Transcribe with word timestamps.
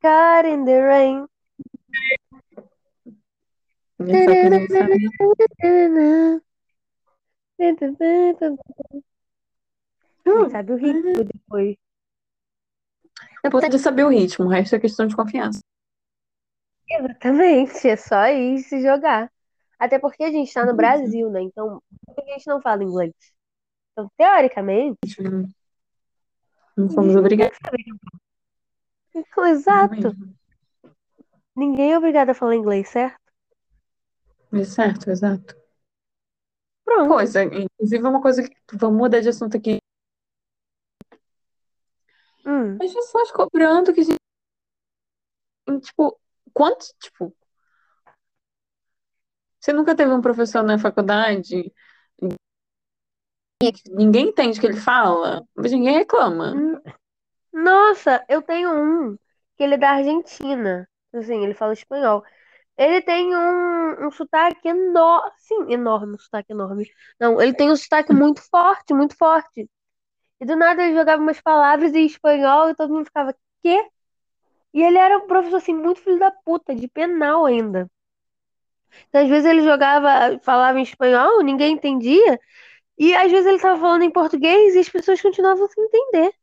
caught 0.00 0.46
in 0.46 0.64
the 0.64 0.80
rain. 0.80 1.26
Gente 4.00 4.68
sabe. 4.68 5.08
O 10.26 10.76
ritmo 10.76 11.24
depois. 11.24 11.76
É 13.42 13.48
importante 13.48 13.78
saber 13.78 14.04
o 14.04 14.08
ritmo, 14.08 14.46
o 14.46 14.48
resto 14.48 14.76
é 14.76 14.78
questão 14.78 15.06
de 15.06 15.16
confiança. 15.16 15.60
Exatamente, 16.88 17.88
é 17.88 17.96
só 17.96 18.26
ir 18.26 18.58
se 18.58 18.82
jogar. 18.82 19.30
Até 19.78 19.98
porque 19.98 20.24
a 20.24 20.30
gente 20.30 20.52
tá 20.52 20.66
no 20.66 20.74
Brasil, 20.74 21.30
né? 21.30 21.40
Então, 21.40 21.82
por 22.04 22.14
que 22.14 22.30
a 22.30 22.34
gente 22.34 22.46
não 22.46 22.60
fala 22.60 22.84
inglês? 22.84 23.14
Então, 23.92 24.10
teoricamente, 24.16 24.98
Não 26.76 26.90
somos 26.90 27.14
não 27.14 27.20
obrigados. 27.20 27.56
tem 27.58 27.70
que 27.80 27.84
saber. 27.84 27.84
Então, 27.88 28.20
Exato. 29.48 30.14
Ninguém 31.56 31.92
é 31.92 31.98
obrigado 31.98 32.30
a 32.30 32.34
falar 32.34 32.56
inglês, 32.56 32.88
certo? 32.88 33.20
É 34.52 34.64
certo, 34.64 35.10
exato. 35.10 35.54
Pronto. 36.84 37.08
Coisa, 37.08 37.44
inclusive 37.44 38.06
uma 38.06 38.20
coisa 38.20 38.42
que 38.42 38.56
vamos 38.76 38.98
mudar 38.98 39.20
de 39.20 39.28
assunto 39.28 39.56
aqui. 39.56 39.78
Hum, 42.44 42.78
As 42.82 42.92
pessoas 42.92 43.30
cobrando 43.30 43.92
que 43.92 44.00
a 44.00 44.04
gente. 44.04 44.18
Tipo, 45.82 46.18
quantos. 46.52 46.92
Tipo. 46.98 47.34
Você 49.60 49.72
nunca 49.72 49.94
teve 49.94 50.10
um 50.12 50.22
professor 50.22 50.62
na 50.62 50.78
faculdade? 50.78 51.72
Ninguém 53.90 54.28
entende 54.28 54.58
o 54.58 54.60
que 54.60 54.66
ele 54.66 54.80
fala, 54.80 55.46
mas 55.54 55.70
ninguém 55.70 55.94
reclama. 55.98 56.54
hum. 56.54 56.80
Nossa, 57.62 58.24
eu 58.28 58.42
tenho 58.42 58.70
um 58.70 59.16
que 59.56 59.64
ele 59.64 59.74
é 59.74 59.78
da 59.78 59.90
Argentina. 59.92 60.88
Assim, 61.12 61.42
ele 61.44 61.54
fala 61.54 61.72
espanhol. 61.72 62.22
Ele 62.76 63.02
tem 63.02 63.36
um, 63.36 64.06
um 64.08 64.10
sotaque 64.12 64.68
enorme. 64.68 65.32
Sim, 65.38 65.72
enorme, 65.72 66.14
um 66.16 66.18
sotaque 66.18 66.52
enorme. 66.52 66.90
Não, 67.20 67.40
ele 67.40 67.54
tem 67.54 67.70
um 67.70 67.76
sotaque 67.76 68.12
muito 68.14 68.42
forte, 68.50 68.94
muito 68.94 69.16
forte. 69.16 69.68
E 70.40 70.46
do 70.46 70.56
nada 70.56 70.82
ele 70.84 70.96
jogava 70.96 71.22
umas 71.22 71.40
palavras 71.40 71.94
em 71.94 72.06
espanhol 72.06 72.70
e 72.70 72.74
todo 72.76 72.92
mundo 72.94 73.06
ficava, 73.06 73.34
quê? 73.62 73.88
E 74.74 74.82
ele 74.82 74.98
era 74.98 75.18
um 75.18 75.26
professor, 75.26 75.56
assim, 75.58 75.74
muito 75.74 76.00
filho 76.02 76.18
da 76.18 76.30
puta, 76.32 76.74
de 76.74 76.88
penal 76.88 77.46
ainda. 77.46 77.90
Então, 79.08 79.22
às 79.22 79.28
vezes 79.28 79.46
ele 79.48 79.62
jogava, 79.62 80.38
falava 80.42 80.78
em 80.78 80.82
espanhol, 80.82 81.42
ninguém 81.42 81.74
entendia. 81.74 82.38
E 82.98 83.14
às 83.16 83.30
vezes 83.32 83.46
ele 83.46 83.60
tava 83.60 83.80
falando 83.80 84.02
em 84.04 84.12
português 84.12 84.74
e 84.76 84.80
as 84.80 84.88
pessoas 84.88 85.22
continuavam 85.22 85.68
sem 85.68 85.84
entender. 85.84 86.34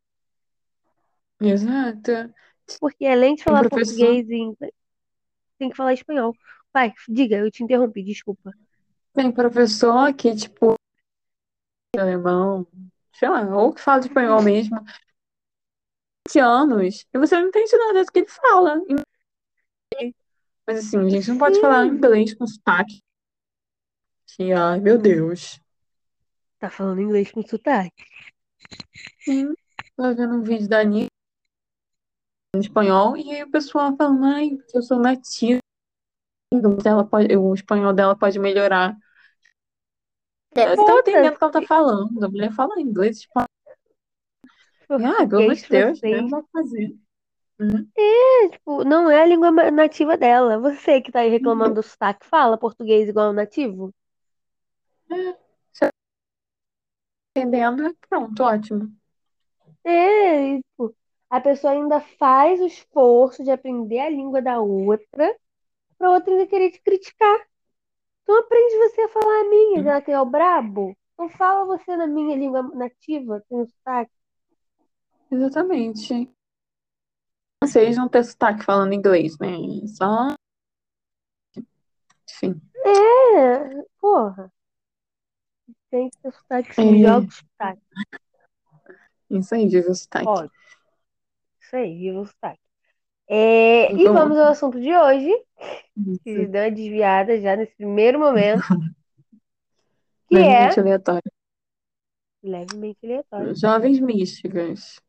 Exato. 1.39 2.33
Porque 2.79 3.05
além 3.05 3.35
de 3.35 3.43
falar 3.43 3.67
professor- 3.69 3.85
português 3.85 4.29
e 4.29 4.35
inglês, 4.35 4.73
tem 5.57 5.69
que 5.69 5.75
falar 5.75 5.93
espanhol. 5.93 6.35
Vai, 6.73 6.93
diga, 7.07 7.37
eu 7.37 7.49
te 7.51 7.63
interrompi, 7.63 8.03
desculpa. 8.03 8.51
Tem 9.13 9.31
professor 9.31 10.13
que, 10.13 10.35
tipo, 10.35 10.75
alemão, 11.97 12.67
sei 13.13 13.29
lá, 13.29 13.41
ou 13.55 13.73
que 13.73 13.81
fala 13.81 14.01
espanhol 14.01 14.41
mesmo, 14.43 14.79
20 16.27 16.39
anos, 16.39 17.05
e 17.11 17.17
você 17.17 17.39
não 17.39 17.47
entende 17.47 17.75
nada 17.77 18.03
do 18.03 18.11
que 18.11 18.19
ele 18.19 18.27
fala. 18.27 18.81
Mas 20.67 20.79
assim, 20.79 20.99
a 20.99 21.09
gente 21.09 21.29
não 21.29 21.37
pode 21.37 21.55
Sim. 21.55 21.61
falar 21.61 21.87
inglês 21.87 22.35
com 22.35 22.45
sotaque. 22.45 23.01
Que, 24.35 24.51
ai, 24.51 24.79
meu 24.79 24.97
Deus. 24.97 25.59
Tá 26.59 26.69
falando 26.69 27.01
inglês 27.01 27.31
com 27.31 27.41
sotaque. 27.41 28.03
Sim, 29.21 29.53
tava 29.95 30.13
vendo 30.13 30.35
um 30.35 30.43
vídeo 30.43 30.67
da 30.67 30.81
Anitta 30.81 31.16
em 32.55 32.59
espanhol, 32.59 33.17
e 33.17 33.31
aí 33.31 33.43
o 33.43 33.51
pessoal 33.51 33.95
ai, 33.99 34.51
porque 34.57 34.77
eu 34.77 34.81
sou 34.81 34.99
nativa, 34.99 35.59
ela 36.85 37.05
pode, 37.05 37.35
o 37.35 37.53
espanhol 37.53 37.93
dela 37.93 38.15
pode 38.15 38.39
melhorar. 38.39 38.95
Você 40.55 40.75
tá 40.75 40.93
entendendo 40.93 41.33
o 41.33 41.37
que 41.37 41.43
ela 41.43 41.51
tá 41.53 41.61
falando. 41.61 42.25
A 42.25 42.29
mulher 42.29 42.51
fala 42.51 42.79
inglês, 42.81 43.17
espanhol. 43.17 43.47
Ah, 44.89 45.27
pelo 45.27 45.53
Deus, 45.69 46.01
dá 46.01 46.23
pra 46.29 46.43
fazer. 46.51 46.95
Uhum. 47.59 47.89
É, 47.97 48.49
tipo, 48.49 48.83
não 48.83 49.09
é 49.09 49.21
a 49.21 49.25
língua 49.25 49.51
nativa 49.51 50.15
dela. 50.17 50.57
Você 50.59 51.01
que 51.01 51.11
tá 51.11 51.19
aí 51.19 51.29
reclamando 51.29 51.75
do 51.75 51.83
sotaque, 51.83 52.25
fala 52.25 52.57
português 52.57 53.09
igual 53.09 53.27
ao 53.27 53.33
nativo? 53.33 53.93
Entendendo, 57.35 57.95
pronto, 58.09 58.43
ótimo. 58.43 58.91
É, 59.83 60.57
tipo, 60.57 60.95
a 61.29 61.41
pessoa 61.41 61.73
ainda 61.73 61.99
faz 61.99 62.59
o 62.61 62.65
esforço 62.65 63.43
de 63.43 63.51
aprender 63.51 63.99
a 63.99 64.09
língua 64.09 64.41
da 64.41 64.59
outra 64.59 65.35
pra 65.97 66.11
outra 66.11 66.31
ainda 66.31 66.47
querer 66.47 66.71
te 66.71 66.81
criticar. 66.81 67.47
Então 68.23 68.39
aprende 68.39 68.77
você 68.77 69.01
a 69.01 69.09
falar 69.09 69.41
a 69.41 69.49
minha, 69.49 69.83
já 69.83 70.01
que 70.01 70.11
é 70.11 70.19
o 70.19 70.25
brabo. 70.25 70.95
Então 71.13 71.29
fala 71.29 71.65
você 71.65 71.95
na 71.95 72.05
minha 72.05 72.35
língua 72.35 72.61
nativa, 72.61 73.43
tem 73.49 73.61
o 73.61 73.65
sotaque. 73.65 74.11
Exatamente. 75.31 76.31
Vocês 77.63 77.97
não 77.97 78.07
têm 78.07 78.23
sotaque 78.23 78.63
falando 78.63 78.93
inglês, 78.93 79.37
né? 79.39 79.47
Só. 79.87 80.35
Enfim. 82.29 82.61
É, 82.85 83.83
porra. 83.99 84.51
Tem 85.89 86.09
que 86.09 86.17
ter 86.19 86.31
sotaque 86.31 86.69
É. 86.79 87.01
joga 87.01 87.27
o 87.27 87.31
sotaque. 87.31 87.81
Isso 89.29 89.55
aí, 89.55 89.67
viu 89.67 89.89
o 89.89 89.95
sotaque. 89.95 90.25
Pode. 90.25 90.51
Isso 91.67 91.75
aí, 91.77 91.97
viva 91.99 92.21
o 92.21 92.25
sotaque. 92.25 92.61
É, 93.29 93.95
e 93.99 94.09
Vamos. 94.09 94.11
vamos 94.11 94.37
ao 94.39 94.47
assunto 94.51 94.79
de 94.81 94.95
hoje, 94.95 95.29
que 96.23 96.47
deu 96.47 96.63
uma 96.65 96.71
desviada 96.71 97.39
já 97.41 97.55
nesse 97.57 97.75
primeiro 97.77 98.19
momento, 98.19 98.65
que 100.29 100.37
é 100.43 100.69
Levemente 100.69 100.79
aleatório. 100.79 101.31
levemente 102.41 103.05
aleatório. 103.05 103.55
Jovens 103.55 103.99
místicas. 103.99 104.99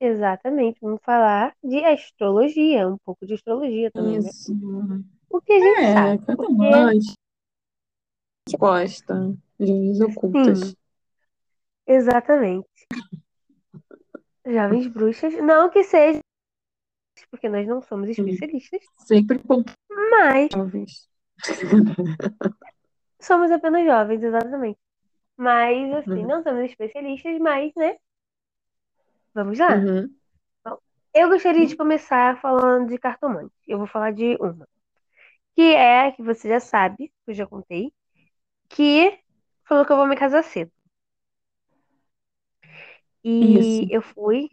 Exatamente, 0.00 0.78
vamos 0.82 1.00
falar 1.02 1.54
de 1.64 1.82
astrologia, 1.84 2.86
um 2.88 2.98
pouco 2.98 3.26
de 3.26 3.34
astrologia 3.34 3.90
também, 3.90 4.20
né? 4.20 4.30
Isso. 4.30 4.52
O 5.30 5.40
que 5.42 5.52
a 5.54 5.60
gente 5.60 5.82
É, 5.82 5.92
sabe, 5.92 6.20
porque 6.36 6.52
mais. 6.52 7.04
Gosta 8.58 9.36
linhas 9.58 10.00
ocultas. 10.00 10.60
sim, 10.60 10.76
exatamente. 11.86 12.88
Jovens 14.44 14.86
bruxas, 14.88 15.34
não 15.42 15.70
que 15.70 15.84
seja, 15.84 16.20
porque 17.30 17.48
nós 17.48 17.66
não 17.66 17.80
somos 17.82 18.08
especialistas, 18.08 18.80
Sempre 18.98 19.38
com 19.38 19.62
mas 20.20 20.48
jovens. 20.52 21.08
somos 23.20 23.50
apenas 23.50 23.84
jovens, 23.84 24.22
exatamente. 24.22 24.78
Mas, 25.36 25.92
assim, 25.94 26.10
Uhum. 26.10 26.26
não 26.26 26.42
somos 26.42 26.64
especialistas, 26.64 27.38
mas, 27.38 27.72
né? 27.76 27.96
Vamos 29.34 29.58
lá. 29.58 29.76
Uhum. 29.76 30.14
Eu 31.14 31.28
gostaria 31.28 31.66
de 31.66 31.76
começar 31.76 32.40
falando 32.40 32.88
de 32.88 32.98
cartomante. 32.98 33.52
Eu 33.66 33.78
vou 33.78 33.86
falar 33.86 34.12
de 34.12 34.36
uma. 34.40 34.66
Que 35.54 35.74
é, 35.74 36.12
que 36.12 36.22
você 36.22 36.48
já 36.48 36.58
sabe, 36.60 37.08
que 37.08 37.30
eu 37.30 37.34
já 37.34 37.46
contei, 37.46 37.92
que 38.70 39.18
falou 39.64 39.84
que 39.84 39.92
eu 39.92 39.96
vou 39.96 40.06
me 40.06 40.16
casar 40.16 40.42
cedo. 40.42 40.72
E 43.24 43.82
Isso. 43.84 43.86
eu 43.90 44.02
fui, 44.02 44.50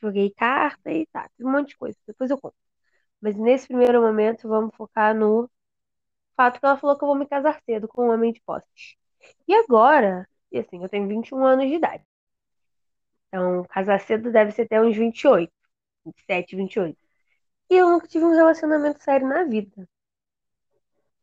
joguei 0.00 0.30
carta 0.30 0.90
e 0.90 1.06
tá, 1.06 1.28
um 1.40 1.52
monte 1.52 1.70
de 1.70 1.78
coisa. 1.78 1.96
Depois 2.06 2.30
eu 2.30 2.38
conto. 2.40 2.56
Mas 3.20 3.36
nesse 3.36 3.68
primeiro 3.68 4.00
momento, 4.02 4.48
vamos 4.48 4.74
focar 4.76 5.14
no 5.14 5.50
fato 6.36 6.58
que 6.58 6.66
ela 6.66 6.78
falou 6.78 6.96
que 6.96 7.04
eu 7.04 7.08
vou 7.08 7.16
me 7.16 7.26
casar 7.26 7.60
cedo 7.64 7.86
com 7.88 8.06
um 8.08 8.12
homem 8.12 8.32
de 8.32 8.40
posses. 8.42 8.96
E 9.46 9.54
agora, 9.54 10.28
e 10.50 10.58
assim, 10.58 10.82
eu 10.82 10.88
tenho 10.88 11.06
21 11.08 11.44
anos 11.44 11.68
de 11.68 11.74
idade. 11.74 12.04
Então, 13.28 13.64
casar 13.64 14.00
cedo 14.00 14.32
deve 14.32 14.52
ser 14.52 14.62
até 14.62 14.80
uns 14.82 14.96
28, 14.96 15.52
27, 16.04 16.56
28. 16.56 16.98
E 17.70 17.76
eu 17.76 17.90
nunca 17.90 18.08
tive 18.08 18.24
um 18.24 18.34
relacionamento 18.34 19.02
sério 19.02 19.28
na 19.28 19.44
vida. 19.44 19.88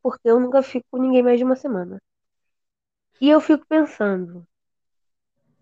Porque 0.01 0.29
eu 0.29 0.39
nunca 0.39 0.63
fico 0.63 0.85
com 0.91 0.97
ninguém 0.97 1.21
mais 1.23 1.38
de 1.38 1.44
uma 1.44 1.56
semana. 1.56 2.01
E 3.19 3.29
eu 3.29 3.41
fico 3.41 3.65
pensando, 3.67 4.47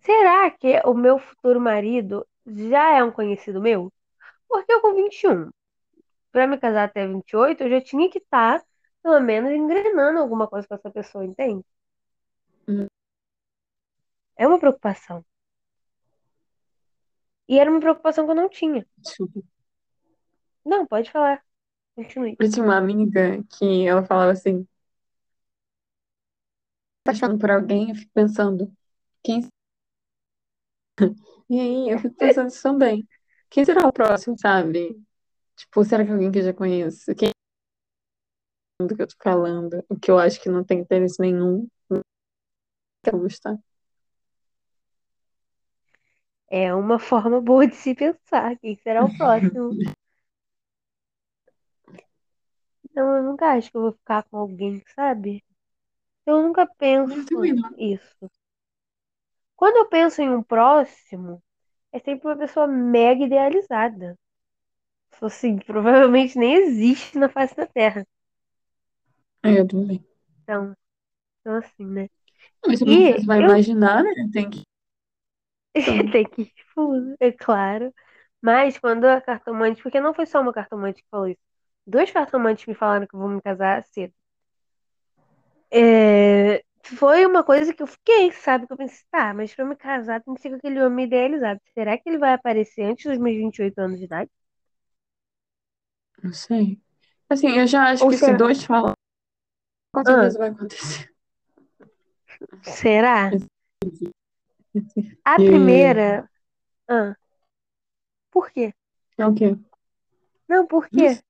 será 0.05 0.49
que 0.51 0.79
o 0.85 0.93
meu 0.93 1.19
futuro 1.19 1.59
marido 1.59 2.25
já 2.45 2.97
é 2.97 3.03
um 3.03 3.11
conhecido 3.11 3.61
meu? 3.61 3.91
Porque 4.47 4.71
eu 4.71 4.81
com 4.81 4.93
21, 4.95 5.49
pra 6.31 6.47
me 6.47 6.57
casar 6.57 6.85
até 6.85 7.07
28, 7.07 7.63
eu 7.63 7.69
já 7.69 7.81
tinha 7.81 8.09
que 8.09 8.19
estar, 8.19 8.63
pelo 9.03 9.19
menos, 9.21 9.51
engrenando 9.51 10.19
alguma 10.19 10.47
coisa 10.47 10.67
com 10.67 10.75
essa 10.75 10.91
pessoa, 10.91 11.25
entende? 11.25 11.63
Hum. 12.67 12.87
É 14.37 14.47
uma 14.47 14.59
preocupação. 14.59 15.25
E 17.47 17.59
era 17.59 17.69
uma 17.69 17.79
preocupação 17.79 18.25
que 18.25 18.31
eu 18.31 18.35
não 18.35 18.49
tinha. 18.49 18.85
Desculpa. 18.97 19.41
Não, 20.65 20.85
pode 20.85 21.11
falar. 21.11 21.43
Continue. 21.95 22.35
Eu 22.39 22.51
tinha 22.51 22.65
uma 22.65 22.77
amiga 22.77 23.43
que 23.57 23.87
ela 23.87 24.03
falava 24.03 24.31
assim, 24.31 24.67
tá 27.03 27.11
achando 27.11 27.37
por 27.37 27.51
alguém, 27.51 27.89
eu 27.89 27.95
fico 27.95 28.11
pensando, 28.13 28.71
quem... 29.23 29.47
E 31.49 31.59
aí, 31.59 31.89
eu 31.89 31.99
fico 31.99 32.15
pensando 32.15 32.47
isso 32.47 32.63
também. 32.63 33.07
Quem 33.49 33.63
será 33.63 33.87
o 33.87 33.93
próximo, 33.93 34.35
sabe? 34.39 34.99
Tipo, 35.55 35.83
será 35.83 36.03
que 36.03 36.11
alguém 36.11 36.31
que 36.31 36.39
eu 36.39 36.43
já 36.43 36.53
conheço? 36.53 37.13
Quem 37.15 37.29
do 38.81 38.95
que 38.95 39.01
eu 39.01 39.07
tô 39.07 39.15
falando? 39.21 39.83
O 39.87 39.97
que 39.97 40.11
eu 40.11 40.19
acho 40.19 40.41
que 40.41 40.49
não 40.49 40.63
tem 40.63 40.79
interesse 40.79 41.19
nenhum. 41.19 41.67
Quero 43.03 43.19
gostar. 43.19 43.57
É 46.49 46.73
uma 46.73 46.99
forma 46.99 47.41
boa 47.41 47.67
de 47.67 47.75
se 47.75 47.95
pensar. 47.95 48.57
Quem 48.57 48.75
será 48.77 49.05
o 49.05 49.17
próximo? 49.17 49.71
Não, 52.93 53.17
eu 53.17 53.23
nunca 53.23 53.53
acho 53.53 53.69
que 53.69 53.77
eu 53.77 53.81
vou 53.81 53.91
ficar 53.91 54.23
com 54.23 54.37
alguém, 54.37 54.81
sabe? 54.95 55.43
Eu 56.25 56.41
nunca 56.41 56.65
penso 56.65 57.13
Eu 57.13 57.25
também 57.25 57.53
não. 57.53 57.69
isso. 57.77 58.31
Quando 59.55 59.77
eu 59.77 59.89
penso 59.89 60.21
em 60.21 60.29
um 60.29 60.41
próximo, 60.43 61.41
é 61.93 61.99
sempre 61.99 62.27
uma 62.27 62.37
pessoa 62.37 62.67
mega 62.67 63.25
idealizada. 63.25 64.17
Assim, 65.21 65.57
provavelmente 65.57 66.37
nem 66.37 66.53
existe 66.55 67.17
na 67.17 67.27
face 67.29 67.55
da 67.55 67.65
Terra. 67.65 68.05
É, 69.43 69.59
eu 69.59 69.67
também. 69.67 70.03
Então, 70.43 70.75
então 71.41 71.55
assim, 71.57 71.85
né? 71.85 72.09
Mas 72.67 72.79
E 72.85 73.11
você 73.11 73.25
vai 73.25 73.39
eu 73.39 73.49
imaginar, 73.49 74.03
né? 74.03 74.29
Tem 74.33 74.49
que. 74.49 74.63
Então, 75.75 76.09
tenho 76.09 76.29
que 76.29 76.53
é 77.19 77.31
claro. 77.31 77.93
Mas 78.41 78.77
quando 78.79 79.05
a 79.05 79.21
cartomante, 79.21 79.81
porque 79.81 79.99
não 79.99 80.13
foi 80.13 80.25
só 80.25 80.41
uma 80.41 80.53
cartomante 80.53 81.01
que 81.01 81.09
falou 81.09 81.27
isso. 81.29 81.41
Duas 81.87 82.11
cartomantes 82.11 82.65
me 82.65 82.75
falaram 82.75 83.07
que 83.07 83.15
eu 83.15 83.19
vou 83.19 83.29
me 83.29 83.41
casar 83.41 83.83
cedo. 83.85 84.13
É, 85.71 86.63
foi 86.85 87.25
uma 87.25 87.43
coisa 87.43 87.73
que 87.73 87.81
eu 87.83 87.87
fiquei, 87.87 88.31
sabe? 88.31 88.67
Que 88.67 88.73
eu 88.73 88.77
pensei, 88.77 89.03
tá, 89.11 89.33
mas 89.33 89.53
pra 89.53 89.63
eu 89.65 89.69
me 89.69 89.75
casar 89.75 90.21
tem 90.23 90.33
que 90.35 90.41
ser 90.41 90.49
com 90.49 90.55
aquele 90.57 90.81
homem 90.81 91.05
idealizado. 91.05 91.59
Será 91.73 91.97
que 91.97 92.07
ele 92.09 92.17
vai 92.19 92.33
aparecer 92.33 92.83
antes 92.83 93.05
dos 93.05 93.17
meus 93.19 93.37
28 93.37 93.79
anos 93.79 93.99
de 93.99 94.05
idade? 94.05 94.29
não 96.23 96.33
sei. 96.33 96.79
Assim, 97.29 97.49
eu 97.49 97.65
já 97.67 97.89
acho 97.89 98.05
Ou 98.05 98.09
que 98.09 98.17
se 98.17 98.33
será? 98.33 98.35
dois 98.35 98.63
falam, 98.63 98.93
com 99.91 100.05
Ah, 100.05 100.05
certeza 100.05 100.39
vai 100.39 100.49
acontecer. 100.49 101.11
será? 102.61 103.37
A 105.25 105.37
E 105.37 105.45
primeira. 105.47 106.27
Ah, 106.89 107.15
por 108.31 108.51
quê? 108.51 108.73
é 109.17 109.25
o 109.27 109.33
quê? 109.33 109.55
Não, 110.49 110.65
por 110.65 110.89
quê? 110.89 111.21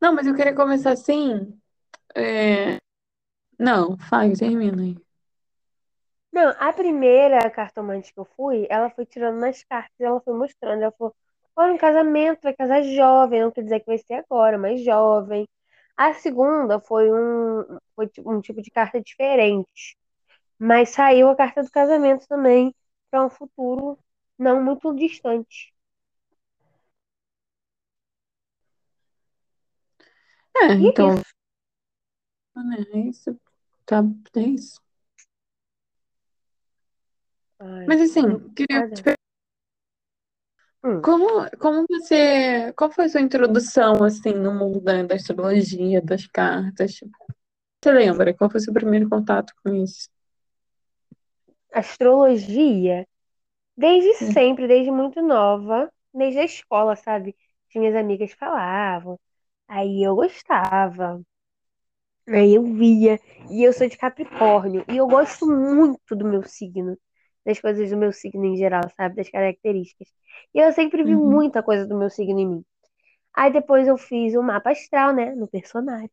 Não, 0.00 0.14
mas 0.14 0.26
eu 0.26 0.34
queria 0.34 0.54
começar 0.54 0.92
assim. 0.92 1.58
é, 2.16 2.78
Não, 3.60 3.96
faz, 3.98 4.38
termina 4.40 4.82
aí. 4.82 4.96
Não, 6.32 6.54
a 6.58 6.72
primeira 6.72 7.50
cartomante 7.50 8.12
que 8.12 8.20
eu 8.20 8.24
fui, 8.24 8.66
ela 8.70 8.90
foi 8.90 9.04
tirando 9.06 9.38
nas 9.40 9.62
cartas, 9.64 9.92
ela 10.00 10.20
foi 10.20 10.34
mostrando. 10.34 10.82
Ela 10.82 10.92
falou: 10.92 11.14
olha, 11.56 11.72
um 11.74 11.78
casamento, 11.78 12.42
vai 12.42 12.54
casar 12.54 12.82
jovem, 12.82 13.40
não 13.42 13.50
quer 13.50 13.62
dizer 13.64 13.80
que 13.80 13.86
vai 13.86 13.98
ser 13.98 14.14
agora, 14.14 14.56
mas 14.58 14.82
jovem. 14.84 15.46
A 15.96 16.14
segunda 16.14 16.80
foi 16.80 17.10
um, 17.12 17.78
foi 17.96 18.08
tipo- 18.08 18.32
um 18.32 18.40
tipo 18.40 18.62
de 18.62 18.70
carta 18.70 19.00
diferente, 19.00 19.96
mas 20.58 20.90
saiu 20.90 21.28
a 21.30 21.36
carta 21.36 21.62
do 21.64 21.70
casamento 21.72 22.26
também 22.28 22.74
para 23.10 23.24
um 23.26 23.30
futuro 23.30 23.98
não 24.38 24.62
muito 24.64 24.94
distante. 24.94 25.74
É, 30.56 30.66
E 30.78 30.86
é 30.88 30.88
então, 30.88 31.10
isso. 31.10 31.24
né, 32.56 32.76
é 32.92 32.98
isso. 33.08 33.38
Tá, 33.90 34.04
é 34.36 34.40
isso. 34.42 34.80
Ai, 37.58 37.88
Mas 37.88 38.00
assim, 38.00 38.38
queria 38.54 38.88
te 38.90 39.02
perguntar, 39.02 39.20
Hum, 40.82 41.02
como, 41.02 41.26
como 41.58 41.86
você, 41.88 42.72
qual 42.76 42.90
foi 42.92 43.06
a 43.06 43.08
sua 43.08 43.20
introdução, 43.20 44.02
assim, 44.04 44.32
no 44.32 44.54
mundo 44.54 44.80
da, 44.80 45.02
da 45.02 45.14
astrologia, 45.14 46.00
das 46.02 46.26
cartas? 46.26 46.92
Tipo, 46.94 47.10
Você 47.82 47.92
lembra? 47.92 48.34
Qual 48.34 48.50
foi 48.50 48.60
o 48.60 48.64
seu 48.64 48.74
primeiro 48.74 49.08
contato 49.10 49.52
com 49.64 49.74
isso? 49.74 50.08
astrologia, 51.72 53.06
desde 53.76 54.14
Sim. 54.18 54.32
sempre, 54.32 54.68
desde 54.68 54.90
muito 54.92 55.22
nova, 55.22 55.92
desde 56.14 56.40
a 56.40 56.44
escola, 56.44 56.96
sabe? 56.96 57.36
As 57.70 57.74
minhas 57.80 57.96
amigas 57.96 58.32
falavam. 58.34 59.18
Aí 59.68 60.02
eu 60.04 60.16
gostava, 60.16 61.22
aí 62.36 62.54
eu 62.54 62.64
via, 62.64 63.18
e 63.50 63.62
eu 63.64 63.72
sou 63.72 63.88
de 63.88 63.96
Capricórnio, 63.96 64.84
e 64.88 64.96
eu 64.96 65.06
gosto 65.08 65.46
muito 65.46 66.16
do 66.16 66.24
meu 66.26 66.42
signo, 66.44 66.96
das 67.44 67.60
coisas 67.60 67.90
do 67.90 67.96
meu 67.96 68.12
signo 68.12 68.44
em 68.46 68.56
geral, 68.56 68.88
sabe? 68.96 69.16
Das 69.16 69.30
características. 69.30 70.08
E 70.54 70.58
eu 70.60 70.72
sempre 70.72 71.02
vi 71.04 71.14
Uhum. 71.14 71.16
muita 71.16 71.62
coisa 71.62 71.86
do 71.86 71.96
meu 71.98 72.10
signo 72.10 72.38
em 72.40 72.48
mim. 72.48 72.64
Aí 73.34 73.52
depois 73.52 73.88
eu 73.88 73.98
fiz 73.98 74.34
o 74.36 74.42
mapa 74.42 74.70
astral, 74.72 75.14
né? 75.14 75.34
No 75.34 75.48
personagem. 75.48 76.10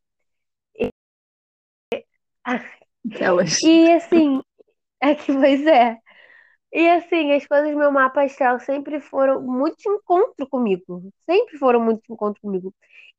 Ah, 2.44 2.64
Aquelas. 3.10 3.62
E 3.62 3.92
assim, 3.94 4.42
é 5.02 5.16
que 5.16 5.34
pois 5.34 5.66
é. 5.68 5.98
E 6.74 6.90
assim, 6.92 7.34
as 7.34 7.48
coisas 7.48 7.72
do 7.72 7.78
meu 7.78 7.92
mapa 7.92 8.24
astral 8.24 8.60
sempre 8.60 9.02
foram 9.02 9.42
muito 9.42 9.78
de 9.78 9.90
encontro 9.90 10.48
comigo. 10.50 11.12
Sempre 11.30 11.58
foram 11.60 11.82
muito 11.82 12.04
de 12.08 12.14
encontro 12.14 12.42
comigo. 12.42 12.74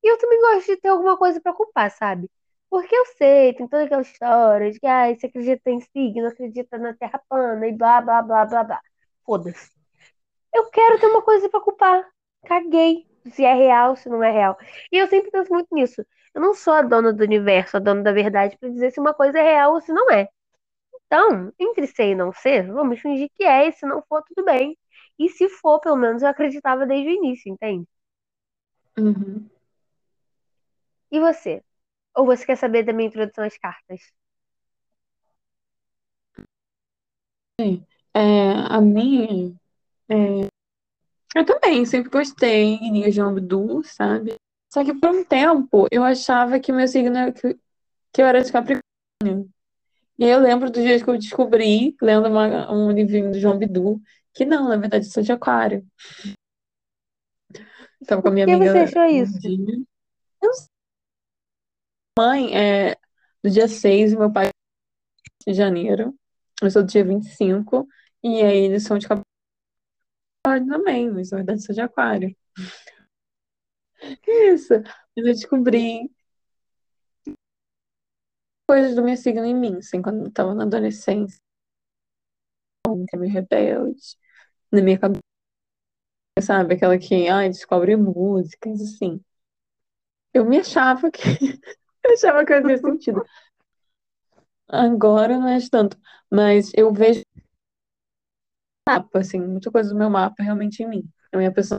E 0.04 0.08
eu 0.12 0.18
também 0.18 0.40
gosto 0.40 0.66
de 0.68 0.78
ter 0.78 0.88
alguma 0.88 1.16
coisa 1.18 1.40
pra 1.40 1.52
culpar, 1.54 1.90
sabe? 1.92 2.30
Porque 2.70 2.94
eu 2.94 3.06
sei, 3.16 3.54
tem 3.54 3.66
toda 3.66 3.84
aquela 3.84 4.02
história 4.02 4.70
de 4.70 4.78
que 4.78 4.86
ah, 4.86 5.14
você 5.14 5.26
acredita 5.26 5.70
em 5.70 5.80
signo, 5.80 6.28
acredita 6.28 6.78
na 6.78 6.94
Terra 6.94 7.20
plana 7.28 7.66
e 7.66 7.72
blá, 7.72 8.00
blá, 8.00 8.22
blá, 8.22 8.44
blá, 8.44 8.64
blá. 8.64 8.80
Foda-se. 9.24 9.70
Eu 10.54 10.70
quero 10.70 10.98
ter 11.00 11.06
uma 11.06 11.22
coisa 11.22 11.48
pra 11.48 11.60
culpar. 11.60 12.06
Caguei. 12.46 13.06
Se 13.32 13.44
é 13.44 13.54
real, 13.54 13.96
se 13.96 14.08
não 14.08 14.22
é 14.22 14.30
real. 14.30 14.56
E 14.92 14.96
eu 14.98 15.06
sempre 15.08 15.30
penso 15.30 15.52
muito 15.52 15.68
nisso. 15.74 16.04
Eu 16.34 16.40
não 16.40 16.54
sou 16.54 16.72
a 16.74 16.82
dona 16.82 17.12
do 17.12 17.22
universo, 17.24 17.76
a 17.76 17.80
dona 17.80 18.02
da 18.02 18.12
verdade, 18.12 18.56
pra 18.58 18.68
dizer 18.68 18.90
se 18.92 19.00
uma 19.00 19.14
coisa 19.14 19.38
é 19.38 19.42
real 19.42 19.74
ou 19.74 19.80
se 19.80 19.92
não 19.92 20.10
é. 20.10 20.28
Então, 21.06 21.52
entre 21.58 21.86
ser 21.86 22.10
e 22.10 22.14
não 22.14 22.32
ser, 22.32 22.70
vamos 22.70 23.00
fingir 23.00 23.30
que 23.34 23.44
é, 23.44 23.68
e 23.68 23.72
se 23.72 23.86
não 23.86 24.02
for, 24.08 24.22
tudo 24.22 24.44
bem. 24.44 24.76
E 25.18 25.28
se 25.28 25.48
for, 25.48 25.80
pelo 25.80 25.96
menos 25.96 26.22
eu 26.22 26.28
acreditava 26.28 26.86
desde 26.86 27.08
o 27.08 27.14
início, 27.14 27.50
entende? 27.52 27.86
Uhum. 28.98 29.48
E 31.10 31.18
você? 31.20 31.62
Ou 32.18 32.26
você 32.26 32.44
quer 32.44 32.56
saber 32.56 32.82
da 32.84 32.92
minha 32.92 33.08
introdução 33.08 33.44
às 33.44 33.56
cartas? 33.56 34.00
É, 38.12 38.50
a 38.68 38.80
minha, 38.80 39.54
eu 41.36 41.44
também 41.46 41.84
sempre 41.86 42.10
gostei 42.10 42.78
de 42.78 43.10
João 43.12 43.30
Abdu, 43.30 43.82
sabe? 43.84 44.34
Só 44.72 44.84
que 44.84 44.92
por 44.94 45.10
um 45.10 45.24
tempo 45.24 45.86
eu 45.92 46.02
achava 46.02 46.58
que 46.58 46.72
meu 46.72 46.88
signo 46.88 47.16
era, 47.16 47.32
que, 47.32 47.56
que 48.12 48.20
eu 48.20 48.26
era 48.26 48.42
de 48.42 48.50
Capricórnio. 48.50 49.48
E 50.18 50.24
aí 50.24 50.30
eu 50.30 50.40
lembro 50.40 50.70
dos 50.70 50.82
dias 50.82 51.02
que 51.02 51.08
eu 51.08 51.16
descobri, 51.18 51.96
lendo 52.02 52.28
uma- 52.28 52.72
um 52.72 52.90
livrinho 52.90 53.30
do 53.30 53.38
João 53.38 53.56
Bidu, 53.56 54.00
que 54.34 54.44
não, 54.44 54.68
na 54.68 54.76
verdade 54.76 55.06
eu 55.06 55.10
sou 55.12 55.22
de 55.22 55.30
Aquário. 55.30 55.86
Tava 58.06 58.22
com 58.22 58.28
a 58.28 58.30
Por 58.30 58.34
minha 58.34 58.46
que 58.46 58.56
você 58.56 58.78
amiga 58.78 58.82
achou 58.82 59.04
isso? 59.04 59.36
Eu 60.42 60.52
sei, 60.54 60.77
mãe 62.18 62.52
é 62.56 62.96
do 63.42 63.50
dia 63.50 63.68
6 63.68 64.12
e 64.12 64.16
meu 64.16 64.32
pai 64.32 64.48
é 64.48 64.50
de 65.46 65.54
janeiro. 65.54 66.12
Eu 66.60 66.70
sou 66.70 66.82
do 66.82 66.88
dia 66.88 67.04
25. 67.04 67.86
E 68.24 68.42
aí 68.42 68.58
eles 68.64 68.82
são 68.82 68.98
de 68.98 69.06
Capricórnio 69.06 69.28
também, 70.68 71.10
mas 71.10 71.30
na 71.30 71.36
verdade 71.38 71.62
sou 71.62 71.74
de 71.74 71.80
Aquário. 71.80 72.36
Isso. 74.26 74.74
Mas 74.74 74.84
eu 75.16 75.24
descobri 75.24 76.10
coisas 78.68 78.94
do 78.96 79.02
meu 79.02 79.16
signo 79.16 79.44
em 79.44 79.54
mim, 79.54 79.76
assim, 79.78 80.02
quando 80.02 80.26
eu 80.26 80.32
tava 80.32 80.54
na 80.54 80.64
adolescência, 80.64 81.40
que 83.08 83.16
é 83.16 83.18
meio 83.18 83.32
rebelde, 83.32 84.16
na 84.72 84.82
minha 84.82 84.98
cabeça, 84.98 85.22
sabe? 86.42 86.74
Aquela 86.74 86.98
que, 86.98 87.28
ai, 87.28 87.48
descobre 87.48 87.96
músicas, 87.96 88.80
assim. 88.80 89.20
Eu 90.34 90.44
me 90.44 90.58
achava 90.58 91.10
que, 91.10 91.20
eu 92.04 92.12
achava 92.14 92.44
que 92.44 92.52
fazia 92.60 92.78
sentido. 92.78 93.24
Agora 94.68 95.38
não 95.38 95.48
é 95.48 95.58
tanto, 95.70 95.96
mas 96.30 96.70
eu 96.74 96.92
vejo 96.92 97.22
mapa, 98.88 99.18
assim, 99.20 99.38
muita 99.40 99.70
coisa 99.70 99.90
do 99.90 99.96
meu 99.96 100.10
mapa 100.10 100.42
realmente 100.42 100.82
em 100.82 100.88
mim. 100.88 101.10
A 101.32 101.36
minha 101.36 101.52
pessoa, 101.52 101.78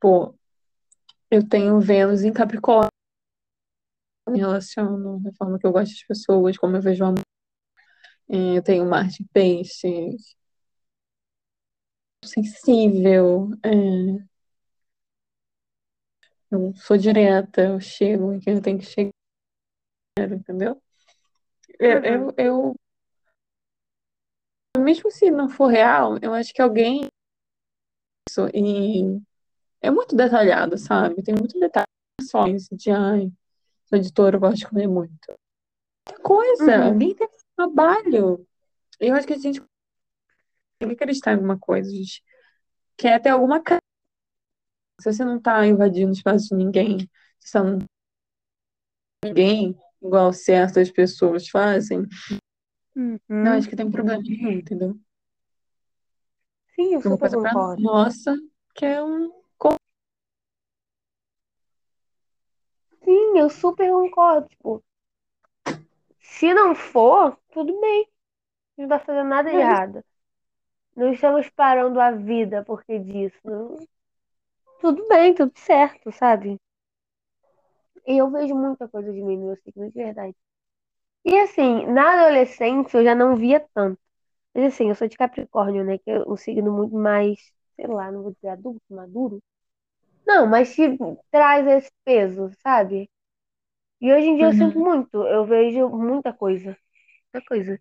pô, 0.00 0.34
eu 1.30 1.46
tenho 1.48 1.80
Vênus 1.80 2.22
em 2.24 2.32
Capricórnio, 2.32 2.90
me 4.28 4.38
relaciono 4.38 5.20
da 5.20 5.32
forma 5.32 5.58
que 5.58 5.66
eu 5.66 5.72
gosto 5.72 5.92
das 5.92 6.02
pessoas, 6.04 6.56
como 6.58 6.76
eu 6.76 6.82
vejo 6.82 7.04
amor. 7.04 7.22
Eh, 8.30 8.56
Eu 8.58 8.62
tenho 8.62 8.84
Marte 8.86 9.24
Peixes, 9.32 10.36
sensível, 12.24 13.50
é, 13.64 13.70
Eu 16.50 16.72
sou 16.76 16.96
direta, 16.96 17.60
eu 17.62 17.80
chego 17.80 18.32
em 18.32 18.40
quem 18.40 18.54
eu 18.54 18.62
tenho 18.62 18.78
que 18.78 18.86
chegar, 18.86 19.12
entendeu? 20.32 20.80
Eu, 21.78 21.98
Uhum. 21.98 22.30
eu, 22.38 22.74
eu- 24.76 24.82
mesmo 24.82 25.10
se 25.10 25.30
não 25.30 25.48
for 25.48 25.66
real, 25.66 26.16
eu 26.22 26.32
acho 26.32 26.52
que 26.54 26.62
alguém 26.62 27.06
isso 28.28 28.48
e 28.54 29.20
é 29.82 29.90
muito 29.90 30.16
detalhado, 30.16 30.78
sabe? 30.78 31.22
Tem 31.22 31.34
muito 31.34 31.58
detalhes 31.58 31.88
de 32.72 32.90
ai, 32.90 33.30
sou 33.86 33.98
editora, 33.98 34.36
eu 34.36 34.40
gosto 34.40 34.56
de 34.58 34.68
comer 34.68 34.86
muito. 34.86 35.34
Que 36.06 36.14
coisa, 36.20 36.78
Uhum. 36.78 36.84
alguém 36.88 37.14
tem 37.14 37.28
trabalho. 37.56 38.46
Eu 38.98 39.14
acho 39.14 39.26
que 39.26 39.34
a 39.34 39.38
gente 39.38 39.60
tem 40.80 40.88
que 40.88 40.94
acreditar 40.94 41.32
em 41.32 41.34
alguma 41.34 41.58
coisa, 41.58 41.90
a 41.90 41.94
gente 41.94 42.22
quer 42.96 43.20
ter 43.20 43.30
alguma 43.30 43.62
cara. 43.62 43.80
Se 45.00 45.12
você 45.12 45.24
não 45.24 45.40
tá 45.40 45.66
invadindo 45.66 46.10
o 46.10 46.14
espaço 46.14 46.48
de 46.48 46.56
ninguém, 46.56 46.98
se 47.38 47.50
você 47.50 47.58
não 47.62 47.78
ninguém, 49.24 49.78
igual 50.02 50.32
certas 50.32 50.90
pessoas 50.90 51.48
fazem, 51.48 52.04
Uhum. 52.96 53.18
não 53.30 53.52
acho 53.52 53.68
que 53.68 53.76
tem 53.76 53.90
problema 53.90 54.20
nenhum, 54.22 54.50
entendeu? 54.50 54.98
Sim, 56.74 56.94
eu 56.94 57.00
super 57.02 57.18
coisa 57.18 57.38
pra 57.38 57.52
concordo. 57.52 57.82
nossa, 57.82 58.36
que 58.74 58.84
é 58.84 59.02
um. 59.02 59.38
Sim, 63.04 63.38
eu 63.38 63.48
super 63.48 63.90
concordo. 63.90 64.48
Tipo, 64.48 64.84
se 66.20 66.52
não 66.52 66.74
for, 66.74 67.38
tudo 67.52 67.80
bem. 67.80 68.08
Não 68.76 68.84
está 68.84 68.98
fazendo 69.00 69.28
nada 69.28 69.50
de 69.50 69.56
É. 69.56 69.60
errado. 69.60 70.04
Não 70.96 71.12
estamos 71.12 71.48
parando 71.50 72.00
a 72.00 72.10
vida 72.10 72.64
porque 72.64 72.98
disso. 72.98 73.38
Tudo 74.80 75.06
bem, 75.06 75.32
tudo 75.36 75.52
certo, 75.56 76.10
sabe? 76.10 76.58
E 78.06 78.18
eu 78.20 78.30
vejo 78.30 78.54
muita 78.56 78.88
coisa 78.88 79.12
de 79.12 79.22
mim 79.22 79.36
no 79.36 79.46
meu 79.46 79.56
signo, 79.56 79.86
de 79.90 79.94
verdade. 80.04 80.36
E 81.24 81.38
assim, 81.40 81.86
na 81.86 82.24
adolescência 82.24 82.98
eu 82.98 83.04
já 83.04 83.14
não 83.14 83.36
via 83.36 83.60
tanto. 83.74 84.00
Mas 84.54 84.74
assim, 84.74 84.88
eu 84.90 84.94
sou 84.96 85.08
de 85.08 85.16
Capricórnio, 85.18 85.84
né? 85.84 85.98
Que 85.98 86.10
é 86.12 86.20
um 86.28 86.36
signo 86.36 86.72
muito 86.72 86.94
mais, 86.96 87.38
sei 87.76 87.86
lá, 87.88 88.12
não 88.12 88.22
vou 88.24 88.32
dizer 88.34 88.48
adulto, 88.50 88.82
maduro. 88.90 89.42
Não, 90.26 90.46
mas 90.46 90.74
que 90.74 90.96
traz 91.30 91.66
esse 91.66 91.90
peso, 92.04 92.50
sabe? 92.62 93.08
E 94.00 94.12
hoje 94.12 94.28
em 94.28 94.36
dia 94.36 94.46
eu 94.46 94.52
sinto 94.52 94.78
Uhum. 94.78 94.84
muito. 94.84 95.18
Eu 95.26 95.44
vejo 95.46 95.88
muita 95.90 96.32
coisa. 96.32 96.76
Muita 97.34 97.46
coisa. 97.48 97.80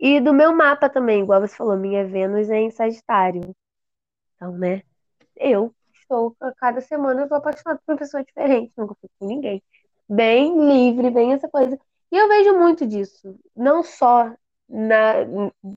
E 0.00 0.20
do 0.20 0.32
meu 0.34 0.54
mapa 0.54 0.88
também, 0.90 1.22
igual 1.22 1.40
você 1.40 1.56
falou, 1.56 1.76
minha 1.78 2.06
Vênus 2.06 2.50
é 2.50 2.58
em 2.60 2.70
Sagitário. 2.70 3.54
Então, 4.36 4.56
né? 4.58 4.82
Eu 5.36 5.74
estou, 6.04 6.36
a 6.40 6.52
cada 6.52 6.80
semana 6.80 7.22
eu 7.22 7.28
tô 7.28 7.34
apaixonada 7.34 7.80
por 7.84 7.92
uma 7.92 7.98
pessoa 7.98 8.24
diferente, 8.24 8.72
nunca 8.76 8.94
fui 9.00 9.10
com 9.18 9.26
ninguém. 9.26 9.62
Bem 10.08 10.56
livre, 10.58 11.10
bem 11.10 11.32
essa 11.32 11.48
coisa. 11.48 11.78
E 12.12 12.16
eu 12.16 12.28
vejo 12.28 12.58
muito 12.58 12.86
disso. 12.86 13.36
Não 13.56 13.82
só 13.82 14.32
na, 14.68 15.14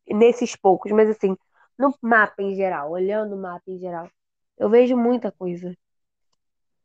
nesses 0.07 0.55
poucos, 0.55 0.91
mas 0.91 1.09
assim, 1.09 1.35
no 1.77 1.93
mapa 2.01 2.41
em 2.41 2.55
geral, 2.55 2.91
olhando 2.91 3.35
o 3.35 3.41
mapa 3.41 3.63
em 3.67 3.79
geral. 3.79 4.09
Eu 4.57 4.69
vejo 4.69 4.97
muita 4.97 5.31
coisa. 5.31 5.75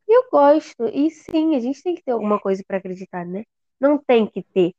E 0.08 0.16
eu 0.16 0.28
gosto. 0.30 0.84
E 0.88 1.10
sim, 1.10 1.56
a 1.56 1.60
gente 1.60 1.82
tem 1.82 1.94
que 1.94 2.02
ter 2.02 2.12
alguma 2.12 2.40
coisa 2.40 2.62
para 2.66 2.78
acreditar, 2.78 3.24
né? 3.26 3.44
Não 3.80 3.98
tem 3.98 4.26
que 4.26 4.42
ter. 4.42 4.74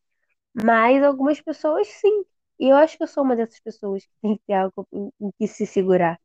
Mas 0.53 1.03
algumas 1.03 1.41
pessoas 1.41 1.87
sim. 1.87 2.23
E 2.59 2.69
eu 2.69 2.77
acho 2.77 2.97
que 2.97 3.03
eu 3.03 3.07
sou 3.07 3.23
uma 3.23 3.35
dessas 3.35 3.59
pessoas 3.59 4.03
que 4.05 4.11
tem 4.21 4.37
que 4.37 4.43
ter 4.47 4.53
algo 4.53 4.87
em 4.91 5.31
que 5.39 5.47
se 5.47 5.65
segurar. 5.65 6.19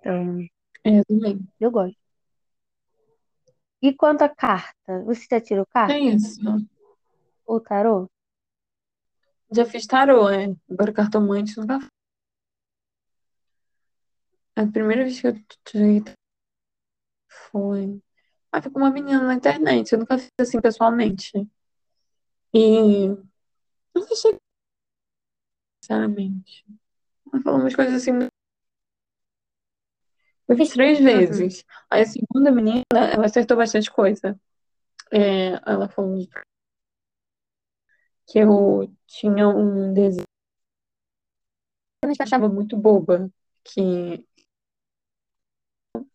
Então, 0.00 0.40
É, 0.84 1.00
eu 1.00 1.04
também. 1.04 1.48
eu 1.60 1.70
gosto. 1.70 1.96
E 3.82 3.94
quanto 3.94 4.22
à 4.22 4.28
carta, 4.28 5.02
você 5.04 5.26
já 5.30 5.40
tirou 5.40 5.64
carta? 5.66 5.94
É 5.94 5.98
isso. 6.00 6.40
Ou 7.46 7.60
tarô? 7.60 8.06
Já 9.52 9.64
fiz 9.64 9.86
tarô, 9.86 10.28
é. 10.28 10.54
Agora 10.70 10.92
cartomante 10.92 11.56
nunca 11.58 11.80
fiz. 11.80 11.88
A 14.56 14.66
primeira 14.66 15.04
vez 15.04 15.20
que 15.20 15.26
eu 15.26 15.34
tirei 15.64 16.02
foi. 17.50 18.00
Ah, 18.52 18.60
foi 18.60 18.70
com 18.70 18.78
uma 18.80 18.90
menina 18.90 19.22
na 19.22 19.34
internet. 19.34 19.92
Eu 19.92 20.00
nunca 20.00 20.18
fiz 20.18 20.28
assim 20.38 20.60
pessoalmente. 20.60 21.32
E. 22.52 23.08
Não 23.94 24.02
achei, 24.12 24.36
sinceramente. 25.82 26.64
Ela 27.32 27.42
falou 27.42 27.60
umas 27.60 27.74
coisas 27.74 27.94
assim. 27.94 28.12
Eu 30.50 30.56
fiz 30.56 30.70
três 30.70 30.98
Uhum. 30.98 31.04
vezes. 31.04 31.64
Aí 31.88 32.02
a 32.02 32.06
segunda 32.06 32.50
menina, 32.50 32.84
ela 32.92 33.26
acertou 33.26 33.56
bastante 33.56 33.88
coisa. 33.88 34.36
É, 35.12 35.52
ela 35.64 35.88
falou 35.88 36.26
que 38.26 38.38
eu 38.40 38.92
tinha 39.06 39.48
um 39.48 39.94
desejo. 39.94 40.24
Eu 42.02 42.10
achava 42.18 42.48
muito 42.48 42.76
boba. 42.76 43.30
Que. 43.62 44.26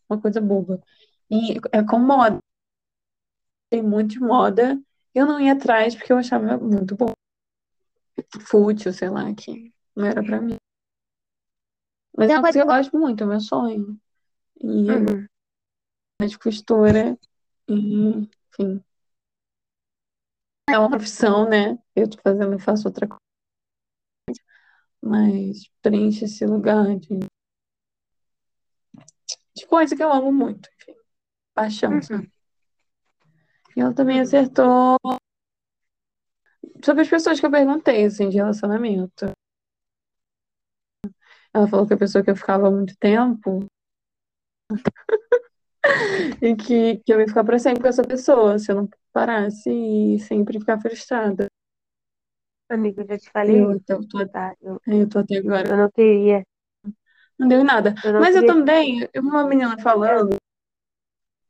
Uma 0.10 0.22
coisa 0.22 0.42
boba. 0.42 0.84
E 1.32 1.54
é 1.72 1.82
com 1.82 1.98
moda. 1.98 2.40
Tem 3.70 3.82
muito 3.82 4.12
de 4.12 4.20
moda. 4.20 4.78
Eu 5.14 5.26
não 5.26 5.40
ia 5.40 5.54
atrás 5.54 5.96
porque 5.96 6.12
eu 6.12 6.18
achava 6.18 6.58
muito 6.58 6.94
bom. 6.94 7.14
Fútil, 8.42 8.92
sei 8.92 9.10
lá, 9.10 9.34
que 9.34 9.74
não 9.96 10.06
era 10.06 10.22
pra 10.22 10.42
mim. 10.42 10.58
Mas 12.18 12.30
é 12.30 12.34
uma 12.34 12.42
coisa 12.42 12.60
que 12.60 12.62
eu 12.62 12.68
gosto 12.68 12.98
muito, 12.98 13.24
é 13.24 13.28
meu 13.28 13.40
sonho. 13.40 13.98
E 14.62 14.88
eu 14.88 15.00
Uhum. 15.00 16.28
de 16.28 16.40
costura. 16.40 17.18
E, 17.68 18.28
enfim. 18.54 18.84
É 20.70 20.80
uma 20.80 20.90
profissão, 20.90 21.48
né? 21.48 21.78
Eu 21.96 22.10
tô 22.10 22.18
fazendo, 22.22 22.58
faço 22.60 22.88
outra 22.88 23.08
coisa. 23.08 23.22
Mas 25.02 25.70
preenche 25.82 26.26
esse 26.26 26.46
lugar 26.46 26.98
de, 26.98 27.20
de 29.56 29.68
coisa 29.68 29.96
que 29.96 30.04
eu 30.04 30.12
amo 30.12 30.32
muito. 30.32 30.68
Enfim, 30.82 30.96
paixão, 31.54 31.92
Uhum. 31.92 32.28
E 33.76 33.82
ela 33.82 33.94
também 33.94 34.22
acertou 34.22 34.98
sobre 36.84 37.02
as 37.02 37.10
pessoas 37.10 37.40
que 37.40 37.46
eu 37.46 37.52
perguntei, 37.52 38.06
assim, 38.06 38.30
de 38.30 38.38
relacionamento. 38.38 39.26
Ela 41.54 41.68
falou 41.68 41.86
que 41.86 41.94
a 41.94 41.98
pessoa 41.98 42.24
que 42.24 42.32
eu 42.32 42.36
ficava 42.36 42.68
há 42.68 42.72
muito 42.72 42.96
tempo 42.98 43.66
e 46.42 46.56
que, 46.56 46.98
que 46.98 47.14
eu 47.14 47.20
ia 47.20 47.28
ficar 47.28 47.44
pra 47.44 47.60
sempre 47.60 47.82
com 47.82 47.88
essa 47.88 48.04
pessoa 48.04 48.58
se 48.60 48.72
eu 48.72 48.76
não 48.76 48.90
parasse 49.14 49.70
e 49.70 50.20
sempre 50.20 50.60
ficar 50.60 50.80
frustrada. 50.82 51.48
Amigo, 52.70 53.02
eu 53.02 53.08
já 53.08 53.18
te 53.18 53.30
falei 53.32 53.62
eu, 53.62 53.72
eu, 53.88 54.08
tô, 54.08 54.28
tá? 54.30 54.56
Eu, 54.62 54.80
eu 54.88 55.10
tô 55.10 55.20
até 55.20 55.38
agora. 55.38 55.70
eu 55.70 55.78
não 55.78 55.90
queria. 55.92 56.44
Não 57.38 57.48
deu 57.48 57.64
nada. 57.64 57.94
Eu 58.04 58.14
não 58.14 58.22
Mas 58.22 58.36
eu 58.36 58.42
queria. 58.42 58.46
também, 58.46 59.08
eu 59.14 59.22
vi 59.22 59.28
uma 59.28 59.48
menina 59.48 59.78
falando 59.80 60.38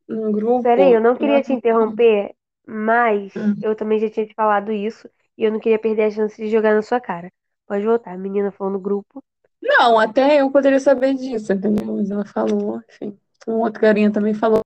num 0.08 0.32
grupo. 0.32 0.64
Peraí, 0.64 0.92
eu 0.94 1.02
não 1.02 1.16
queria 1.16 1.42
te 1.42 1.54
interromper, 1.54 2.36
mas 2.68 3.34
Hum. 3.36 3.56
eu 3.62 3.76
também 3.76 4.00
já 4.00 4.10
tinha 4.10 4.26
te 4.28 4.34
falado 4.34 4.72
isso 4.72 5.10
e 5.38 5.44
eu 5.44 5.52
não 5.52 5.60
queria 5.60 5.80
perder 5.80 6.04
a 6.06 6.12
chance 6.12 6.36
de 6.42 6.50
jogar 6.50 6.74
na 6.74 6.82
sua 6.82 7.00
cara. 7.00 7.32
Pode 7.68 7.86
voltar. 7.86 8.14
A 8.14 8.18
menina 8.18 8.52
falou 8.52 8.74
no 8.74 8.80
grupo. 8.80 9.24
Não, 9.66 10.00
até 10.00 10.42
eu 10.42 10.52
poderia 10.52 10.80
saber 10.80 11.16
disso, 11.16 11.52
entendeu? 11.52 11.96
Mas 11.96 12.12
ela 12.12 12.24
falou, 12.26 12.82
enfim. 12.88 13.20
Um 13.48 13.60
outro 13.62 13.82
carinha 13.82 14.12
também 14.12 14.34
falou. 14.34 14.62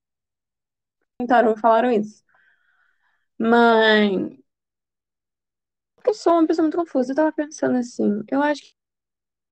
Tentaram 1.18 1.56
falaram 1.56 1.92
isso. 1.92 2.22
Mas 3.38 4.40
eu 6.06 6.14
sou 6.14 6.34
uma 6.34 6.48
pessoa 6.48 6.64
muito 6.64 6.78
confusa. 6.78 7.12
Eu 7.12 7.16
tava 7.16 7.32
pensando 7.32 7.78
assim, 7.78 8.24
eu 8.30 8.42
acho 8.42 8.62
que 8.62 8.74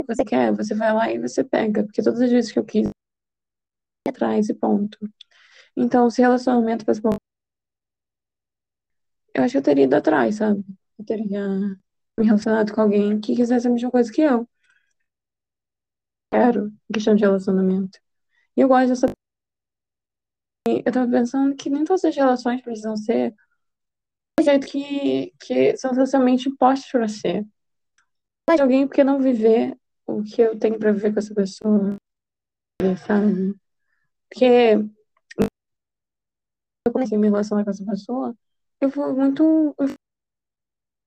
você 0.07 0.25
quer, 0.25 0.53
você 0.53 0.75
vai 0.75 0.93
lá 0.93 1.11
e 1.11 1.19
você 1.19 1.43
pega. 1.43 1.83
Porque 1.83 2.03
todas 2.03 2.21
as 2.21 2.31
vezes 2.31 2.51
que 2.51 2.59
eu 2.59 2.65
quis, 2.65 2.89
atrás 4.07 4.49
e 4.49 4.53
ponto. 4.53 4.97
Então, 5.77 6.09
se 6.09 6.21
relacionamento 6.21 6.85
bom, 7.01 7.17
eu 9.33 9.43
acho 9.43 9.53
que 9.53 9.57
eu 9.57 9.61
teria 9.63 9.83
ido 9.85 9.95
atrás, 9.95 10.35
sabe? 10.35 10.63
Eu 10.97 11.05
teria 11.05 11.47
me 12.17 12.25
relacionado 12.25 12.73
com 12.73 12.81
alguém 12.81 13.19
que 13.19 13.35
quisesse 13.35 13.67
a 13.67 13.71
mesma 13.71 13.91
coisa 13.91 14.11
que 14.11 14.21
eu. 14.21 14.47
Quero, 16.37 16.67
em 16.67 16.93
questão 16.93 17.15
de 17.15 17.23
relacionamento. 17.23 17.99
E 18.55 18.61
eu 18.61 18.67
gosto 18.67 18.89
dessa. 18.89 19.07
Eu 20.67 20.91
tava 20.91 21.09
pensando 21.09 21.55
que 21.55 21.67
nem 21.67 21.83
todas 21.83 22.05
as 22.05 22.15
relações 22.15 22.61
precisam 22.61 22.95
ser 22.95 23.33
do 24.39 24.45
jeito 24.45 24.67
que, 24.67 25.33
que 25.39 25.75
são 25.77 25.95
socialmente 25.95 26.47
impostos 26.47 26.91
pra 26.91 27.07
ser. 27.07 27.43
Mas 28.47 28.59
alguém 28.59 28.85
porque 28.85 29.03
não 29.03 29.19
viver 29.19 29.75
o 30.05 30.21
que 30.21 30.39
eu 30.39 30.59
tenho 30.59 30.77
pra 30.77 30.91
viver 30.91 31.11
com 31.11 31.19
essa 31.19 31.33
pessoa, 31.33 31.95
sabe? 33.07 33.55
Porque 34.29 34.73
eu 36.85 36.93
comecei 36.93 37.17
a 37.17 37.19
me 37.19 37.29
relacionar 37.29 37.63
com 37.63 37.71
essa 37.71 37.83
pessoa, 37.83 38.35
eu 38.79 38.91
fui 38.91 39.11
muito 39.11 39.73
os 39.79 39.95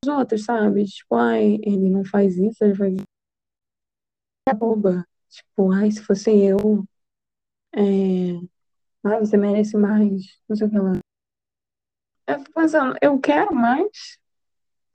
outros, 0.09 0.45
sabe? 0.45 0.85
Tipo, 0.87 1.15
ai, 1.15 1.61
ele 1.63 1.89
não 1.89 2.05
faz 2.05 2.37
isso, 2.37 2.65
ele 2.65 2.75
faz 2.75 2.95
isso. 2.95 3.05
É 4.49 4.55
boba. 4.55 5.07
Tipo, 5.31 5.73
ai, 5.73 5.91
se 5.93 6.03
fosse 6.03 6.31
eu, 6.31 6.85
é... 7.75 7.81
ai, 9.05 9.21
você 9.21 9.37
merece 9.37 9.77
mais, 9.77 10.39
não 10.49 10.57
sei 10.57 10.67
o 10.67 10.71
que 10.71 10.79
lá. 10.79 10.93
Eu 12.27 12.41
fico 12.41 12.53
pensando, 12.53 12.97
eu 13.01 13.19
quero 13.21 13.55
mais, 13.55 14.19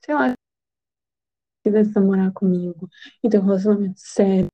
sei 0.04 0.14
lá, 0.14 0.30
se 0.30 0.36
quisesse 1.64 1.94
namorar 1.94 2.32
comigo 2.32 2.88
e 3.22 3.28
ter 3.28 3.38
um 3.38 3.44
relacionamento 3.44 3.98
sério. 4.00 4.48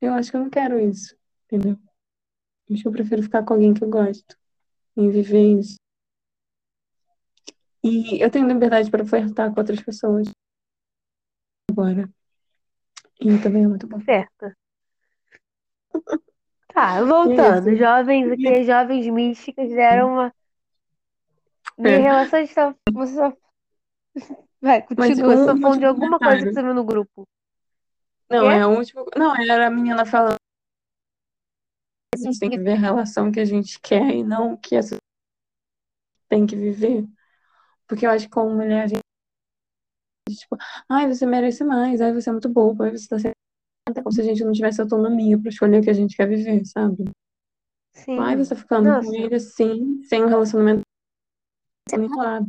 Eu 0.00 0.12
acho 0.14 0.30
que 0.30 0.36
eu 0.36 0.42
não 0.42 0.50
quero 0.50 0.78
isso, 0.80 1.16
entendeu? 1.44 1.78
Acho 2.70 2.82
que 2.82 2.88
eu 2.88 2.92
prefiro 2.92 3.22
ficar 3.22 3.44
com 3.44 3.54
alguém 3.54 3.72
que 3.72 3.84
eu 3.84 3.88
gosto 3.88 4.36
e 4.96 5.08
viver 5.08 5.58
isso. 5.60 5.76
E 7.84 8.20
eu 8.20 8.30
tenho 8.30 8.48
liberdade 8.48 8.90
para 8.90 9.06
flertar 9.06 9.52
com 9.54 9.60
outras 9.60 9.80
pessoas 9.80 10.28
agora. 11.70 12.10
E 13.20 13.38
também 13.38 13.64
é 13.64 13.68
muito 13.68 13.86
bom. 13.86 14.00
Certo. 14.00 14.52
Tá, 16.76 16.98
é 16.98 17.04
voltando. 17.04 17.70
isso. 17.70 17.78
Jovens 17.78 18.32
aqui, 18.32 18.64
jovens 18.64 19.06
místicas 19.06 19.70
deram 19.70 20.12
uma. 20.12 20.34
Minha 21.78 21.96
É. 21.96 21.98
relação 22.00 22.40
está. 22.40 22.74
Você 22.92 23.14
só. 23.14 23.32
Vai, 24.60 24.84
Mas 24.94 25.08
continua. 25.08 25.36
um 25.36 25.44
Só 25.46 25.56
falando 25.56 25.78
de 25.78 25.86
alguma 25.86 26.18
coisa 26.18 26.46
que 26.46 26.52
você 26.52 26.62
viu 26.62 26.74
no 26.74 26.84
grupo. 26.84 27.26
Não, 28.28 28.42
Quê? 28.42 28.54
é 28.54 28.60
a 28.60 28.68
última. 28.68 29.06
Não, 29.16 29.34
era 29.36 29.68
a 29.68 29.70
menina 29.70 30.04
falando 30.04 30.36
a 32.14 32.18
gente 32.18 32.38
tem 32.38 32.50
que 32.50 32.56
viver 32.56 32.72
a 32.72 32.76
relação 32.76 33.30
que 33.30 33.40
a 33.40 33.44
gente 33.44 33.78
quer 33.80 34.14
e 34.14 34.22
não 34.22 34.54
o 34.54 34.58
que 34.58 34.76
a 34.76 34.80
tem 36.28 36.46
que 36.46 36.56
viver. 36.56 37.06
Porque 37.86 38.06
eu 38.06 38.10
acho 38.10 38.24
que 38.24 38.30
como 38.30 38.54
mulher 38.54 38.82
a 38.82 38.86
gente, 38.86 39.00
tipo, 40.34 40.56
ai, 40.88 41.06
você 41.08 41.24
merece 41.26 41.62
mais, 41.64 42.00
ai, 42.00 42.12
você 42.12 42.28
é 42.28 42.32
muito 42.32 42.48
boa, 42.48 42.74
ai, 42.84 42.90
você 42.96 43.08
tá 43.08 43.18
certa. 43.18 43.36
Como 44.02 44.12
se 44.12 44.20
a 44.20 44.24
gente 44.24 44.44
não 44.44 44.52
tivesse 44.52 44.80
autonomia 44.80 45.38
pra 45.38 45.48
escolher 45.48 45.80
o 45.80 45.82
que 45.82 45.90
a 45.90 45.94
gente 45.94 46.16
quer 46.16 46.28
viver, 46.28 46.64
sabe? 46.64 47.04
Ai, 48.18 48.34
Sim. 48.34 48.44
você 48.44 48.54
tá 48.54 48.60
ficando 48.60 48.84
com 48.84 48.94
Nossa, 48.94 49.16
ele 49.16 49.34
assim, 49.36 50.02
sem 50.04 50.24
um 50.24 50.28
relacionamento 50.28 50.82
manipulado. 51.92 52.48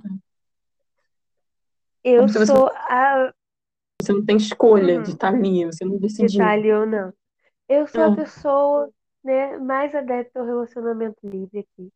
eu 2.04 2.18
Como 2.22 2.30
se 2.30 2.40
você, 2.40 2.54
sou 2.54 2.68
a. 2.74 3.34
você 4.02 4.14
não 4.14 4.26
tem 4.26 4.38
escolha 4.38 4.96
de 4.96 5.10
Uhum, 5.10 5.14
estar 5.14 5.28
ali, 5.34 5.66
você 5.66 5.86
não 5.86 5.96
de 5.96 6.00
decidiu. 6.02 6.26
estar 6.42 6.52
ali 6.52 6.74
ou 6.74 6.86
não. 6.86 7.14
Eu 7.70 7.86
sou 7.88 8.04
a 8.04 8.12
É. 8.12 8.16
pessoa, 8.16 8.90
né, 9.24 9.58
mais 9.58 9.94
adepta 9.94 10.40
ao 10.40 10.46
relacionamento 10.46 11.18
livre 11.24 11.60
aqui. 11.60 11.92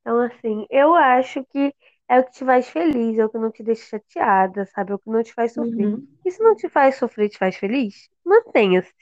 Então, 0.00 0.18
assim, 0.20 0.66
eu 0.70 0.94
acho 0.94 1.44
que 1.44 1.74
é 2.10 2.18
o 2.18 2.24
que 2.24 2.32
te 2.32 2.44
faz 2.44 2.68
feliz, 2.68 3.16
é 3.16 3.24
o 3.24 3.28
que 3.28 3.38
não 3.38 3.52
te 3.52 3.62
deixa 3.62 3.86
chateada, 3.86 4.66
sabe? 4.66 4.90
É 4.90 4.94
o 4.96 4.98
que 4.98 5.08
não 5.08 5.22
te 5.22 5.32
faz 5.32 5.52
sofrer. 5.52 5.86
Uhum. 5.86 6.08
E 6.24 6.30
se 6.32 6.42
não 6.42 6.56
te 6.56 6.68
faz 6.68 6.96
sofrer, 6.96 7.28
te 7.28 7.38
faz 7.38 7.54
feliz, 7.56 8.10
mantenha-se. 8.24 8.92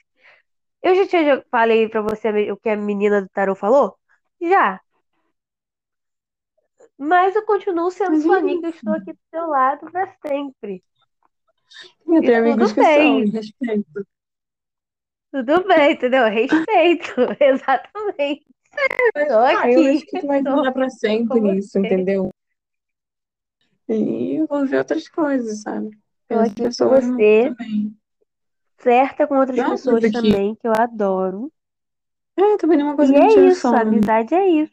Eu 0.82 0.94
já 0.94 1.06
tinha 1.06 1.24
já 1.24 1.42
falei 1.50 1.88
pra 1.88 2.02
você 2.02 2.28
o 2.52 2.56
que 2.58 2.68
a 2.68 2.76
menina 2.76 3.22
do 3.22 3.28
tarô 3.30 3.54
falou? 3.54 3.96
Já. 4.38 4.78
Mas 6.98 7.34
eu 7.34 7.46
continuo 7.46 7.90
sendo 7.90 8.20
sua 8.20 8.38
amiga, 8.38 8.66
eu 8.66 8.70
estou 8.70 8.92
aqui 8.92 9.12
do 9.14 9.18
seu 9.30 9.46
lado 9.46 9.90
pra 9.90 10.14
sempre. 10.26 10.84
Eu 12.06 12.20
tenho 12.20 12.38
amigos 12.38 12.72
tudo 12.72 12.74
que 12.74 12.94
são, 12.94 13.20
respeito. 13.20 14.06
tudo 15.32 15.66
bem, 15.66 15.92
entendeu? 15.92 16.24
Respeito, 16.28 17.14
exatamente. 17.40 18.46
Ah, 19.14 19.20
eu 19.30 19.38
acho 19.38 19.58
aqui, 19.58 20.06
que 20.06 20.20
tu 20.20 20.26
vai 20.26 20.42
durar 20.42 20.72
pra 20.74 20.90
sempre 20.90 21.56
isso, 21.56 21.72
você. 21.72 21.86
entendeu? 21.86 22.30
E 23.88 24.36
eu 24.36 24.46
vou 24.46 24.66
ver 24.66 24.78
outras 24.78 25.08
coisas, 25.08 25.60
sabe? 25.62 25.90
Outras 26.30 26.76
aqui 26.76 26.84
com 26.84 26.88
você, 26.90 27.54
também. 27.56 27.96
certa 28.78 29.26
com 29.26 29.38
outras 29.38 29.56
pessoas 29.56 30.12
também, 30.12 30.54
que 30.56 30.68
eu 30.68 30.72
adoro. 30.72 31.50
É, 32.36 32.56
também 32.58 32.78
não 32.78 32.86
é 32.86 32.88
uma 32.90 32.96
coisa 32.96 33.12
E 33.12 33.16
que 33.16 33.20
é 33.20 33.48
isso, 33.48 33.66
a 33.66 33.70
sono. 33.70 33.80
amizade 33.80 34.34
é 34.34 34.46
isso. 34.48 34.72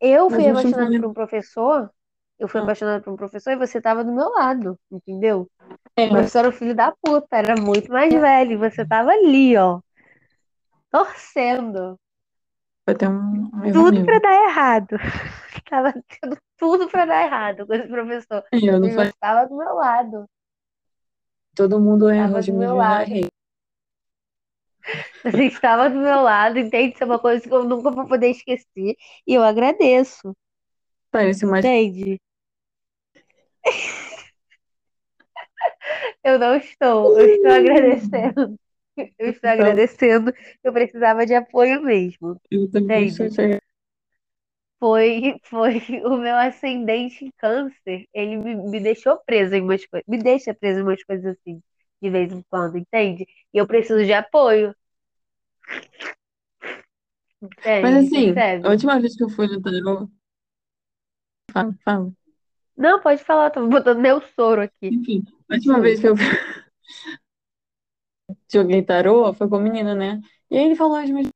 Eu 0.00 0.30
fui 0.30 0.48
apaixonada 0.48 0.98
por 1.00 1.06
um 1.06 1.12
professor, 1.12 1.90
eu 2.38 2.48
fui 2.48 2.60
apaixonada 2.60 3.02
por 3.02 3.12
um 3.12 3.16
professor 3.16 3.50
e 3.52 3.56
você 3.56 3.80
tava 3.80 4.02
do 4.02 4.12
meu 4.12 4.30
lado, 4.30 4.78
entendeu? 4.90 5.46
É, 5.96 6.06
O 6.06 6.10
professor 6.10 6.38
era 6.38 6.48
o 6.48 6.52
filho 6.52 6.74
da 6.74 6.94
puta, 7.02 7.36
era 7.36 7.54
muito 7.56 7.92
mais 7.92 8.10
velho, 8.12 8.52
e 8.52 8.56
você 8.56 8.86
tava 8.86 9.10
ali, 9.10 9.56
ó, 9.58 9.80
torcendo. 10.90 11.98
vai 12.86 12.94
ter 12.94 13.08
um, 13.08 13.50
Tudo 13.72 14.04
pra 14.04 14.12
meu. 14.14 14.20
dar 14.20 14.44
errado. 14.48 14.96
Tava 15.70 15.92
tendo 16.20 16.36
tudo 16.58 16.88
pra 16.88 17.06
dar 17.06 17.24
errado 17.24 17.66
com 17.66 17.72
esse 17.74 17.88
professor. 17.88 18.44
É, 18.52 18.58
eu 18.58 18.80
não 18.80 18.90
falei. 18.90 19.12
tava 19.20 19.48
do 19.48 19.56
meu 19.56 19.74
lado. 19.74 20.26
Todo 21.54 21.80
mundo 21.80 22.10
já 22.10 22.28
lado. 22.74 23.10
errei. 23.12 23.28
Você 25.24 25.44
estava 25.44 25.88
do 25.88 25.96
meu 25.96 26.22
lado, 26.22 26.58
entende? 26.58 26.94
Isso 26.94 27.02
é 27.04 27.06
uma 27.06 27.18
coisa 27.18 27.46
que 27.46 27.52
eu 27.54 27.64
nunca 27.64 27.90
vou 27.90 28.06
poder 28.08 28.30
esquecer. 28.30 28.96
E 29.26 29.34
eu 29.34 29.42
agradeço, 29.42 30.34
Parece 31.10 31.46
mais. 31.46 31.64
entende? 31.64 32.18
Eu 36.24 36.38
não 36.38 36.56
estou, 36.56 37.18
eu 37.18 37.28
estou 37.28 37.50
agradecendo. 37.50 38.58
Eu 38.96 39.30
estou 39.30 39.50
Então, 39.50 39.50
agradecendo. 39.50 40.32
Eu 40.62 40.72
precisava 40.72 41.26
de 41.26 41.34
apoio 41.34 41.82
mesmo, 41.82 42.40
eu 42.50 42.70
também 42.70 43.08
entende? 43.08 43.60
Foi, 44.80 45.38
foi 45.44 45.78
o 46.04 46.16
meu 46.18 46.36
ascendente 46.36 47.24
em 47.26 47.30
câncer. 47.38 48.06
Ele 48.14 48.36
me, 48.38 48.54
me 48.56 48.80
deixou 48.80 49.18
presa 49.26 49.56
em 49.58 49.62
umas 49.62 49.84
coisas. 49.86 50.06
Me 50.08 50.18
deixa 50.18 50.54
presa 50.54 50.80
em 50.80 50.82
umas 50.84 51.02
coisas 51.04 51.36
assim, 51.38 51.62
de 52.02 52.10
vez 52.10 52.32
em 52.32 52.42
quando, 52.50 52.78
entende? 52.78 53.26
E 53.54 53.58
eu 53.58 53.66
preciso 53.66 54.04
de 54.04 54.12
apoio, 54.12 54.74
Mas 57.82 57.94
entende? 57.94 58.06
assim, 58.06 58.30
a 58.62 58.66
Percebe? 58.66 58.68
última 58.70 59.00
vez 59.00 59.16
que 59.16 59.24
eu 59.24 59.28
fui 59.28 59.46
no 59.46 59.60
tarô. 59.60 60.08
Fala, 61.52 61.72
fala. 61.84 62.12
Não, 62.76 63.00
pode 63.00 63.22
falar, 63.24 63.50
tô 63.50 63.66
botando 63.68 64.00
meu 64.00 64.20
soro 64.20 64.62
aqui. 64.62 64.90
Enfim, 64.90 65.24
a 65.48 65.54
última 65.54 65.80
vez 65.80 66.00
que 66.00 66.08
eu 66.08 66.14
joguei 68.52 68.82
tarô 68.82 69.32
foi 69.34 69.48
com 69.48 69.56
a 69.56 69.60
menina, 69.60 69.94
né? 69.94 70.20
E 70.50 70.56
aí 70.58 70.64
ele 70.66 70.76
falou 70.76 70.96
as 70.96 71.08
mesmas 71.10 71.32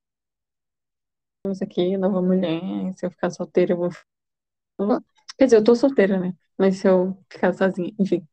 coisas 1.44 1.60
aqui, 1.60 1.96
nova 1.98 2.22
mulher, 2.22 2.94
se 2.96 3.04
eu 3.04 3.10
ficar 3.10 3.30
solteira, 3.30 3.74
eu 3.74 3.76
vou. 3.76 3.90
Quer 5.36 5.44
dizer, 5.44 5.56
eu 5.56 5.64
tô 5.64 5.74
solteira, 5.74 6.18
né? 6.18 6.34
Mas 6.56 6.78
se 6.78 6.88
eu 6.88 7.18
ficar 7.30 7.52
sozinha, 7.52 7.92
enfim. 7.98 8.26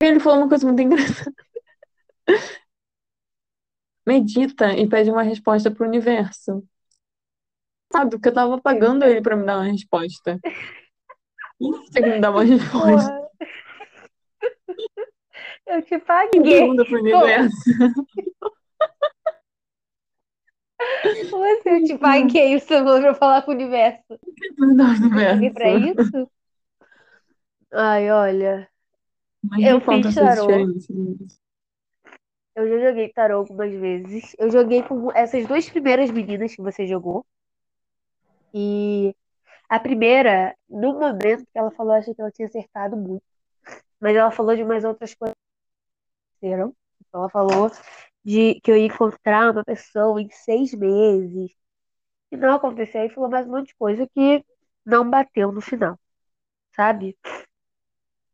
Ele 0.00 0.20
falou 0.20 0.40
uma 0.40 0.48
coisa 0.48 0.66
muito 0.66 0.80
engraçada. 0.82 1.34
Medita 4.06 4.72
e 4.74 4.88
pede 4.88 5.10
uma 5.10 5.22
resposta 5.22 5.70
pro 5.70 5.86
universo. 5.86 6.62
Sabe, 7.90 8.10
porque 8.12 8.28
eu 8.28 8.34
tava 8.34 8.60
pagando 8.60 9.04
ele 9.04 9.22
pra 9.22 9.34
me 9.36 9.46
dar 9.46 9.56
uma 9.56 9.72
resposta. 9.72 10.38
Ele 11.60 11.90
tinha 11.90 12.04
que 12.04 12.10
me 12.10 12.20
dar 12.20 12.30
uma 12.30 12.44
resposta. 12.44 13.28
Eu 15.66 15.82
te 15.82 15.98
paguei. 15.98 16.42
pergunta 16.42 16.84
pro 16.84 17.00
universo. 17.00 17.56
Como 21.30 21.44
assim 21.44 21.68
eu 21.70 21.84
te 21.84 21.98
paguei 21.98 22.56
o 22.56 22.60
seu 22.60 22.84
nome 22.84 23.02
pra 23.02 23.14
falar 23.14 23.42
com 23.42 23.50
o 23.50 23.54
universo? 23.54 24.18
Me 24.58 24.74
dar 24.74 25.00
o 25.00 25.04
Eu 25.04 25.10
paguei 25.10 25.50
pra 25.50 25.70
universo. 25.70 26.02
isso? 26.02 26.30
Ai, 27.72 28.10
olha, 28.10 28.68
Mas 29.42 29.64
eu 29.64 29.80
fiz 29.80 30.14
tarô. 30.14 30.48
Eu 32.56 32.68
já 32.68 32.88
joguei 32.88 33.08
tarô 33.12 33.36
algumas 33.38 33.72
vezes. 33.72 34.34
Eu 34.38 34.50
joguei 34.50 34.82
com 34.82 35.12
essas 35.12 35.46
duas 35.46 35.68
primeiras 35.68 36.10
meninas 36.10 36.54
que 36.54 36.62
você 36.62 36.86
jogou. 36.86 37.24
E 38.52 39.14
a 39.68 39.78
primeira, 39.78 40.56
no 40.68 40.94
momento 40.94 41.44
que 41.44 41.58
ela 41.58 41.70
falou, 41.70 41.92
achei 41.94 42.14
que 42.14 42.20
ela 42.20 42.32
tinha 42.32 42.48
acertado 42.48 42.96
muito. 42.96 43.22
Mas 44.00 44.16
ela 44.16 44.30
falou 44.30 44.56
de 44.56 44.62
umas 44.62 44.84
outras 44.84 45.14
coisas 45.14 45.36
que 46.40 46.46
aconteceram. 46.46 46.74
Então, 47.06 47.20
ela 47.20 47.30
falou 47.30 47.70
de 48.24 48.60
que 48.62 48.70
eu 48.70 48.76
ia 48.76 48.86
encontrar 48.86 49.52
uma 49.52 49.64
pessoa 49.64 50.20
em 50.22 50.30
seis 50.30 50.72
meses. 50.74 51.52
E 52.32 52.36
não 52.36 52.54
aconteceu. 52.56 53.04
E 53.04 53.10
falou 53.10 53.30
mais 53.30 53.46
um 53.46 53.52
monte 53.52 53.68
de 53.68 53.76
coisa 53.76 54.08
que 54.08 54.44
não 54.86 55.08
bateu 55.10 55.52
no 55.52 55.60
final, 55.60 55.98
sabe? 56.76 57.16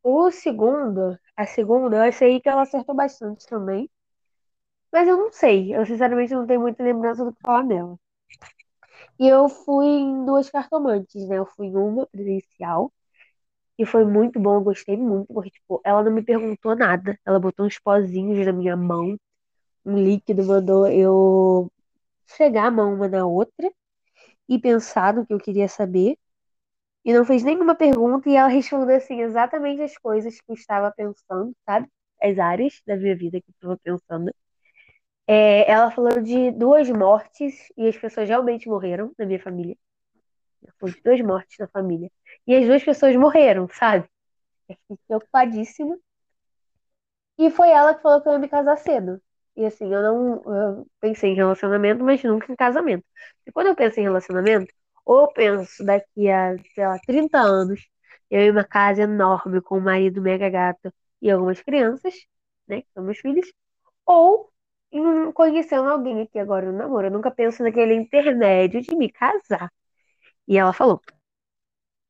O 0.05 0.31
segundo, 0.31 1.18
a 1.37 1.44
segunda, 1.47 1.97
eu 1.97 2.03
achei 2.03 2.40
que 2.40 2.49
ela 2.49 2.62
acertou 2.62 2.94
bastante 2.94 3.44
também. 3.49 3.90
Mas 4.90 5.07
eu 5.07 5.18
não 5.18 5.31
sei. 5.31 5.75
Eu 5.77 5.85
sinceramente 5.85 6.33
não 6.33 6.47
tenho 6.47 6.61
muita 6.62 6.83
lembrança 6.83 7.23
do 7.25 7.35
que 7.35 7.42
falar 7.42 7.62
nela. 7.64 7.99
E 9.18 9.27
eu 9.29 9.49
fui 9.49 9.87
em 9.87 10.25
duas 10.25 10.51
cartomantes, 10.51 11.27
né? 11.29 11.38
Eu 11.38 11.47
fui 11.47 11.66
em 11.66 11.77
uma 11.77 12.07
presencial. 12.07 12.92
E 13.79 13.87
foi 13.87 14.05
muito 14.05 14.40
bom, 14.40 14.57
eu 14.57 14.62
gostei 14.62 14.97
muito, 14.97 15.33
porque, 15.35 15.51
tipo, 15.51 15.81
ela 15.85 16.03
não 16.05 16.12
me 16.12 16.23
perguntou 16.25 16.77
nada. 16.77 17.18
Ela 17.27 17.40
botou 17.40 17.66
uns 17.66 17.79
pozinhos 17.79 18.44
na 18.47 18.53
minha 18.53 18.77
mão, 18.77 19.18
um 19.85 19.99
líquido, 19.99 20.44
mandou 20.44 20.87
eu 20.88 21.70
chegar 22.37 22.66
a 22.66 22.70
mão 22.70 22.94
uma 22.94 23.09
na 23.09 23.27
outra 23.27 23.73
e 24.49 24.59
pensar 24.59 25.14
no 25.14 25.27
que 25.27 25.35
eu 25.35 25.40
queria 25.40 25.68
saber. 25.68 26.18
E 27.05 27.12
não 27.14 27.25
fez 27.25 27.42
nenhuma 27.44 27.75
pergunta 27.77 28.29
e 28.31 28.37
ela 28.37 28.49
respondeu, 28.49 28.97
assim, 28.97 29.20
exatamente 29.23 29.83
as 29.83 29.97
coisas 29.99 30.40
que 30.40 30.51
eu 30.51 30.55
estava 30.55 30.92
pensando, 30.92 31.55
sabe? 31.66 31.88
As 32.23 32.38
áreas 32.38 32.83
da 32.87 32.97
minha 32.97 33.16
vida 33.16 33.40
que 33.40 33.47
eu 33.49 33.75
estava 33.75 33.79
pensando. 33.79 34.35
É, 35.27 35.70
ela 35.70 35.90
falou 35.90 36.20
de 36.23 36.51
duas 36.53 36.88
mortes 36.90 37.55
e 37.77 37.88
as 37.88 37.97
pessoas 37.97 38.29
realmente 38.29 38.68
morreram 38.68 39.12
na 39.18 39.27
minha 39.27 39.40
família. 39.40 39.77
Foi 40.79 40.92
duas 41.03 41.20
mortes 41.20 41.57
na 41.59 41.68
família. 41.68 42.11
E 42.47 42.55
as 42.55 42.66
duas 42.66 42.85
pessoas 42.85 43.16
morreram, 43.16 43.68
sabe? 43.68 44.09
Eu 44.68 44.77
fiquei 44.77 44.99
preocupadíssima. 45.09 45.99
E 47.38 47.49
foi 47.51 47.70
ela 47.70 47.94
que 47.94 48.03
falou 48.03 48.20
que 48.20 48.29
eu 48.29 48.33
ia 48.33 48.38
me 48.40 48.49
casar 48.49 48.77
cedo. 48.77 49.20
E 49.57 49.64
assim, 49.67 49.93
eu 49.93 50.03
não 50.03 50.43
eu 50.81 50.87
pensei 51.01 51.31
em 51.31 51.35
relacionamento, 51.35 52.03
mas 52.05 52.23
nunca 52.25 52.53
em 52.53 52.57
casamento. 52.57 53.05
E 53.47 53.53
quando 53.53 53.69
eu 53.69 53.77
penso 53.77 54.01
em 54.01 54.03
relacionamento, 54.03 54.73
ou 55.05 55.23
eu 55.23 55.29
penso 55.33 55.85
daqui 55.85 56.29
a, 56.31 56.57
sei 56.75 56.87
lá, 56.87 56.99
30 57.07 57.38
anos, 57.40 57.81
eu 58.31 58.40
em 58.40 58.51
uma 58.51 58.64
casa 58.64 59.03
enorme 59.03 59.61
com 59.62 59.79
um 59.79 59.81
marido 59.81 60.21
mega 60.21 60.49
gato 60.51 60.93
e 61.23 61.31
algumas 61.31 61.61
crianças, 61.62 62.14
né, 62.67 62.83
que 62.83 62.88
são 62.95 63.05
meus 63.05 63.19
filhos, 63.19 63.47
ou 64.07 64.51
em 64.93 65.33
conhecendo 65.33 65.88
alguém 65.90 66.23
aqui 66.23 66.38
agora 66.38 66.71
no 66.73 66.79
namoro. 66.79 67.09
Eu 67.09 67.12
nunca 67.12 67.31
penso 67.31 67.62
naquele 67.62 67.95
intermédio 67.95 68.81
de 68.83 68.97
me 68.97 69.11
casar. 69.12 69.71
E 70.49 70.59
ela 70.59 70.73
falou 70.73 71.01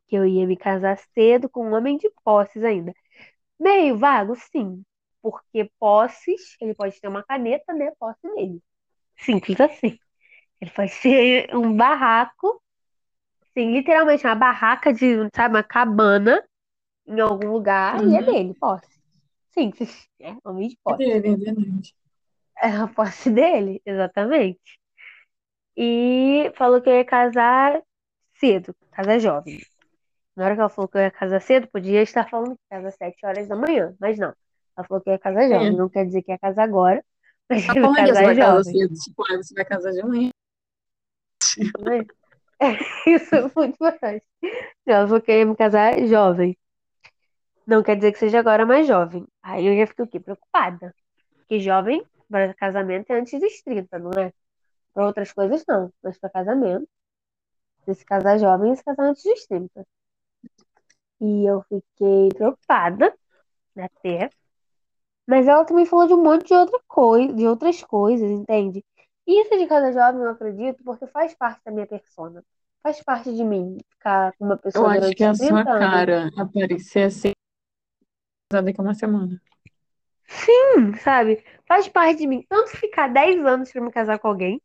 que 0.08 0.16
eu 0.16 0.24
ia 0.26 0.46
me 0.46 0.56
casar 0.56 0.96
cedo 1.14 1.48
com 1.48 1.66
um 1.68 1.74
homem 1.74 1.96
de 1.98 2.10
posses 2.24 2.62
ainda. 2.64 2.92
Meio 3.60 3.98
vago, 3.98 4.36
sim. 4.36 4.84
Porque 5.24 5.70
posses, 5.80 6.56
ele 6.60 6.74
pode 6.76 7.00
ter 7.00 7.08
uma 7.08 7.24
caneta, 7.24 7.72
né? 7.74 7.90
Posse 7.98 8.22
dele. 8.36 8.62
Simples 9.16 9.60
assim. 9.60 9.98
Ele 10.60 10.70
pode 10.70 10.90
ser 10.92 11.54
um 11.56 11.76
barraco, 11.76 12.62
sim, 13.54 13.72
literalmente 13.72 14.26
uma 14.26 14.34
barraca 14.36 14.92
de, 14.92 15.16
sabe, 15.34 15.56
uma 15.56 15.62
cabana 15.64 16.44
em 17.06 17.20
algum 17.20 17.52
lugar 17.52 18.04
e 18.06 18.16
é 18.16 18.20
Uhum. 18.20 18.26
dele, 18.26 18.54
posse. 18.54 18.88
Simples, 19.52 20.08
é 20.20 20.36
homem 20.44 20.68
de 20.68 20.76
É 20.76 20.80
posse. 20.84 20.98
dele, 20.98 21.28
é 21.28 21.36
verdade. 21.36 21.94
É 22.60 22.68
a 22.84 22.88
posse 22.88 23.30
dele, 23.30 23.80
exatamente. 23.86 24.78
E 25.76 26.52
falou 26.56 26.80
que 26.80 26.88
eu 26.88 26.94
ia 26.94 27.04
casar 27.04 27.82
cedo, 28.36 28.74
casar 28.92 29.18
jovem. 29.20 29.60
Na 30.36 30.44
hora 30.46 30.54
que 30.54 30.60
ela 30.60 30.70
falou 30.70 30.88
que 30.88 30.98
eu 30.98 31.02
ia 31.02 31.10
casar 31.10 31.40
cedo, 31.42 31.68
podia 31.68 32.02
estar 32.02 32.28
falando 32.30 32.56
que 32.56 32.62
casa 32.70 32.88
às 32.88 32.96
7 32.96 33.26
horas 33.26 33.48
da 33.48 33.56
manhã, 33.56 33.94
mas 34.00 34.18
não. 34.18 34.34
Ela 34.76 34.86
falou 34.86 35.02
que 35.02 35.10
ia 35.10 35.18
casar 35.18 35.42
É. 35.44 35.48
jovem. 35.50 35.76
Não 35.76 35.88
quer 35.88 36.04
dizer 36.06 36.22
que 36.22 36.32
ia 36.32 36.38
casar 36.38 36.64
agora, 36.64 37.04
mas 37.50 37.64
que 37.66 37.80
você 37.80 37.94
casar 38.06 38.12
vai 38.24 38.36
casar 38.36 38.56
jovem. 38.56 38.72
cedo, 38.72 38.94
tipo, 38.94 39.22
ah, 39.30 39.36
você 39.36 39.54
vai 39.54 39.64
casar 39.64 39.92
de 39.92 40.02
manhã. 40.02 40.30
né? 41.80 42.06
Isso 43.06 43.34
é 43.34 43.42
muito 43.42 43.74
importante. 43.74 44.24
Ela 44.86 45.06
falou 45.06 45.20
que 45.20 45.32
ia 45.32 45.44
me 45.46 45.56
casar 45.56 45.98
jovem. 46.06 46.56
Não 47.66 47.82
quer 47.82 47.96
dizer 47.96 48.12
que 48.12 48.18
seja 48.18 48.38
agora 48.38 48.66
mais 48.66 48.86
jovem. 48.86 49.26
Aí 49.42 49.66
eu 49.66 49.76
já 49.76 49.86
fiquei 49.86 50.04
o 50.04 50.08
quê? 50.08 50.20
Preocupada. 50.20 50.94
Porque 51.36 51.60
jovem, 51.60 52.04
para 52.30 52.52
casamento, 52.54 53.10
é 53.10 53.18
antes 53.18 53.38
dos 53.40 53.62
30, 53.62 53.98
não 53.98 54.10
é? 54.12 54.32
Para 54.92 55.06
outras 55.06 55.32
coisas, 55.32 55.64
não. 55.66 55.90
Mas 56.02 56.18
para 56.18 56.30
casamento, 56.30 56.88
se 57.84 57.94
se 57.94 58.04
casar 58.04 58.38
jovem, 58.38 58.74
se 58.76 58.84
casar 58.84 59.04
antes 59.04 59.22
dos 59.24 59.46
30. 59.46 59.86
E 61.20 61.46
eu 61.48 61.62
fiquei 61.62 62.28
preocupada, 62.34 63.14
até. 63.76 64.30
Mas 65.26 65.46
ela 65.48 65.64
também 65.64 65.86
falou 65.86 66.06
de 66.06 66.14
um 66.14 66.22
monte 66.22 66.48
de 66.48 66.54
outra 66.54 66.80
coisa, 66.86 67.32
de 67.34 67.46
outras 67.46 67.82
coisas, 67.82 68.30
entende? 68.30 68.84
Isso 69.26 69.56
de 69.58 69.66
casar 69.66 69.92
jovem 69.92 70.22
eu 70.22 70.30
acredito 70.30 70.82
porque 70.84 71.06
faz 71.06 71.34
parte 71.34 71.60
da 71.64 71.72
minha 71.72 71.86
persona. 71.86 72.44
Faz 72.82 73.02
parte 73.02 73.34
de 73.34 73.42
mim 73.44 73.78
ficar 73.90 74.32
com 74.38 74.44
uma 74.44 74.56
Eu 74.56 74.60
pessoa 74.62 74.90
acho 74.90 75.00
durante 75.00 75.16
que 75.16 75.24
é 75.24 75.28
a 75.28 75.34
sua 75.34 75.64
30 75.64 75.70
anos. 75.70 75.90
cara 75.90 76.30
aparecer 76.36 77.04
assim, 77.04 77.32
casada 78.50 78.66
daqui 78.66 78.80
a 78.80 78.84
uma 78.84 78.94
semana. 78.94 79.40
Sim, 80.26 80.94
sabe? 81.02 81.44
Faz 81.66 81.88
parte 81.88 82.18
de 82.18 82.26
mim. 82.26 82.44
Tanto 82.48 82.70
ficar 82.76 83.08
10 83.08 83.44
anos 83.44 83.70
pra 83.72 83.80
me 83.80 83.90
casar 83.90 84.18
com 84.18 84.28
alguém, 84.28 84.60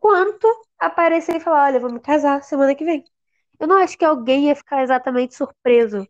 quanto 0.00 0.46
aparecer 0.78 1.36
e 1.36 1.40
falar, 1.40 1.66
olha, 1.66 1.76
eu 1.76 1.80
vou 1.80 1.92
me 1.92 2.00
casar 2.00 2.42
semana 2.42 2.74
que 2.74 2.84
vem. 2.84 3.04
Eu 3.60 3.66
não 3.68 3.78
acho 3.78 3.98
que 3.98 4.04
alguém 4.04 4.46
ia 4.48 4.56
ficar 4.56 4.82
exatamente 4.82 5.34
surpreso. 5.34 6.06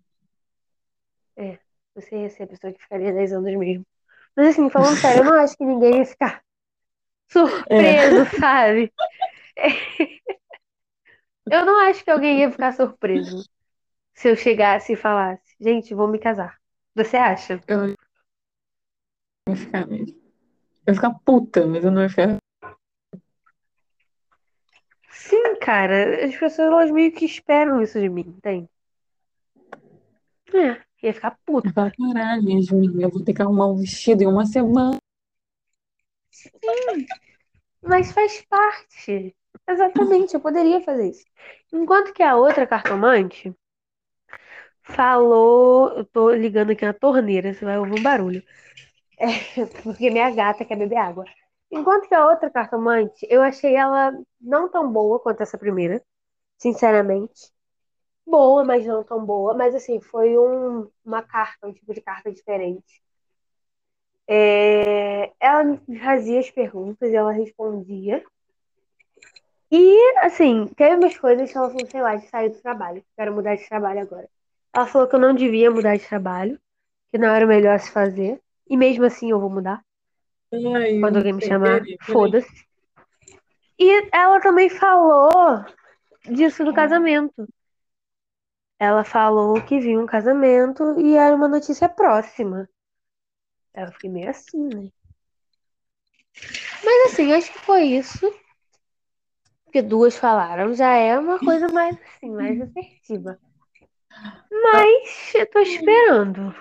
Você 1.96 2.14
ia 2.22 2.30
ser 2.30 2.42
a 2.42 2.46
pessoa 2.46 2.72
que 2.72 2.82
ficaria 2.82 3.12
10 3.12 3.32
anos 3.32 3.52
mesmo. 3.56 3.84
Mas 4.36 4.48
assim, 4.48 4.68
falando 4.68 5.00
sério, 5.00 5.20
eu 5.20 5.24
não 5.24 5.32
acho 5.32 5.56
que 5.56 5.64
ninguém 5.64 5.96
ia 5.98 6.04
ficar 6.04 6.42
surpreso, 7.28 8.20
É. 8.20 8.38
sabe? 8.38 8.92
Eu 11.50 11.64
não 11.64 11.80
acho 11.88 12.04
que 12.04 12.10
alguém 12.10 12.40
ia 12.40 12.50
ficar 12.50 12.72
surpreso 12.72 13.48
se 14.14 14.28
eu 14.28 14.36
chegasse 14.36 14.92
e 14.92 14.96
falasse, 14.96 15.54
gente, 15.58 15.94
vou 15.94 16.06
me 16.06 16.18
casar. 16.18 16.58
Você 16.94 17.16
acha? 17.16 17.60
Eu 17.66 17.88
ia 17.88 19.56
ficar 19.56 19.86
mesmo. 19.86 20.20
Eu 20.86 20.92
ia 20.92 20.94
ficar 20.94 21.14
puta, 21.24 21.66
mas 21.66 21.84
eu 21.84 21.90
não 21.90 22.02
ia 22.02 22.10
ficar. 22.10 22.36
Sim, 25.08 25.56
cara, 25.60 26.26
as 26.26 26.36
pessoas 26.36 26.68
elas 26.68 26.90
meio 26.90 27.10
que 27.12 27.24
esperam 27.24 27.80
isso 27.80 27.98
de 27.98 28.08
mim, 28.08 28.34
entende? 28.36 28.68
É, 30.54 30.85
ia 31.02 31.12
ficar 31.12 31.36
ia 31.64 31.72
falar, 31.72 31.92
caralho, 31.92 32.50
Yasmin, 32.50 33.00
eu 33.00 33.10
vou 33.10 33.22
ter 33.22 33.34
que 33.34 33.42
arrumar 33.42 33.68
um 33.68 33.76
vestido 33.76 34.22
em 34.22 34.26
uma 34.26 34.46
semana. 34.46 34.98
Mas 37.82 38.12
faz 38.12 38.44
parte. 38.48 39.34
Exatamente, 39.68 40.34
eu 40.34 40.40
poderia 40.40 40.80
fazer 40.80 41.10
isso. 41.10 41.24
Enquanto 41.72 42.12
que 42.12 42.22
a 42.22 42.36
outra 42.36 42.66
cartomante 42.66 43.54
falou. 44.86 45.90
Eu 45.90 46.04
tô 46.04 46.30
ligando 46.30 46.70
aqui 46.70 46.84
na 46.84 46.92
torneira, 46.92 47.52
você 47.52 47.64
vai 47.64 47.78
ouvir 47.78 47.98
um 47.98 48.02
barulho. 48.02 48.42
É, 49.18 49.26
porque 49.82 50.10
minha 50.10 50.30
gata 50.30 50.64
quer 50.64 50.76
beber 50.76 50.96
água. 50.96 51.24
Enquanto 51.70 52.08
que 52.08 52.14
a 52.14 52.26
outra 52.26 52.50
cartomante, 52.50 53.26
eu 53.28 53.42
achei 53.42 53.74
ela 53.74 54.12
não 54.40 54.70
tão 54.70 54.90
boa 54.92 55.18
quanto 55.18 55.42
essa 55.42 55.58
primeira, 55.58 56.02
sinceramente. 56.58 57.52
Boa, 58.26 58.64
mas 58.64 58.84
não 58.84 59.04
tão 59.04 59.24
boa. 59.24 59.54
Mas 59.54 59.74
assim, 59.74 60.00
foi 60.00 60.36
um, 60.36 60.90
uma 61.04 61.22
carta, 61.22 61.66
um 61.66 61.72
tipo 61.72 61.94
de 61.94 62.00
carta 62.00 62.30
diferente. 62.32 63.00
É, 64.28 65.32
ela 65.38 65.80
fazia 66.02 66.40
as 66.40 66.50
perguntas 66.50 67.10
e 67.10 67.14
ela 67.14 67.30
respondia. 67.30 68.24
E, 69.70 70.18
assim, 70.18 70.66
teve 70.76 70.96
umas 70.96 71.16
coisas 71.18 71.50
que 71.50 71.56
ela 71.56 71.70
falou, 71.70 71.86
sei 71.86 72.02
lá, 72.02 72.16
de 72.16 72.26
sair 72.28 72.50
do 72.50 72.60
trabalho. 72.60 73.04
Quero 73.16 73.32
mudar 73.32 73.56
de 73.56 73.68
trabalho 73.68 74.00
agora. 74.00 74.28
Ela 74.74 74.86
falou 74.86 75.08
que 75.08 75.14
eu 75.14 75.20
não 75.20 75.34
devia 75.34 75.70
mudar 75.70 75.96
de 75.96 76.06
trabalho, 76.06 76.60
que 77.10 77.18
não 77.18 77.28
era 77.28 77.44
o 77.44 77.48
melhor 77.48 77.78
se 77.78 77.90
fazer. 77.90 78.40
E 78.68 78.76
mesmo 78.76 79.04
assim 79.04 79.30
eu 79.30 79.40
vou 79.40 79.50
mudar. 79.50 79.82
Ai, 80.52 81.00
Quando 81.00 81.16
alguém 81.16 81.32
me 81.32 81.42
chamar, 81.42 81.80
peraí. 81.80 81.98
foda-se. 82.00 82.66
E 83.78 84.08
ela 84.12 84.40
também 84.40 84.68
falou 84.68 85.30
disso 86.24 86.64
do 86.64 86.72
casamento. 86.72 87.46
Ela 88.78 89.04
falou 89.04 89.62
que 89.64 89.78
viu 89.80 90.00
um 90.00 90.06
casamento 90.06 91.00
e 91.00 91.16
era 91.16 91.34
uma 91.34 91.48
notícia 91.48 91.88
próxima. 91.88 92.68
Eu 93.74 93.92
fiquei 93.92 94.10
meio 94.10 94.30
assim, 94.30 94.68
né? 94.68 94.90
Mas 96.84 97.12
assim, 97.12 97.32
acho 97.32 97.52
que 97.52 97.58
foi 97.58 97.84
isso. 97.84 98.32
Porque 99.64 99.82
duas 99.82 100.16
falaram, 100.16 100.74
já 100.74 100.94
é 100.94 101.18
uma 101.18 101.38
coisa 101.38 101.68
mais 101.68 101.98
assim, 102.00 102.30
mais 102.30 102.60
assertiva. 102.60 103.38
Mas 104.50 105.34
eu 105.34 105.50
tô 105.50 105.58
esperando. 105.60 106.54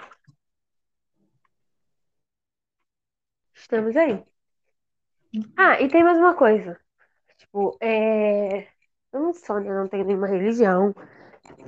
Estamos 3.54 3.96
aí. 3.96 4.24
Ah, 5.58 5.82
e 5.82 5.88
tem 5.88 6.04
mais 6.04 6.18
uma 6.18 6.34
coisa. 6.36 6.80
Tipo, 7.38 7.78
é. 7.82 8.68
Eu 9.14 9.22
não 9.22 9.34
sou, 9.34 9.60
né? 9.60 9.70
Não 9.70 9.88
tenho 9.88 10.06
nenhuma 10.06 10.28
religião. 10.28 10.94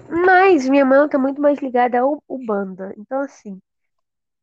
Mas 0.09 0.67
minha 0.67 0.85
mãe 0.85 1.07
tá 1.09 1.17
muito 1.17 1.41
mais 1.41 1.59
ligada 1.59 1.99
ao 1.99 2.21
Ubanda. 2.27 2.93
Então, 2.97 3.21
assim, 3.21 3.59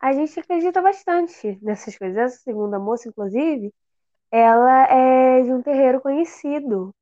a 0.01 0.13
gente 0.13 0.39
acredita 0.39 0.83
bastante 0.83 1.59
nessas 1.63 1.97
coisas. 1.99 2.17
Essa 2.17 2.39
segunda 2.39 2.79
moça, 2.79 3.09
inclusive, 3.09 3.73
ela 4.31 4.85
é 4.89 5.43
de 5.43 5.53
um 5.53 5.63
terreiro 5.63 6.01
conhecido. 6.01 6.95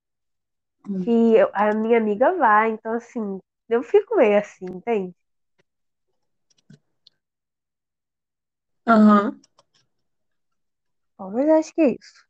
Hum. 0.88 1.01
Que 1.05 1.35
a 1.55 1.75
minha 1.75 1.99
amiga 1.99 2.33
vai. 2.37 2.71
Então, 2.73 2.92
assim, 2.95 3.40
eu 3.68 3.83
fico 3.83 4.16
meio 4.16 4.38
assim, 4.38 4.66
entende? 4.66 5.14
Aham. 8.87 9.40
Bom, 11.18 11.31
mas 11.31 11.49
acho 11.49 11.75
que 11.75 11.81
é 11.83 11.90
isso. 11.92 12.27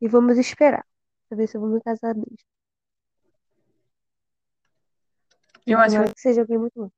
E 0.00 0.08
vamos 0.08 0.38
esperar. 0.38 0.84
Pra 1.28 1.36
ver 1.36 1.46
se 1.48 1.56
eu 1.56 1.60
vou 1.60 1.70
me 1.70 1.80
casar 1.82 2.14
mesmo. 2.14 2.36
Eu 5.66 5.78
acho 5.78 6.02
que 6.02 6.14
que 6.14 6.20
seja 6.20 6.42
alguém 6.42 6.58
muito 6.58 6.74
bom. 6.76 6.90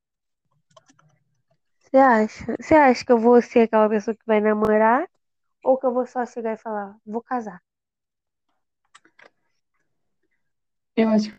Você 1.81 1.96
acha? 1.96 2.57
Você 2.61 2.74
acha 2.74 3.04
que 3.04 3.12
eu 3.12 3.18
vou 3.18 3.40
ser 3.40 3.61
aquela 3.61 3.88
pessoa 3.88 4.14
que 4.14 4.26
vai 4.26 4.40
namorar? 4.40 5.09
Ou 5.64 5.78
que 5.78 5.87
eu 5.87 5.92
vou 5.92 6.07
só 6.07 6.24
chegar 6.26 6.52
e 6.52 6.57
falar, 6.57 6.96
vou 7.04 7.22
casar? 7.22 7.62
eu 10.98 11.09
acho 11.11 11.31
que 11.31 11.38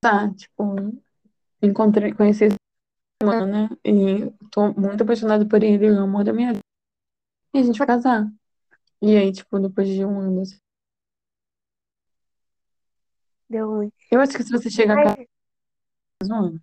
tá, 0.00 0.32
tipo, 0.34 0.62
encontrei, 1.60 2.14
conheci 2.14 2.44
esse 2.44 2.56
mano, 3.22 3.46
né? 3.46 3.68
E 3.84 4.30
tô 4.50 4.72
muito 4.74 5.02
apaixonada 5.02 5.46
por 5.46 5.62
ele, 5.64 5.86
é 5.86 5.90
o 5.90 6.04
amor 6.04 6.22
da 6.22 6.32
minha 6.32 6.52
vida. 6.52 6.64
E 7.52 7.58
a 7.58 7.62
gente 7.62 7.78
vai 7.78 7.86
casar. 7.86 8.30
E 9.02 9.16
aí, 9.16 9.32
tipo, 9.32 9.58
depois 9.58 9.88
de 9.88 10.04
um 10.04 10.20
ano, 10.20 10.42
assim, 10.42 10.58
Deu 13.50 13.68
ruim. 13.68 13.92
eu 14.10 14.20
acho 14.20 14.36
que 14.36 14.42
se 14.42 14.50
você 14.50 14.70
chegar 14.70 14.96
a 14.98 15.16
Um 16.30 16.34
ano, 16.34 16.62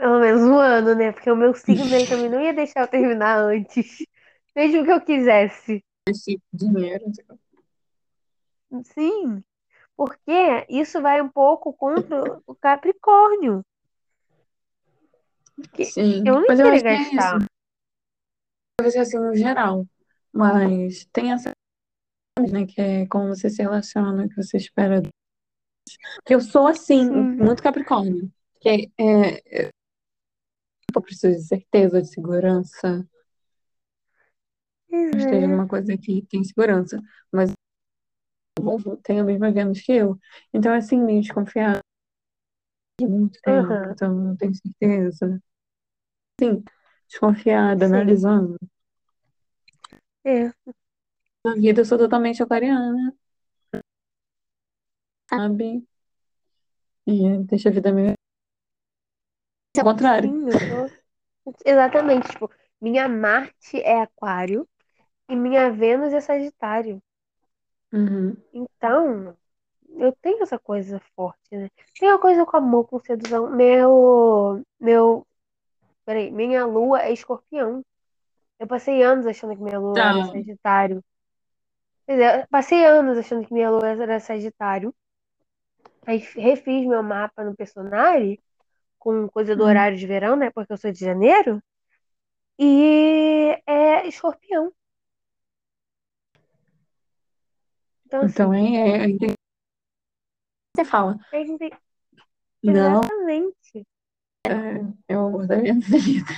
pelo 0.00 0.18
menos 0.18 0.40
um 0.40 0.58
ano, 0.58 0.94
né? 0.94 1.12
Porque 1.12 1.30
o 1.30 1.36
meu 1.36 1.54
signo 1.54 1.94
ele 1.94 2.06
também 2.08 2.30
não 2.30 2.40
ia 2.40 2.54
deixar 2.54 2.80
eu 2.80 2.88
terminar 2.88 3.38
antes. 3.38 3.98
Mesmo 4.56 4.82
que 4.82 4.90
eu 4.90 5.00
quisesse. 5.00 5.84
Esse 6.08 6.40
dinheiro. 6.50 7.04
Sim, 8.84 9.44
porque 9.96 10.66
isso 10.68 11.02
vai 11.02 11.20
um 11.20 11.28
pouco 11.28 11.72
contra 11.72 12.40
o 12.46 12.54
Capricórnio. 12.54 13.62
Que 15.74 15.84
Sim, 15.84 16.22
eu 16.26 16.34
não 16.40 16.44
mas 16.48 16.58
eu 16.58 16.72
queria 16.72 16.80
que 16.82 16.88
é 16.88 17.16
gastar. 17.16 17.46
Deve 18.80 18.90
ser 18.90 18.98
assim 19.00 19.18
no 19.18 19.34
geral. 19.36 19.86
Mas 20.32 21.04
tem 21.12 21.32
essa, 21.32 21.50
né, 22.38 22.64
que 22.66 22.80
é 22.80 23.06
como 23.06 23.28
você 23.28 23.50
se 23.50 23.60
relaciona, 23.60 24.28
que 24.28 24.36
você 24.36 24.56
espera. 24.56 25.02
Que 26.24 26.34
eu 26.34 26.40
sou 26.40 26.66
assim, 26.66 27.06
Sim, 27.06 27.36
muito 27.36 27.62
Capricórnio. 27.62 28.30
Que 28.60 28.90
é, 28.98 29.34
é, 29.38 29.70
eu 30.94 31.02
preciso 31.02 31.36
de 31.36 31.46
certeza, 31.46 32.02
de 32.02 32.08
segurança. 32.08 33.06
pois 34.88 35.14
Esteja 35.16 35.46
é. 35.46 35.46
numa 35.46 35.68
coisa 35.68 35.96
que 35.96 36.22
tem 36.28 36.44
segurança. 36.44 37.00
Mas 37.32 37.52
tem 39.02 39.20
a 39.20 39.24
mesma 39.24 39.50
Vênus 39.50 39.80
que 39.80 39.92
eu. 39.92 40.18
Então, 40.52 40.72
assim, 40.72 40.98
meio 41.02 41.20
desconfiada 41.22 41.80
de 43.00 43.06
muito 43.06 43.40
tempo. 43.40 43.68
Aham, 43.68 43.92
Então, 43.92 44.14
não 44.14 44.36
tenho 44.36 44.54
certeza. 44.54 45.42
Sim, 46.40 46.62
desconfiada, 47.08 47.86
sim. 47.86 47.92
analisando. 47.92 48.56
É, 50.24 50.52
Na 51.44 51.54
vida, 51.54 51.80
eu 51.80 51.84
sou 51.84 51.98
totalmente 51.98 52.42
aquariana, 52.42 53.14
sabe? 55.30 55.84
E 57.06 57.38
deixa 57.44 57.68
a 57.68 57.72
vida 57.72 57.92
meio. 57.92 58.14
Ao 59.78 59.84
contrário. 59.84 60.28
sim, 60.30 60.50
sou. 60.50 61.54
Exatamente, 61.64 62.28
tipo, 62.28 62.50
minha 62.80 63.08
Marte 63.08 63.80
é 63.80 64.02
Aquário 64.02 64.68
e 65.28 65.36
minha 65.36 65.70
Vênus 65.70 66.12
é 66.12 66.20
Sagitário. 66.20 67.02
Uhum. 67.92 68.36
Então, 68.52 69.36
eu 69.96 70.12
tenho 70.20 70.42
essa 70.42 70.58
coisa 70.58 71.00
forte, 71.14 71.56
né? 71.56 71.68
Tem 71.98 72.08
uma 72.08 72.18
coisa 72.18 72.44
com 72.44 72.56
amor, 72.56 72.86
com 72.86 73.00
sedução. 73.00 73.50
Meu, 73.50 74.62
meu, 74.78 75.26
peraí, 76.04 76.30
minha 76.30 76.66
Lua 76.66 77.02
é 77.02 77.12
Escorpião. 77.12 77.82
Eu 78.58 78.66
passei 78.66 79.02
anos 79.02 79.26
achando 79.26 79.56
que 79.56 79.62
minha 79.62 79.78
Lua 79.78 79.98
era 79.98 80.26
Tá. 80.26 80.32
Sagitário. 80.32 81.04
Quer 82.06 82.12
dizer, 82.12 82.48
passei 82.48 82.84
anos 82.84 83.16
achando 83.18 83.46
que 83.46 83.54
minha 83.54 83.70
Lua 83.70 83.88
era 83.88 84.20
Sagitário. 84.20 84.94
Aí 86.06 86.18
refiz 86.36 86.86
meu 86.86 87.02
mapa 87.02 87.44
no 87.44 87.54
Personari 87.54 88.40
com 88.98 89.28
coisa 89.28 89.54
do 89.56 89.62
Hum. 89.62 89.66
horário 89.66 89.96
de 89.96 90.06
verão, 90.06 90.36
né? 90.36 90.50
Porque 90.50 90.72
eu 90.72 90.76
sou 90.76 90.92
de 90.92 91.00
janeiro. 91.00 91.62
E 92.58 93.58
é 93.66 94.06
Escorpião. 94.06 94.72
Então, 98.06 98.24
Então, 98.24 98.52
assim, 98.52 98.76
é, 98.76 99.06
é, 99.06 99.10
é- 99.10 99.34
Você 100.76 100.84
fala, 100.84 101.18
gente 101.32 101.70
não, 102.62 103.00
Exatamente. 103.00 103.86
é 105.08 105.16
o 105.16 105.26
amor 105.26 105.46
da 105.46 105.56
minha 105.56 105.74
vida. 105.80 106.32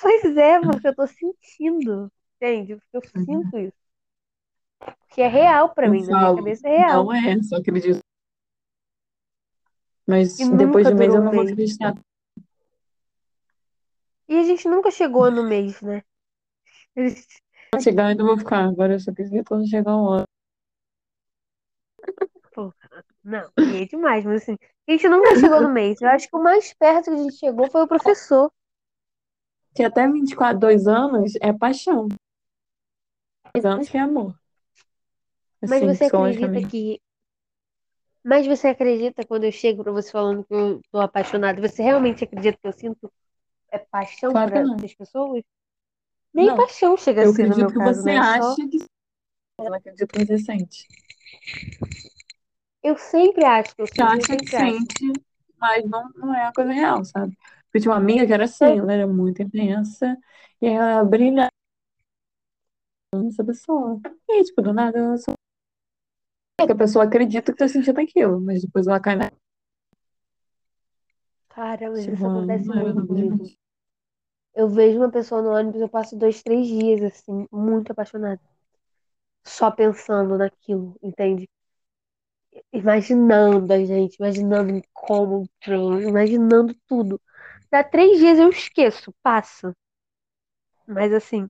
Pois 0.00 0.36
é, 0.36 0.60
porque 0.60 0.88
eu 0.88 0.94
tô 0.94 1.06
sentindo. 1.06 2.10
Entende? 2.36 2.76
Porque 2.76 2.96
eu 2.96 3.24
sinto 3.24 3.58
isso. 3.58 3.76
Que 5.10 5.22
é 5.22 5.28
real 5.28 5.74
pra 5.74 5.86
Eu 5.86 5.92
mim, 5.92 6.00
na 6.02 6.06
minha 6.06 6.20
falo, 6.20 6.36
cabeça 6.36 6.68
é 6.68 6.76
real. 6.78 7.04
não 7.04 7.12
é, 7.12 7.42
só 7.42 7.56
acredito. 7.56 8.00
Mas 10.08 10.38
depois 10.38 10.86
um 10.86 10.94
mês 10.94 11.14
eu 11.14 11.22
não 11.22 11.30
vou 11.30 11.44
mês. 11.44 11.52
acreditar. 11.52 11.94
E 14.26 14.38
a 14.38 14.42
gente 14.42 14.66
nunca 14.66 14.90
chegou 14.90 15.30
no 15.30 15.46
mês, 15.46 15.82
né? 15.82 16.02
Quando 16.94 17.82
chegar, 17.82 18.04
eu 18.04 18.08
ainda 18.08 18.24
vou 18.24 18.38
ficar. 18.38 18.64
Agora 18.64 18.94
eu 18.94 19.00
só 19.00 19.10
acredito 19.10 19.46
quando 19.46 19.68
chegar 19.68 19.94
um 19.94 20.08
ano. 20.08 20.24
Pô, 22.54 22.72
não, 23.22 23.52
é 23.58 23.84
demais, 23.84 24.24
mas 24.24 24.42
assim, 24.42 24.56
a 24.88 24.92
gente 24.92 25.08
nunca 25.10 25.36
chegou 25.36 25.60
no 25.60 25.68
mês. 25.68 26.00
Eu 26.00 26.08
acho 26.08 26.26
que 26.26 26.36
o 26.36 26.42
mais 26.42 26.72
perto 26.72 27.04
que 27.04 27.10
a 27.10 27.16
gente 27.18 27.36
chegou 27.36 27.70
foi 27.70 27.82
o 27.82 27.88
professor. 27.88 28.50
Que 29.74 29.84
até 29.84 30.10
24, 30.10 30.58
2 30.58 30.88
anos 30.88 31.34
é 31.42 31.52
paixão. 31.52 32.08
2 33.54 33.64
anos 33.66 33.94
é 33.94 33.98
amor. 33.98 34.34
Mas 35.60 35.82
Assim, 35.82 35.94
você 35.94 36.04
acredita 36.04 36.66
que. 36.66 37.00
Mas 38.28 38.46
você 38.46 38.68
acredita 38.68 39.24
quando 39.24 39.44
eu 39.44 39.52
chego 39.52 39.82
pra 39.82 39.90
você 39.90 40.10
falando 40.10 40.44
que 40.44 40.52
eu 40.52 40.82
tô 40.92 41.00
apaixonada? 41.00 41.66
Você 41.66 41.82
realmente 41.82 42.24
acredita 42.24 42.58
que 42.60 42.68
eu 42.68 42.72
sinto 42.74 43.10
é, 43.72 43.78
paixão 43.78 44.32
Claro 44.32 44.52
por 44.52 44.52
que 44.52 44.58
as 44.58 44.68
não. 44.68 44.98
pessoas? 44.98 45.42
Nem 46.34 46.46
Não. 46.48 46.56
paixão 46.58 46.94
chega 46.98 47.22
a 47.22 47.24
Eu 47.24 47.30
ser 47.30 47.48
no 47.48 47.56
meu 47.56 47.66
acredito 47.66 47.72
que 47.72 47.78
caso, 47.78 48.02
você 48.02 48.10
né? 48.10 48.22
Só. 48.22 48.50
acha 48.50 48.68
que. 48.68 48.78
Eu 49.58 49.64
não 49.64 49.74
acredito 49.74 50.06
que 50.08 50.26
você 50.26 50.38
sente. 50.38 50.86
Eu 52.82 52.98
sempre 52.98 53.46
acho 53.46 53.74
que 53.74 53.80
eu 53.80 53.86
Você 53.86 54.02
sinto, 54.02 54.12
eu 54.12 54.20
acha 54.20 54.36
que 54.36 54.56
acho. 54.56 54.76
sente, 54.76 55.12
mas 55.58 55.84
não, 55.86 56.10
não 56.16 56.34
é 56.34 56.42
uma 56.42 56.52
coisa 56.52 56.70
real, 56.70 57.02
sabe? 57.06 57.34
Eu 57.72 57.80
tinha 57.80 57.92
uma 57.92 57.98
amiga 57.98 58.26
que 58.26 58.32
era 58.34 58.44
É, 58.44 58.44
assim, 58.44 58.78
ela 58.78 58.92
era 58.92 59.06
muito 59.06 59.42
intensa 59.42 60.18
e 60.60 60.66
ela 60.66 61.02
brilhava 61.02 61.48
essa 63.26 63.42
pessoa. 63.42 63.98
E 64.28 64.44
tipo, 64.44 64.60
do 64.60 64.74
nada, 64.74 64.98
ela 64.98 65.16
só... 65.16 65.32
que 66.66 66.72
a 66.72 66.76
pessoa 66.76 67.04
acredita 67.04 67.52
que 67.52 67.58
tá 67.58 67.68
sentindo 67.68 68.00
aquilo, 68.00 68.40
mas 68.40 68.62
depois 68.62 68.86
ela 68.86 69.00
cai 69.00 69.16
na. 69.16 69.30
Isso 71.96 72.26
acontece 72.26 72.66
não 72.66 72.78
é, 72.78 72.82
muito 72.82 73.06
comigo. 73.06 73.46
é. 73.46 73.58
Eu 74.60 74.68
vejo 74.68 74.98
uma 74.98 75.10
pessoa 75.10 75.40
no 75.40 75.50
ônibus, 75.50 75.80
eu 75.80 75.88
passo 75.88 76.16
dois, 76.16 76.42
três 76.42 76.66
dias, 76.66 77.02
assim, 77.02 77.46
muito 77.52 77.92
apaixonada. 77.92 78.40
Só 79.44 79.70
pensando 79.70 80.36
naquilo, 80.36 80.96
entende? 81.02 81.48
Imaginando 82.72 83.72
a 83.72 83.84
gente, 83.84 84.16
imaginando 84.16 84.72
o 84.72 84.76
encontro, 84.76 86.02
imaginando 86.02 86.74
tudo. 86.86 87.20
Dá 87.70 87.84
três 87.84 88.18
dias 88.18 88.38
eu 88.38 88.48
esqueço, 88.50 89.14
passa. 89.22 89.74
Mas 90.86 91.12
assim, 91.12 91.48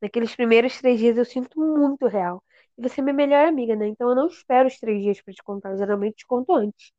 naqueles 0.00 0.34
primeiros 0.34 0.76
três 0.78 0.98
dias 0.98 1.16
eu 1.16 1.24
sinto 1.24 1.60
muito 1.60 2.06
real. 2.08 2.42
Você 2.80 3.00
é 3.00 3.04
minha 3.04 3.14
melhor 3.14 3.46
amiga, 3.46 3.76
né? 3.76 3.86
Então 3.88 4.08
eu 4.10 4.14
não 4.16 4.26
espero 4.28 4.68
os 4.68 4.78
três 4.78 5.02
dias 5.02 5.20
pra 5.22 5.32
te 5.34 5.42
contar. 5.42 5.70
Eu 5.72 5.78
geralmente 5.78 6.16
te 6.18 6.26
conto 6.26 6.52
antes. 6.54 6.92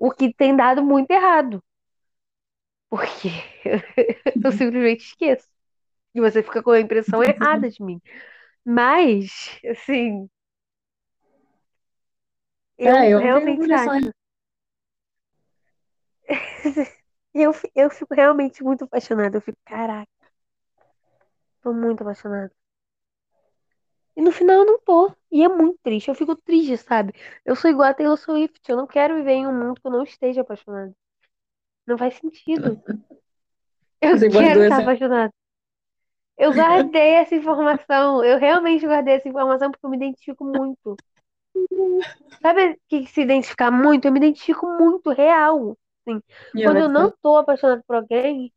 O 0.00 0.10
que 0.10 0.34
tem 0.34 0.56
dado 0.56 0.82
muito 0.84 1.10
errado. 1.12 1.62
Porque 2.88 3.28
eu 4.42 4.52
simplesmente 4.52 5.04
esqueço. 5.04 5.48
E 6.14 6.20
você 6.20 6.42
fica 6.42 6.62
com 6.62 6.70
a 6.72 6.80
impressão 6.80 7.22
errada 7.24 7.70
de 7.70 7.82
mim. 7.82 8.00
Mas, 8.64 9.60
assim, 9.70 10.28
eu 12.78 12.94
É, 12.94 13.08
eu 13.10 13.18
realmente 13.18 13.72
acho. 13.72 14.10
Eu, 17.32 17.52
eu 17.76 17.88
fico 17.90 18.12
realmente 18.14 18.62
muito 18.64 18.84
apaixonada. 18.84 19.36
Eu 19.36 19.40
fico, 19.40 19.58
caraca, 19.64 20.10
tô 21.62 21.72
muito 21.72 22.02
apaixonada. 22.02 22.52
E 24.20 24.22
no 24.22 24.30
final 24.32 24.58
eu 24.58 24.66
não 24.66 24.78
tô. 24.80 25.10
E 25.32 25.42
é 25.42 25.48
muito 25.48 25.78
triste. 25.82 26.08
Eu 26.08 26.14
fico 26.14 26.36
triste, 26.36 26.76
sabe? 26.76 27.14
Eu 27.42 27.56
sou 27.56 27.70
igual 27.70 27.88
a 27.88 27.94
Taylor 27.94 28.18
Swift. 28.18 28.60
Eu 28.68 28.76
não 28.76 28.86
quero 28.86 29.16
viver 29.16 29.32
em 29.32 29.46
um 29.46 29.58
mundo 29.58 29.80
que 29.80 29.86
eu 29.86 29.90
não 29.90 30.02
esteja 30.02 30.42
apaixonada. 30.42 30.94
Não 31.86 31.96
faz 31.96 32.16
sentido. 32.16 32.78
Eu 33.98 34.18
Você 34.18 34.28
quero 34.28 34.62
estar 34.62 34.76
essa. 34.76 34.82
apaixonada. 34.82 35.32
Eu 36.38 36.54
guardei 36.54 37.12
essa 37.12 37.34
informação. 37.34 38.24
Eu 38.24 38.38
realmente 38.38 38.86
guardei 38.86 39.14
essa 39.14 39.28
informação 39.28 39.70
porque 39.70 39.84
eu 39.84 39.90
me 39.90 39.96
identifico 39.98 40.42
muito. 40.42 40.96
Sabe 42.40 42.70
o 42.70 42.78
que 42.88 43.06
se 43.06 43.20
identificar 43.20 43.70
muito? 43.70 44.06
Eu 44.06 44.12
me 44.12 44.18
identifico 44.18 44.66
muito 44.66 45.10
real. 45.10 45.76
Assim, 46.00 46.22
quando 46.62 46.78
eu 46.78 46.88
não 46.88 47.12
tô 47.22 47.36
apaixonada 47.36 47.82
por 47.86 47.96
alguém, 47.96 48.50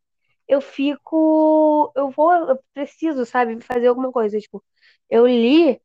eu 0.53 0.61
fico. 0.61 1.91
Eu 1.95 2.09
vou. 2.11 2.31
Eu 2.33 2.59
preciso, 2.73 3.25
sabe, 3.25 3.59
fazer 3.61 3.87
alguma 3.87 4.11
coisa. 4.11 4.39
Tipo, 4.39 4.63
eu 5.09 5.27
li 5.27 5.81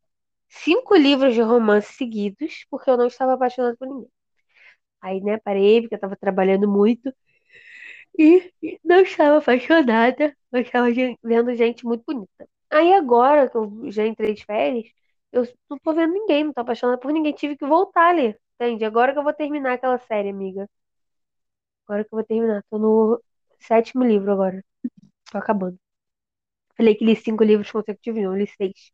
cinco 0.49 0.97
livros 0.97 1.35
de 1.35 1.43
romance 1.43 1.93
seguidos 1.95 2.67
porque 2.71 2.91
eu 2.91 2.97
não 2.99 3.07
estava 3.09 3.35
apaixonada 3.35 3.77
por 3.79 3.89
ninguém. 3.89 4.11
Aí, 5.03 5.21
né, 5.23 5.39
parei 5.39 5.81
porque 5.83 5.95
eu 5.97 6.01
tava 6.01 6.17
trabalhando 6.17 6.69
muito 6.69 7.13
e 8.19 8.53
não 8.85 9.01
estava 9.03 9.39
apaixonada, 9.39 10.37
mas 10.51 10.67
estava 10.67 10.89
vendo 11.23 11.55
gente 11.55 11.85
muito 11.87 12.05
bonita. 12.07 12.49
Aí 12.71 12.93
agora 12.95 13.49
que 13.49 13.57
eu 13.57 13.91
já 13.91 14.07
entrei 14.07 14.35
de 14.35 14.45
férias, 14.45 14.87
eu 15.33 15.47
não 15.71 15.79
tô 15.79 15.95
vendo 15.95 16.13
ninguém, 16.13 16.45
não 16.45 16.53
tô 16.53 16.61
apaixonada 16.61 16.99
por 17.01 17.13
ninguém, 17.13 17.33
tive 17.35 17.57
que 17.57 17.67
voltar 17.67 18.09
a 18.11 18.13
ler, 18.13 18.39
entende? 18.61 18.85
Agora 18.85 19.13
que 19.13 19.19
eu 19.19 19.23
vou 19.25 19.33
terminar 19.35 19.75
aquela 19.75 19.99
série, 19.99 20.31
amiga. 20.31 20.69
Agora 21.87 22.05
que 22.05 22.15
eu 22.15 22.19
vou 22.19 22.25
terminar, 22.25 22.63
tô 22.71 22.79
no 22.79 23.21
sétimo 23.61 24.05
livro 24.05 24.33
agora, 24.33 24.65
tô 25.31 25.39
acabando. 25.39 25.79
Falei 26.77 26.95
que 26.95 27.05
li 27.05 27.17
cinco 27.17 27.45
livros 27.45 27.71
consecutivos, 27.71 28.23
não, 28.23 28.37
li 28.37 28.47
seis. 28.47 28.93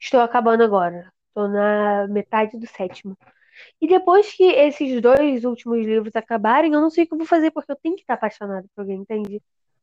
Estou 0.00 0.20
acabando 0.20 0.62
agora, 0.64 1.12
tô 1.34 1.48
na 1.48 2.06
metade 2.08 2.58
do 2.58 2.66
sétimo. 2.66 3.16
E 3.80 3.88
depois 3.88 4.32
que 4.32 4.44
esses 4.44 5.00
dois 5.02 5.44
últimos 5.44 5.78
livros 5.86 6.16
acabarem, 6.16 6.72
eu 6.72 6.80
não 6.80 6.90
sei 6.90 7.04
o 7.04 7.06
que 7.08 7.14
eu 7.14 7.18
vou 7.18 7.26
fazer, 7.26 7.50
porque 7.50 7.72
eu 7.72 7.76
tenho 7.76 7.96
que 7.96 8.02
estar 8.02 8.14
apaixonada 8.14 8.66
por 8.74 8.82
alguém, 8.82 9.00
entende? 9.00 9.42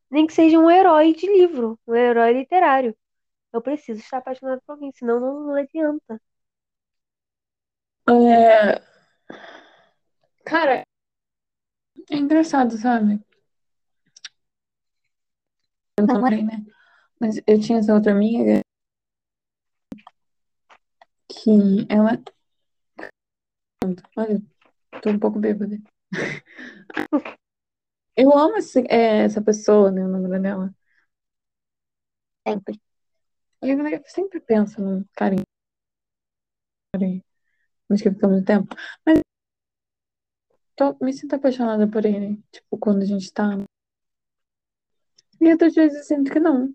Nem 0.09 0.27
que 0.27 0.33
seja 0.33 0.59
um 0.59 0.69
herói 0.71 1.13
de 1.13 1.27
livro, 1.27 1.79
um 1.87 1.95
herói 1.95 2.33
literário. 2.33 2.95
Eu 3.53 3.61
preciso 3.61 3.99
estar 4.01 4.17
apaixonada 4.19 4.61
por 4.65 4.73
alguém, 4.73 4.91
senão 4.93 5.19
não, 5.19 5.47
não 5.47 5.55
adianta. 5.55 6.21
É, 8.09 8.81
cara, 10.45 10.83
é 12.09 12.15
engraçado, 12.17 12.77
sabe? 12.77 13.19
Eu 15.99 16.05
namorei, 16.05 16.43
né? 16.43 16.65
Mas 17.19 17.37
eu 17.47 17.59
tinha 17.59 17.79
essa 17.79 17.93
outra 17.93 18.11
amiga 18.13 18.61
que 21.29 21.85
ela. 21.89 22.21
Olha, 24.17 24.41
tô 25.03 25.09
um 25.11 25.19
pouco 25.19 25.39
bêbada. 25.39 25.77
Eu 28.15 28.37
amo 28.37 28.57
esse- 28.57 28.85
é, 28.89 29.19
essa 29.23 29.41
pessoa, 29.41 29.91
né? 29.91 30.03
O 30.03 30.07
nome 30.09 30.39
dela. 30.39 30.73
Sempre. 32.47 32.73
Eu 33.61 33.77
sempre 34.07 34.39
penso 34.41 34.81
no 34.81 35.05
carinho. 35.15 35.45
Mas 37.89 38.01
que 38.01 38.11
fica 38.11 38.27
muito 38.27 38.45
tempo. 38.45 38.75
Mas 39.05 39.19
tô, 40.77 40.95
me 41.01 41.11
sinto 41.13 41.35
apaixonada 41.35 41.87
por 41.89 42.05
ele. 42.05 42.41
Tipo, 42.51 42.77
quando 42.77 43.01
a 43.01 43.05
gente 43.05 43.31
tá. 43.33 43.66
E 45.39 45.51
outras 45.51 45.73
vezes 45.75 45.97
eu 45.97 46.03
sinto 46.03 46.31
que 46.31 46.39
não. 46.39 46.73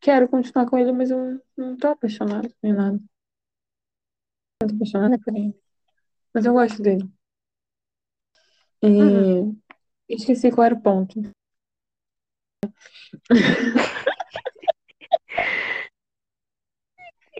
Quero 0.00 0.28
continuar 0.28 0.66
com 0.66 0.78
ele, 0.78 0.92
mas 0.92 1.10
eu 1.10 1.40
não 1.56 1.76
tô 1.76 1.88
apaixonada 1.88 2.50
nem 2.62 2.72
nada. 2.72 3.00
Eu 4.62 4.68
tô 4.68 4.74
apaixonada 4.74 5.18
por 5.18 5.34
ele. 5.34 5.54
Mas 6.32 6.46
eu 6.46 6.52
gosto 6.52 6.82
dele. 6.82 7.08
Uhum. 8.82 9.58
E 10.08 10.14
esqueci 10.14 10.50
qual 10.50 10.66
era 10.66 10.74
o 10.74 10.80
ponto. 10.80 11.20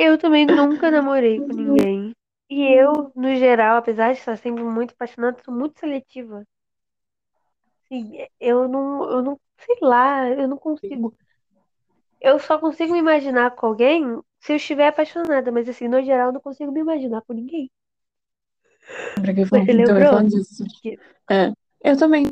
Eu 0.01 0.17
também 0.17 0.47
nunca 0.47 0.93
namorei 0.93 1.41
com 1.41 1.49
ninguém. 1.49 2.15
E 2.49 2.63
eu, 2.63 3.13
no 3.17 3.35
geral, 3.35 3.79
apesar 3.79 4.13
de 4.13 4.21
estar 4.21 4.37
sempre 4.37 4.63
muito 4.63 4.93
apaixonada, 4.93 5.43
sou 5.45 5.53
muito 5.53 5.81
seletiva. 5.81 6.47
Assim, 7.91 8.27
eu 8.41 8.69
não, 8.69 9.11
eu 9.11 9.23
não, 9.23 9.41
sei 9.59 9.77
lá, 9.83 10.29
eu 10.31 10.47
não 10.49 10.57
consigo. 10.59 11.15
Eu 12.21 12.39
só 12.39 12.59
consigo 12.59 12.93
me 12.93 12.99
imaginar 13.01 13.53
com 13.57 13.67
alguém 13.67 14.05
se 14.41 14.53
eu 14.53 14.57
estiver 14.57 14.89
apaixonada, 14.89 15.51
mas 15.51 15.69
assim, 15.69 15.89
no 15.89 16.03
geral, 16.03 16.29
eu 16.29 16.33
não 16.35 16.41
consigo 16.41 16.71
me 16.71 16.81
imaginar 16.81 17.23
com 17.23 17.33
ninguém. 17.33 17.71
Lembra 19.17 19.35
que 19.35 19.41
eu 19.41 19.47
falo, 19.47 19.65
então 19.69 19.99
eu 19.99 20.23
disso. 20.29 20.65
Que... 20.83 20.99
É, 21.31 21.53
eu 21.85 21.99
também. 21.99 22.29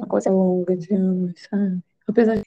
Uma 0.00 0.08
coisa 0.08 0.30
longa 0.30 0.76
de 0.76 0.92
anos, 0.94 1.40
sabe? 1.48 1.82
Apesar 2.06 2.36
de 2.36 2.44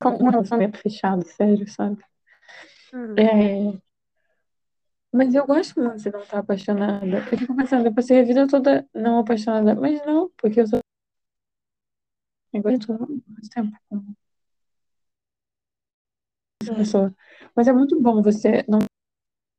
com 0.00 0.10
um 0.10 0.30
relacionamento 0.30 0.78
fechado, 0.78 1.26
sério, 1.26 1.68
sabe? 1.68 2.02
Hum, 2.92 3.16
É, 3.18 3.78
mas 5.16 5.34
eu 5.34 5.46
gosto 5.46 5.80
muito 5.80 6.02
de 6.02 6.10
não 6.10 6.20
estar 6.20 6.38
apaixonada. 6.38 7.06
Eu 7.06 7.38
fico 7.38 7.56
pensando, 7.56 7.86
eu 7.86 7.94
passei 7.94 8.20
a 8.20 8.24
vida 8.24 8.46
toda 8.46 8.88
não 8.94 9.18
apaixonada. 9.20 9.74
Mas 9.74 10.04
não, 10.06 10.30
porque 10.36 10.60
eu 10.60 10.66
sou. 10.66 10.80
Eu 12.52 12.62
gosto 12.62 12.86
com 12.86 13.22
essa 16.62 16.72
é. 16.72 16.74
pessoa. 16.74 17.14
Mas 17.54 17.68
é 17.68 17.72
muito 17.72 18.00
bom 18.00 18.22
você 18.22 18.64
não 18.68 18.80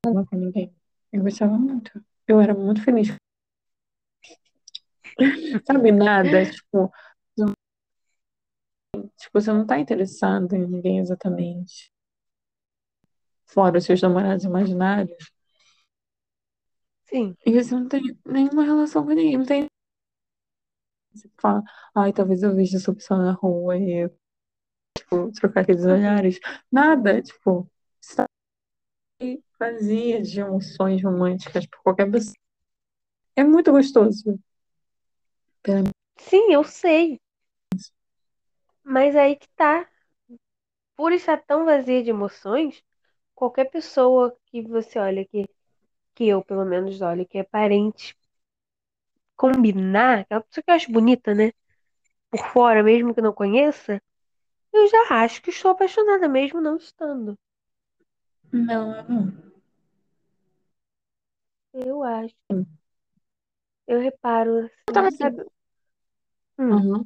falar 0.05 0.25
com 0.27 0.37
ninguém. 0.37 0.73
Eu 1.11 1.23
gostava 1.23 1.57
muito. 1.57 1.91
Eu 2.27 2.41
era 2.41 2.53
muito 2.53 2.83
feliz. 2.83 3.09
Sabe, 5.65 5.91
nada, 5.91 6.45
tipo, 6.45 6.91
não- 7.37 7.53
tipo, 9.17 9.39
você 9.41 9.51
não 9.51 9.65
tá 9.65 9.79
interessado 9.79 10.53
em 10.55 10.67
ninguém 10.67 10.99
exatamente. 10.99 11.91
Fora 13.45 13.77
os 13.77 13.85
seus 13.85 14.01
namorados 14.01 14.43
imaginários. 14.45 15.31
Sim. 17.09 17.35
E 17.45 17.51
você 17.51 17.73
não 17.73 17.87
tem 17.87 18.01
nenhuma 18.25 18.63
relação 18.63 19.03
com 19.03 19.09
ninguém. 19.11 19.37
Não 19.37 19.45
tem. 19.45 19.67
Você 21.13 21.29
fala, 21.39 21.63
ai, 21.95 22.13
talvez 22.13 22.43
eu 22.43 22.55
veja 22.55 22.77
essa 22.77 22.93
pessoa 22.93 23.19
na 23.19 23.31
rua 23.31 23.77
e, 23.77 24.09
tipo, 24.97 25.31
trocar 25.33 25.61
aqueles 25.61 25.85
Uhum. 25.85 25.93
olhares. 25.93 26.39
Nada, 26.71 27.21
tipo, 27.21 27.69
tá 28.15 28.25
aí 29.21 29.41
vazia 29.59 30.21
de 30.21 30.39
emoções 30.39 31.03
românticas 31.03 31.65
por 31.67 31.81
qualquer 31.83 32.11
pessoa. 32.11 32.35
É 33.35 33.43
muito 33.43 33.71
gostoso. 33.71 34.39
Sim, 36.17 36.53
eu 36.53 36.63
sei. 36.63 37.19
Mas 38.83 39.15
aí 39.15 39.35
que 39.35 39.47
tá. 39.49 39.87
Por 40.97 41.13
estar 41.13 41.37
tão 41.45 41.63
vazia 41.63 42.03
de 42.03 42.09
emoções, 42.09 42.83
qualquer 43.35 43.65
pessoa 43.69 44.37
que 44.47 44.61
você 44.61 44.99
olha 44.99 45.25
que, 45.25 45.47
que 46.17 46.27
eu, 46.27 46.43
pelo 46.43 46.65
menos, 46.65 46.99
olho, 46.99 47.27
que 47.27 47.37
é 47.37 47.43
parente, 47.43 48.17
combinar, 49.35 50.21
aquela 50.21 50.41
pessoa 50.41 50.63
que 50.63 50.71
eu 50.71 50.75
acho 50.75 50.91
bonita, 50.91 51.35
né? 51.35 51.51
Por 52.31 52.39
fora, 52.47 52.81
mesmo 52.81 53.13
que 53.13 53.21
não 53.21 53.31
conheça, 53.31 54.01
eu 54.73 54.87
já 54.87 55.23
acho 55.23 55.43
que 55.43 55.51
estou 55.51 55.69
apaixonada, 55.69 56.27
mesmo 56.27 56.59
não 56.59 56.77
estando. 56.77 57.37
Não, 58.51 59.03
não. 59.07 59.33
Eu 61.71 62.01
acho. 62.01 62.35
Eu 63.85 63.99
reparo, 63.99 64.71
Eu 64.87 64.93
tava 64.93 65.09
assim, 65.09 65.23
assim. 65.23 65.37
sabe? 65.37 65.49
Hum. 66.57 67.05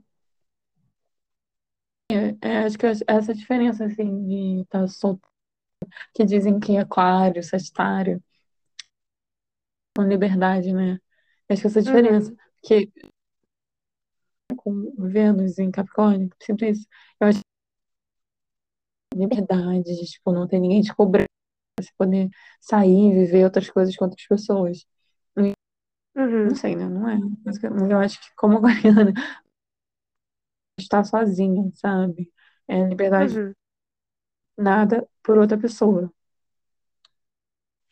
É, 2.42 2.60
acho 2.60 2.78
que 2.78 2.86
essa 2.86 3.34
diferença, 3.34 3.86
assim, 3.86 4.26
de 4.26 4.62
estar 4.62 4.88
solto, 4.88 5.28
que 6.14 6.24
dizem 6.24 6.60
que 6.60 6.78
Aquário, 6.78 7.44
Sagitário, 7.44 8.24
com 9.96 10.04
liberdade, 10.04 10.74
né? 10.74 11.00
Acho 11.50 11.62
que 11.62 11.68
essa 11.68 11.82
diferença, 11.82 12.32
uhum, 12.32 12.38
porque 12.62 12.92
com 14.58 14.94
Vênus 14.98 15.60
em 15.60 15.72
Capricórnio, 15.72 16.30
sinto 16.42 16.64
isso. 16.66 16.88
Eu 17.20 17.28
acho 17.28 17.40
que 17.40 17.46
liberdade, 19.16 19.84
de, 19.84 20.06
tipo, 20.06 20.32
não 20.32 20.48
ter 20.48 20.60
ninguém 20.60 20.82
te 20.82 20.94
cobrando, 20.96 21.28
você 21.80 21.92
poder 21.98 22.30
sair 22.62 23.12
e 23.12 23.14
viver 23.26 23.46
outras 23.46 23.70
coisas 23.70 23.96
com 23.96 24.06
outras 24.06 24.26
pessoas. 24.28 24.86
E, 25.38 25.54
Não 26.44 26.56
uhum, 26.56 26.56
sei, 26.56 26.76
né? 26.76 26.88
Não 26.88 27.10
é. 27.10 27.18
Mas 27.46 27.58
eu 27.64 28.00
acho 28.00 28.20
que 28.22 28.36
como 28.36 28.58
aquariana, 28.60 29.14
estar 30.78 31.04
sozinha, 31.06 31.72
sabe? 31.76 32.32
É 32.68 32.88
liberdade 32.88 33.42
uhum, 33.42 33.56
nada 34.58 35.06
por 35.24 35.38
outra 35.38 35.58
pessoa. 35.58 36.10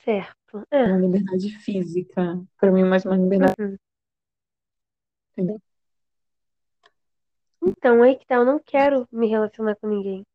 certo. 0.04 0.39
É, 0.72 0.84
Uma 0.84 0.98
liberdade 0.98 1.50
física. 1.60 2.42
Pra 2.58 2.72
mim, 2.72 2.84
mais 2.84 3.06
uma 3.06 3.16
liberdade. 3.18 3.56
uhum. 5.38 5.60
Então, 7.62 8.02
aí 8.04 8.16
que 8.18 8.26
tá, 8.26 8.36
eu 8.36 8.46
não 8.46 8.60
quero 8.60 9.08
me 9.12 9.28
relacionar 9.28 9.76
com 9.78 9.88
ninguém. 9.88 10.26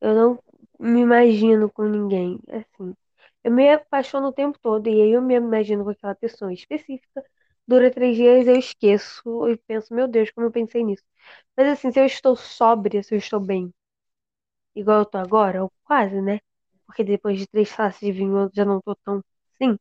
Eu 0.00 0.14
não 0.14 0.40
me 0.80 1.00
imagino 1.02 1.70
com 1.70 1.84
ninguém, 1.84 2.38
assim. 2.50 2.94
Eu 3.44 3.52
me 3.52 3.70
apaixono 3.72 4.28
o 4.28 4.32
tempo 4.32 4.58
todo 4.60 4.88
e 4.88 5.02
aí 5.02 5.12
eu 5.12 5.22
me 5.22 5.34
imagino 5.36 5.84
com 5.84 5.90
aquela 5.90 6.14
pessoa 6.14 6.52
específica. 6.52 7.24
Dura 7.68 7.90
três 7.90 8.16
dias, 8.16 8.46
eu 8.48 8.56
esqueço 8.56 9.48
e 9.50 9.56
penso, 9.58 9.94
meu 9.94 10.08
Deus, 10.08 10.30
como 10.32 10.46
eu 10.48 10.52
pensei 10.52 10.84
nisso. 10.84 11.04
Mas 11.56 11.68
assim, 11.68 11.92
se 11.92 12.00
eu 12.00 12.06
estou 12.06 12.36
sóbria, 12.36 13.02
se 13.02 13.14
eu 13.14 13.18
estou 13.18 13.40
bem, 13.40 13.72
igual 14.74 15.00
eu 15.00 15.06
tô 15.06 15.18
agora, 15.18 15.62
ou 15.64 15.72
quase, 15.84 16.20
né? 16.20 16.40
Porque 16.86 17.04
depois 17.04 17.38
de 17.38 17.46
três 17.46 17.74
taças 17.74 18.00
de 18.00 18.12
vinho 18.12 18.36
eu 18.38 18.50
já 18.54 18.64
não 18.64 18.80
tô 18.80 18.94
tão 18.96 19.22
assim. 19.62 19.78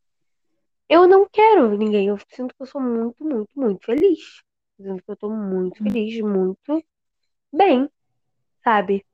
Eu 0.90 1.08
não 1.08 1.28
quero 1.30 1.78
ninguém. 1.78 2.08
Eu 2.08 2.18
sinto 2.30 2.56
que 2.56 2.62
eu 2.62 2.66
sou 2.68 2.82
muito, 2.82 3.24
muito, 3.24 3.50
muito 3.56 3.86
feliz. 3.86 4.42
Eu 4.80 4.86
Sinto 4.86 5.04
que 5.04 5.12
eu 5.12 5.18
tô 5.18 5.30
muito 5.30 5.84
feliz, 5.84 6.20
muito 6.22 6.84
bem, 7.54 7.90
sabe? 8.64 9.06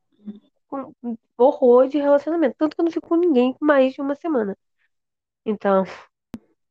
Com 0.68 0.94
horror 1.38 1.88
de 1.88 1.98
relacionamento. 2.00 2.56
Tanto 2.58 2.76
que 2.76 2.82
eu 2.82 2.86
não 2.86 2.92
fico 2.92 3.08
com 3.10 3.16
ninguém 3.18 3.54
por 3.54 3.66
mais 3.66 3.94
de 3.94 4.02
uma 4.02 4.16
semana. 4.16 4.58
Então, 5.46 5.84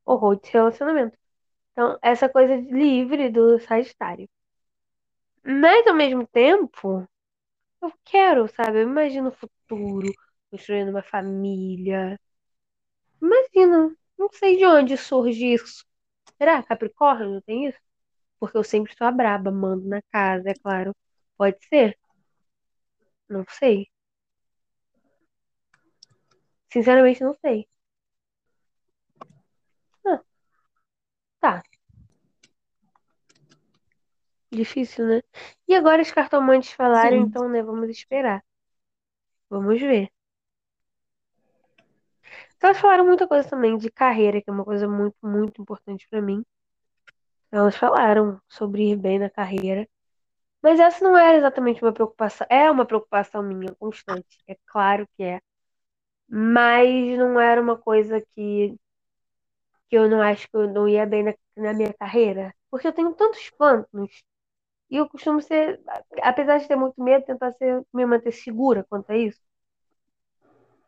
horror 0.05 0.39
de 0.39 0.51
relacionamento. 0.51 1.17
Então, 1.73 1.97
essa 2.01 2.29
coisa 2.29 2.55
livre 2.55 3.29
do 3.31 3.59
Sagitário. 3.59 4.29
Mas, 5.43 5.87
ao 5.87 5.95
mesmo 5.95 6.27
tempo, 6.27 7.07
eu 7.81 7.93
quero, 8.03 8.47
sabe? 8.49 8.79
Eu 8.79 8.83
imagino 8.89 9.29
o 9.29 9.31
futuro, 9.31 10.11
construindo 10.51 10.89
uma 10.89 11.03
família. 11.03 12.19
Imagino. 13.21 13.95
Não 14.17 14.29
sei 14.33 14.57
de 14.57 14.65
onde 14.65 14.97
surge 14.97 15.53
isso. 15.53 15.85
Será 16.37 16.63
Capricórnio 16.63 17.41
tem 17.43 17.67
isso? 17.67 17.79
Porque 18.39 18.57
eu 18.57 18.63
sempre 18.63 18.95
sou 18.97 19.07
a 19.07 19.11
braba, 19.11 19.51
mando 19.51 19.87
na 19.87 20.01
casa, 20.11 20.49
é 20.49 20.55
claro. 20.55 20.95
Pode 21.37 21.57
ser? 21.67 21.97
Não 23.29 23.45
sei. 23.49 23.87
Sinceramente, 26.71 27.21
não 27.23 27.33
sei. 27.41 27.67
Ah, 30.05 30.21
tá. 31.39 31.63
Difícil, 34.51 35.05
né? 35.07 35.21
E 35.67 35.73
agora 35.75 36.01
os 36.01 36.11
cartomantes 36.11 36.71
falaram, 36.71 37.17
Sim. 37.17 37.23
então, 37.23 37.47
né? 37.49 37.61
Vamos 37.63 37.89
esperar. 37.89 38.43
Vamos 39.49 39.79
ver. 39.81 40.09
Elas 42.61 42.77
falaram 42.79 43.05
muita 43.05 43.27
coisa 43.27 43.49
também 43.49 43.77
de 43.77 43.89
carreira, 43.91 44.41
que 44.41 44.49
é 44.49 44.53
uma 44.53 44.63
coisa 44.65 44.87
muito, 44.87 45.15
muito 45.23 45.61
importante 45.61 46.07
pra 46.09 46.21
mim. 46.21 46.43
Elas 47.51 47.75
falaram 47.75 48.39
sobre 48.49 48.91
ir 48.91 48.95
bem 48.97 49.19
na 49.19 49.29
carreira. 49.29 49.87
Mas 50.63 50.79
essa 50.79 51.03
não 51.03 51.17
era 51.17 51.37
exatamente 51.37 51.81
uma 51.83 51.93
preocupação. 51.93 52.47
É 52.49 52.69
uma 52.71 52.85
preocupação 52.85 53.43
minha, 53.43 53.75
constante. 53.75 54.39
É 54.47 54.57
claro 54.67 55.07
que 55.17 55.23
é. 55.23 55.41
Mas 56.29 57.17
não 57.19 57.39
era 57.39 57.61
uma 57.61 57.77
coisa 57.77 58.21
que, 58.35 58.75
que 59.89 59.97
eu 59.97 60.09
não 60.09 60.21
acho 60.21 60.47
que 60.49 60.55
eu 60.57 60.67
não 60.71 60.87
ia 60.87 61.05
bem 61.05 61.23
na, 61.23 61.33
na 61.55 61.73
minha 61.73 61.93
carreira. 61.93 62.53
Porque 62.69 62.87
eu 62.87 62.93
tenho 62.93 63.13
tantos 63.13 63.49
planos. 63.51 64.23
E 64.91 64.97
eu 64.97 65.09
costumo 65.09 65.41
ser, 65.41 65.81
apesar 66.23 66.59
de 66.59 66.67
ter 66.69 66.77
muito 66.77 67.01
medo, 67.03 67.25
tentar 67.25 67.53
ser, 67.53 67.83
me 67.93 68.05
manter 68.07 68.33
segura 68.33 68.85
quanto 68.89 69.11
a 69.11 69.17
isso. 69.17 69.41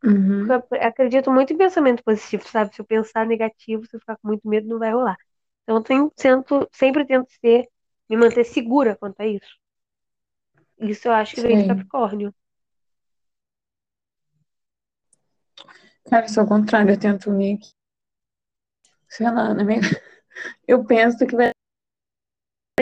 Uhum. 0.03 0.47
eu 0.47 0.63
acredito 0.81 1.29
muito 1.31 1.51
em 1.51 1.57
pensamento 1.57 2.03
positivo, 2.03 2.47
sabe? 2.47 2.73
Se 2.73 2.81
eu 2.81 2.85
pensar 2.85 3.25
negativo, 3.25 3.85
se 3.85 3.95
eu 3.95 3.99
ficar 3.99 4.17
com 4.17 4.27
muito 4.29 4.47
medo, 4.47 4.67
não 4.67 4.79
vai 4.79 4.91
rolar. 4.91 5.17
Então 5.63 5.77
eu 5.77 5.83
tenho, 5.83 6.11
tento, 6.15 6.67
sempre 6.71 7.05
tento 7.05 7.29
ser, 7.41 7.67
me 8.09 8.17
manter 8.17 8.43
segura 8.43 8.95
quanto 8.95 9.19
a 9.21 9.27
isso. 9.27 9.59
Isso 10.79 11.07
eu 11.07 11.11
acho 11.11 11.35
que 11.35 11.41
vem 11.41 11.57
de 11.57 11.57
Sei. 11.57 11.67
Capricórnio. 11.67 12.33
Cara, 16.09 16.25
eu 16.25 16.29
sou 16.29 16.41
ao 16.41 16.47
contrário, 16.49 16.91
eu 16.91 16.99
tento 16.99 17.29
que, 17.37 17.59
sei 19.07 19.27
lá, 19.29 19.53
na 19.53 19.63
minha... 19.63 19.79
eu 20.67 20.83
penso 20.85 21.27
que 21.27 21.35
vai 21.35 21.51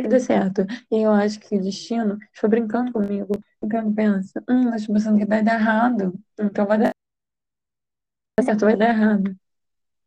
dar 0.09 0.20
certo. 0.20 0.61
E 0.91 1.01
eu 1.01 1.11
acho 1.11 1.39
que 1.39 1.57
o 1.57 1.61
destino 1.61 2.18
foi 2.34 2.49
brincando 2.49 2.91
comigo. 2.93 3.34
Então 3.61 3.82
eu 3.82 3.93
penso, 3.93 4.39
hum, 4.49 4.70
eu 4.70 4.76
estou 4.76 4.95
pensando 4.95 5.18
que 5.18 5.26
vai 5.26 5.43
dar 5.43 5.59
errado. 5.59 6.13
Então 6.39 6.65
vai 6.65 6.78
dar 6.78 6.97
certo, 8.44 8.66
vai 8.66 8.76
dar 8.78 8.90
errado. 8.90 9.36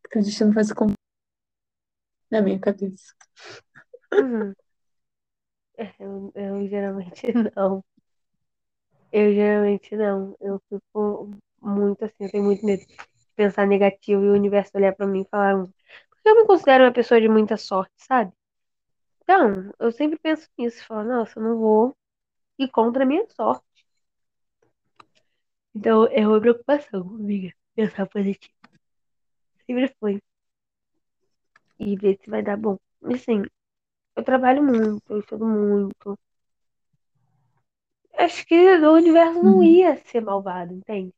Porque 0.03 0.21
o 0.21 0.23
destino 0.25 0.55
faz 0.55 0.73
com 0.75 0.89
na 2.31 2.41
minha 2.43 2.59
cabeça. 2.61 3.15
Uhum. 4.13 4.55
É, 5.77 5.95
Eu, 5.99 6.31
eu 6.35 6.69
geralmente 6.69 7.23
não. 7.57 7.83
Eu 9.13 9.33
geralmente 9.35 9.97
não. 9.97 10.37
Eu 10.41 10.61
fico 10.69 11.31
muito 11.61 12.05
assim, 12.05 12.25
eu 12.25 12.31
tenho 12.31 12.45
muito 12.45 12.65
medo 12.65 12.85
de 12.87 12.97
pensar 13.37 13.67
negativo 13.67 14.23
e 14.25 14.29
o 14.31 14.35
universo 14.35 14.73
olhar 14.77 14.95
pra 14.95 15.07
mim 15.07 15.23
e 15.23 15.29
falar. 15.29 15.57
Porque 16.11 16.29
eu 16.29 16.37
me 16.37 16.47
considero 16.47 16.85
uma 16.85 16.93
pessoa 16.93 17.21
de 17.21 17.29
muita 17.29 17.57
sorte, 17.57 17.93
sabe? 17.99 18.33
Então, 19.23 19.73
eu 19.81 19.93
sempre 19.93 20.19
penso 20.21 20.49
nisso, 20.59 20.87
falo, 20.87 21.09
nossa, 21.09 21.39
eu 21.41 21.45
não 21.45 21.59
vou 21.59 21.97
ir 22.59 22.69
contra 22.71 23.05
a 23.05 23.07
minha 23.07 23.27
sorte. 23.31 23.65
Então, 25.75 26.07
é 26.13 26.27
uma 26.27 26.41
preocupação, 26.41 27.01
amiga. 27.01 27.53
Pensar 27.81 28.07
positivo. 28.07 28.53
Sempre 29.65 29.89
foi. 29.99 30.21
E 31.79 31.97
ver 31.97 32.19
se 32.23 32.29
vai 32.29 32.43
dar 32.43 32.59
bom. 32.59 32.77
Assim, 33.05 33.43
eu 34.15 34.23
trabalho 34.23 34.63
muito, 34.63 35.03
eu 35.09 35.21
estudo 35.21 35.47
muito. 35.47 36.19
Acho 38.19 38.45
que 38.45 38.55
o 38.55 38.93
universo 38.93 39.43
não 39.43 39.57
Uhum. 39.57 39.63
ia 39.63 39.97
ser 39.97 40.21
malvado, 40.21 40.75
entende? 40.75 41.15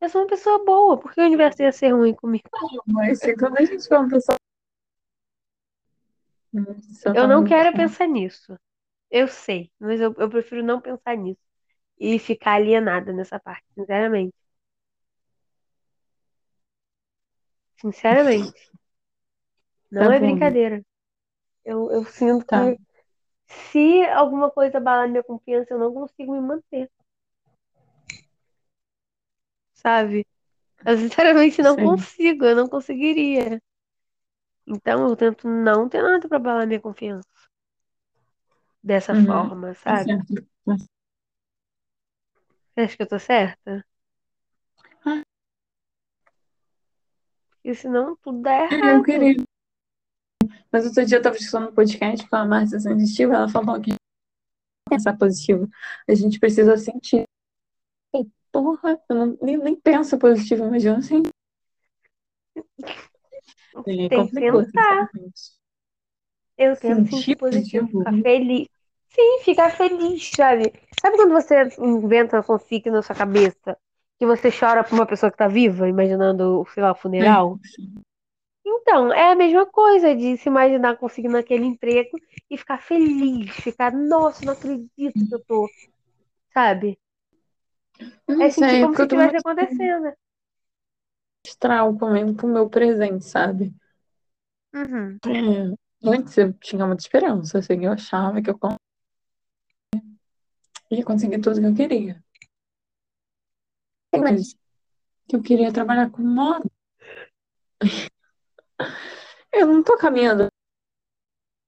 Eu 0.00 0.08
sou 0.08 0.22
uma 0.22 0.26
pessoa 0.26 0.64
boa, 0.64 0.98
por 0.98 1.12
que 1.12 1.20
o 1.20 1.26
universo 1.26 1.62
ia 1.62 1.70
ser 1.70 1.90
ruim 1.90 2.14
comigo? 2.14 2.48
Mas 2.86 3.18
se 3.20 3.36
quando 3.36 3.58
a 3.58 3.64
gente 3.66 3.86
for 3.86 3.98
uma 3.98 4.08
pessoa, 4.08 4.38
Eu 7.14 7.28
não 7.28 7.44
quero 7.44 7.76
pensar 7.76 8.06
nisso. 8.06 8.58
Eu 9.10 9.28
sei, 9.28 9.70
mas 9.78 10.00
eu, 10.00 10.14
eu 10.16 10.30
prefiro 10.30 10.62
não 10.62 10.80
pensar 10.80 11.14
nisso. 11.14 11.42
E 11.98 12.18
ficar 12.18 12.54
alienada 12.54 13.12
nessa 13.12 13.38
parte, 13.38 13.66
sinceramente. 13.74 14.32
Sinceramente. 17.80 18.70
Tá 19.96 20.08
Não 20.08 20.10
é 20.10 20.18
bom, 20.18 20.20
brincadeira. 20.20 20.82
Eu, 21.64 21.90
eu 21.92 22.04
sinto 22.06 22.46
tá. 22.46 22.74
que 22.76 22.78
se 23.48 24.04
alguma 24.06 24.50
coisa 24.50 24.78
abalar 24.78 25.08
minha 25.08 25.24
confiança, 25.24 25.74
eu 25.74 25.78
não 25.80 25.94
consigo 25.94 26.32
me 26.32 26.40
manter, 26.40 26.90
sabe? 29.74 30.26
Eu 30.86 30.98
sinceramente 30.98 31.62
não 31.62 31.76
Sei. 31.76 31.80
consigo, 31.80 32.44
eu 32.46 32.56
não 32.56 32.68
conseguiria. 32.68 33.60
Então 34.66 35.06
eu 35.06 35.14
tento 35.16 35.46
não 35.46 35.86
ter 35.86 36.02
nada 36.02 36.26
pra 36.26 36.38
abalar 36.38 36.66
minha 36.66 36.80
confiança 36.80 37.28
dessa 38.82 39.14
Uhum. 39.14 39.24
forma, 39.24 39.74
Tá 39.84 39.94
sabe? 39.94 39.96
certo. 39.96 40.34
Tá. 40.64 40.76
Você 42.74 42.80
acha 42.80 42.96
que 42.96 43.02
eu 43.02 43.08
tô 43.08 43.18
certa? 43.20 43.84
Porque 47.70 47.82
senão 47.82 48.16
tudo 48.16 48.42
dá 48.42 48.52
é, 48.52 48.64
eu 48.66 48.78
errado. 48.78 49.04
queria. 49.04 49.36
Mas 50.72 50.86
outro 50.86 51.06
dia 51.06 51.18
eu 51.18 51.22
tava 51.22 51.36
escutando 51.36 51.68
um 51.68 51.74
podcast 51.74 52.28
com 52.28 52.34
a 52.34 52.44
Márcia 52.44 52.80
Sensitiva, 52.80 53.34
ela 53.34 53.48
falou 53.48 53.80
que 53.80 53.92
pensar 54.88 55.16
positivo. 55.16 55.68
A 56.08 56.14
gente 56.14 56.40
precisa 56.40 56.76
sentir. 56.76 57.22
E, 58.12 58.26
porra, 58.50 59.00
eu 59.08 59.14
não, 59.14 59.38
nem, 59.40 59.56
nem 59.56 59.76
penso 59.76 60.18
positivo, 60.18 60.64
imagina 60.64 60.98
assim. 60.98 61.22
É, 62.56 64.08
Tem 64.08 64.26
que 64.26 64.30
sinceramente. 64.30 65.52
Eu 66.58 66.76
positivo, 66.76 67.38
positivo? 67.38 67.86
ficar 67.86 68.12
feliz. 68.20 68.68
Sim, 69.10 69.40
ficar 69.44 69.70
feliz, 69.76 70.30
sabe? 70.34 70.72
Sabe 71.00 71.16
quando 71.16 71.32
você 71.32 71.68
inventa 71.78 72.36
uma 72.36 72.42
fanfic 72.42 72.90
na 72.90 73.00
sua 73.00 73.14
cabeça? 73.14 73.78
Que 74.20 74.24
você 74.26 74.50
chora 74.52 74.84
por 74.84 74.94
uma 74.94 75.04
pessoa 75.04 75.32
que 75.32 75.36
tá 75.36 75.48
viva, 75.48 75.88
imaginando, 75.88 76.64
sei 76.72 76.80
lá, 76.80 76.92
o 76.92 76.94
É, 77.18 77.34
funeral? 77.34 77.58
Então, 78.64 79.12
é 79.12 79.32
a 79.32 79.36
mesma 79.36 79.66
coisa 79.66 80.14
de 80.14 80.36
se 80.38 80.48
imaginar 80.48 80.96
conseguindo 80.96 81.36
aquele 81.36 81.64
emprego 81.66 82.18
e 82.50 82.56
ficar 82.56 82.78
feliz, 82.78 83.50
ficar, 83.62 83.92
nossa, 83.92 84.44
não 84.44 84.52
acredito 84.54 85.26
que 85.26 85.34
eu 85.34 85.44
tô, 85.46 85.68
sabe? 86.54 86.98
É 88.40 88.48
não 88.48 88.50
sentir 88.50 88.76
sei, 88.76 88.82
é 88.82 88.88
como 88.88 88.94
se 88.96 89.02
estivesse 89.04 89.36
acontecendo. 89.36 90.12
astral 91.46 91.98
comigo 91.98 92.34
pro 92.34 92.48
meu 92.48 92.68
presente, 92.70 93.24
sabe? 93.26 93.74
Uhum, 94.74 95.20
É, 95.26 95.74
antes 96.08 96.36
eu 96.38 96.52
tinha 96.54 96.86
muita 96.86 97.02
esperança, 97.02 97.58
assim, 97.58 97.84
eu 97.84 97.92
achava 97.92 98.40
que 98.42 98.50
eu 98.50 98.58
ia 100.90 101.04
conseguir 101.04 101.40
tudo 101.40 101.58
que 101.60 101.66
eu 101.66 101.74
queria. 101.74 102.22
Mas 104.12 104.54
que 105.28 105.36
eu 105.36 105.42
queria 105.42 105.72
trabalhar 105.72 106.10
com 106.10 106.22
moda. 106.22 106.68
Eu 109.52 109.66
não 109.66 109.82
tô 109.82 109.98
caminhando, 109.98 110.48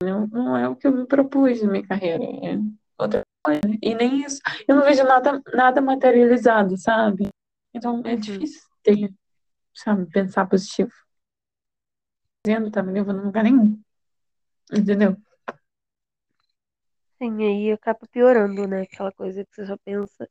não, 0.03 0.27
não 0.27 0.57
é 0.57 0.69
o 0.69 0.77
que 0.77 0.87
eu 0.87 0.93
me 0.93 1.07
propus 1.07 1.63
na 1.63 1.71
minha 1.71 1.87
carreira, 1.87 2.25
é 2.25 2.59
outra 2.99 3.23
coisa. 3.43 3.61
E 3.81 3.95
nem 3.95 4.23
isso, 4.25 4.41
eu 4.67 4.77
não 4.77 4.83
vejo 4.83 5.05
nada, 5.05 5.41
nada 5.55 5.81
materializado, 5.81 6.77
sabe? 6.77 7.29
Então 7.73 8.03
é 8.05 8.15
uhum. 8.15 8.21
difícil 8.21 8.63
ter, 8.83 9.15
sabe, 9.75 10.07
pensar 10.11 10.47
positivo. 10.47 10.93
Dizendo, 12.45 12.71
tá 12.71 12.83
me 12.83 12.93
levando 12.93 13.21
a 13.21 13.23
lugar 13.23 13.45
nenhum, 13.45 13.81
entendeu? 14.73 15.17
Sim, 17.19 17.45
aí 17.45 17.71
acaba 17.71 18.01
piorando, 18.11 18.67
né? 18.67 18.83
Aquela 18.83 19.13
coisa 19.13 19.45
que 19.45 19.55
você 19.55 19.67
só 19.67 19.77
pensa 19.85 20.29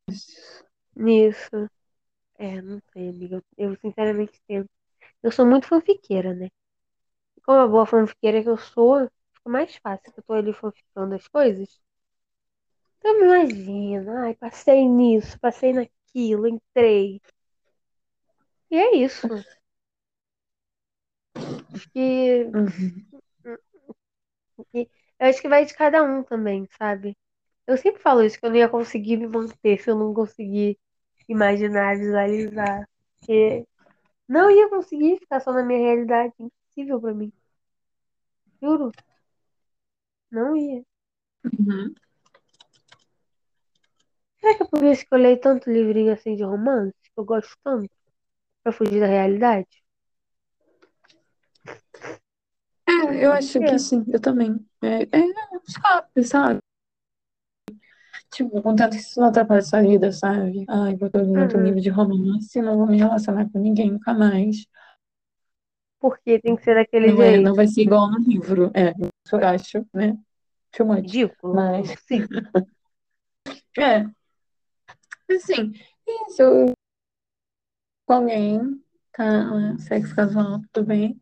nisso. 0.93 1.69
É, 2.41 2.61
não 2.61 2.81
sei, 2.93 3.09
amiga. 3.09 3.43
Eu 3.57 3.75
sinceramente 3.77 4.41
tento. 4.47 4.69
Eu 5.23 5.31
sou 5.31 5.45
muito 5.45 5.67
fanfiqueira, 5.67 6.33
né? 6.35 6.47
E 7.37 7.41
como 7.41 7.59
a 7.59 7.67
boa 7.67 7.85
fanfiqueira 7.87 8.43
que 8.43 8.49
eu 8.49 8.57
sou, 8.57 9.09
fica 9.35 9.49
mais 9.51 9.75
fácil 9.77 10.13
que 10.13 10.19
eu 10.21 10.25
tô 10.25 10.33
ali 10.33 10.53
fanficando 10.53 11.15
as 11.15 11.27
coisas. 11.29 11.69
Então 12.99 13.19
imagina, 13.25 14.21
ai, 14.27 14.35
passei 14.35 14.87
nisso, 14.87 15.37
passei 15.39 15.73
naquilo, 15.73 16.47
entrei. 16.47 17.21
E 18.71 18.75
é 18.77 18.95
isso. 18.97 19.27
Acho 21.73 21.87
que, 21.93 22.45
Uhum. 22.53 23.05
que- 24.71 24.89
eu 25.19 25.27
acho 25.27 25.41
que 25.41 25.49
vai 25.49 25.65
de 25.65 25.73
cada 25.73 26.03
um 26.03 26.23
também, 26.23 26.67
sabe? 26.77 27.17
Eu 27.67 27.77
sempre 27.77 28.01
falo 28.03 28.23
isso, 28.23 28.39
que 28.39 28.45
eu 28.45 28.51
não 28.51 28.57
ia 28.57 28.69
conseguir 28.69 29.17
me 29.17 29.27
manter 29.27 29.81
se 29.81 29.89
eu 29.91 29.97
não 29.97 30.13
conseguir 30.13 30.79
imaginar, 31.31 31.97
visualizar. 31.97 32.87
Porque 33.19 33.65
não 34.27 34.49
ia 34.51 34.69
conseguir 34.69 35.19
ficar 35.19 35.39
só 35.39 35.51
na 35.51 35.63
minha 35.63 35.79
realidade. 35.79 36.33
Impossível 36.39 37.01
pra 37.01 37.13
mim. 37.13 37.31
Juro, 38.61 38.91
não 40.29 40.55
ia. 40.55 40.83
Uhum. 41.59 41.93
Será 44.39 44.55
que 44.55 44.63
é 44.63 44.65
por 44.65 44.83
isso 44.83 45.05
que 45.05 45.13
eu 45.13 45.19
leio 45.19 45.39
tanto 45.39 45.69
livrinho 45.69 46.13
assim 46.13 46.35
de 46.35 46.43
romance? 46.43 46.93
Que 47.03 47.19
eu 47.19 47.25
gosto 47.25 47.55
tanto? 47.63 47.89
Pra 48.63 48.71
fugir 48.71 48.99
da 48.99 49.07
realidade? 49.07 49.67
É, 52.87 53.25
eu 53.25 53.31
acho 53.31 53.59
que 53.59 53.79
sim, 53.79 54.03
eu 54.07 54.19
também. 54.19 54.63
É, 54.81 55.03
é 55.03 55.33
sabe, 55.67 56.23
sabe? 56.23 56.59
Tipo, 58.33 58.61
contanto 58.61 58.91
que 58.95 59.01
isso 59.01 59.19
não 59.19 59.27
atrapalha 59.27 59.61
sua 59.61 59.81
vida, 59.81 60.11
sabe? 60.11 60.63
Ai, 60.69 60.95
vou 60.95 61.09
ter 61.09 61.21
um 61.21 61.41
outro 61.41 61.57
Uhum. 61.57 61.63
nível 61.65 61.81
de 61.81 61.89
romance, 61.89 62.61
não 62.61 62.77
vou 62.77 62.87
me 62.87 62.97
relacionar 62.97 63.49
com 63.51 63.59
ninguém 63.59 63.91
nunca 63.91 64.13
mais. 64.13 64.65
Porque 65.99 66.39
tem 66.39 66.55
que 66.55 66.63
ser 66.63 66.75
daquele 66.75 67.11
Não 67.11 67.21
é, 67.21 67.31
não 67.31 67.43
jeito. 67.43 67.55
vai 67.55 67.67
ser 67.67 67.81
igual 67.81 68.09
no 68.09 68.17
livro. 68.19 68.71
É, 68.73 68.91
isso 69.25 69.35
eu 69.35 69.47
acho, 69.47 69.85
né? 69.93 70.17
Ridículo. 70.95 71.53
Mas, 71.53 71.91
Impossível. 71.91 72.41
é. 73.77 74.05
Assim, 75.29 75.73
isso, 76.07 76.41
eu- 76.41 76.73
com 78.05 78.13
alguém, 78.13 78.81
tá, 79.13 79.77
sexo 79.77 80.15
casual, 80.15 80.61
tudo 80.71 80.87
bem. 80.87 81.19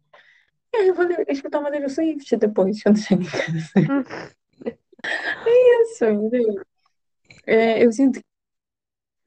E 0.73 0.77
aí 0.77 0.87
eu 0.89 0.93
vou 0.95 1.05
escutar 1.27 1.59
uma 1.59 1.71
Taylor 1.71 1.89
Swift 1.89 2.37
depois, 2.37 2.81
quando 2.83 2.99
chegar 2.99 3.21
em 3.21 3.25
casa. 3.25 3.91
Hum. 3.91 4.03
Isso, 5.47 6.05
entendeu? 6.05 6.63
É, 7.45 7.83
eu 7.83 7.91
sinto 7.91 8.19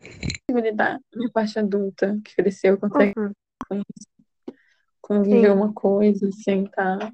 que 0.01 0.53
lidar 0.53 1.01
minha 1.15 1.31
parte 1.31 1.59
adulta, 1.59 2.21
que 2.25 2.35
cresceu, 2.37 2.79
consegue 2.79 3.15
Uhum. 3.19 3.83
conviver 5.01 5.49
Sim. 5.49 5.57
uma 5.57 5.73
coisa, 5.73 6.31
sem 6.33 6.65
estar 6.65 7.13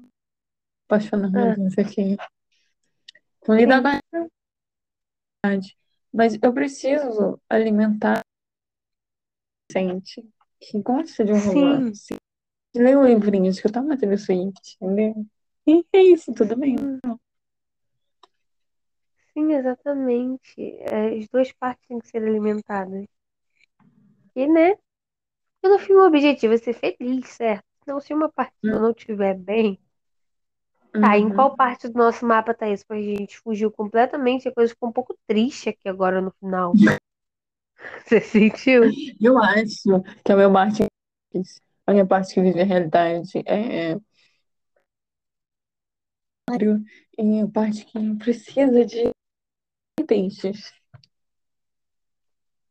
apaixonado, 0.85 1.37
É. 1.37 1.57
não 1.57 1.69
sei 1.69 1.83
o 1.83 1.89
quê. 1.89 2.17
Com 3.39 3.55
lidar 3.55 3.81
com 3.81 3.87
a. 5.47 5.59
Mas 6.11 6.37
eu 6.41 6.53
preciso 6.53 7.39
alimentar 7.49 8.19
o 8.19 9.73
gente 9.73 10.27
que 10.59 10.81
gosta 10.81 11.23
de 11.23 11.31
um 11.31 11.39
Sim. 11.39 11.47
romance. 11.47 12.15
De 12.73 12.81
ler 12.81 12.97
um 12.97 13.05
livrinho, 13.05 13.43
de 13.43 13.49
escutar 13.49 13.81
uma 13.81 13.97
Taylor 13.97 14.17
Swift, 14.17 14.77
entendeu? 14.81 15.25
E 15.65 15.85
é 15.93 16.01
isso, 16.01 16.33
tudo 16.33 16.55
bem. 16.57 16.75
Sim, 19.39 19.53
exatamente. 19.53 20.53
É, 20.81 21.17
As 21.17 21.27
duas 21.29 21.51
partes 21.53 21.87
têm 21.87 21.99
que 21.99 22.07
ser 22.09 22.17
alimentadas. 22.21 23.05
E, 24.35 24.47
né? 24.47 24.75
Porque 25.61 25.73
no 25.73 25.79
fim 25.79 25.93
o 25.93 26.05
objetivo 26.05 26.53
é 26.53 26.57
ser 26.57 26.73
feliz, 26.73 27.27
certo? 27.29 27.63
Então, 27.81 27.99
se 28.01 28.13
uma 28.13 28.29
parte 28.29 28.53
Hum. 28.63 28.71
não 28.71 28.91
estiver 28.91 29.35
bem, 29.35 29.79
tá, 30.91 31.17
em 31.17 31.25
Uhum. 31.25 31.35
qual 31.35 31.55
parte 31.55 31.87
do 31.87 31.97
nosso 31.97 32.25
mapa 32.25 32.53
tá 32.53 32.69
isso? 32.69 32.85
Porque 32.85 33.13
a 33.13 33.17
gente 33.17 33.39
fugiu 33.39 33.71
completamente, 33.71 34.47
a 34.47 34.53
coisa 34.53 34.73
ficou 34.73 34.89
um 34.89 34.93
pouco 34.93 35.17
triste 35.25 35.69
aqui 35.69 35.87
agora 35.87 36.21
no 36.21 36.31
final. 36.31 36.73
Você 38.05 38.19
sentiu? 38.19 38.83
Eu 39.21 39.37
acho 39.37 40.01
que 40.23 40.31
a 40.31 40.35
minha 40.35 40.51
parte, 40.51 40.83
a 41.87 41.91
minha 41.93 42.05
parte 42.05 42.33
que 42.33 42.41
vive 42.41 42.61
a 42.61 42.65
realidade 42.65 43.41
é 43.45 43.97
e 47.17 47.41
a 47.41 47.47
parte 47.47 47.85
que 47.85 48.15
precisa 48.15 48.83
de 48.83 49.11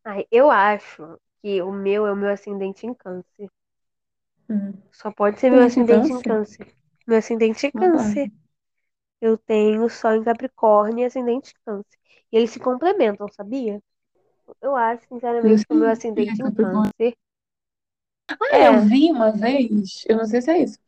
Ai, 0.04 0.26
eu 0.30 0.50
acho 0.50 1.18
que 1.42 1.62
o 1.62 1.70
meu 1.70 2.06
é 2.06 2.12
o 2.12 2.16
meu 2.16 2.30
ascendente 2.30 2.86
em 2.86 2.94
câncer. 2.94 3.48
Hum. 4.48 4.72
Só 4.92 5.12
pode 5.12 5.38
ser 5.38 5.50
meu 5.50 5.62
ascendente 5.62 6.12
em 6.12 6.22
câncer? 6.22 6.74
Meu 7.06 7.18
ascendente 7.18 7.66
é 7.66 7.70
Não 7.72 7.92
câncer. 7.92 8.32
Eu 9.20 9.36
tenho 9.36 9.88
sol 9.88 10.14
em 10.14 10.24
Capricórnio 10.24 11.02
e 11.02 11.04
ascendente 11.06 11.52
em 11.52 11.64
câncer. 11.64 11.98
E 12.32 12.36
eles 12.36 12.50
se 12.50 12.58
complementam, 12.60 13.28
sabia? 13.28 13.82
Eu 14.60 14.74
acho, 14.76 15.06
sinceramente, 15.08 15.66
que 15.66 15.72
o 15.72 15.76
meu 15.76 15.86
Eu 15.86 15.92
ascendente 15.92 16.42
em 16.42 16.54
câncer 16.54 17.14
Ah, 18.28 18.58
eu 18.58 18.72
é. 18.74 18.84
vi 18.86 19.10
uma 19.10 19.32
vez, 19.32 20.04
eu 20.06 20.16
não 20.16 20.26
sei 20.26 20.42
se 20.42 20.50
é 20.50 20.62
isso. 20.62 20.78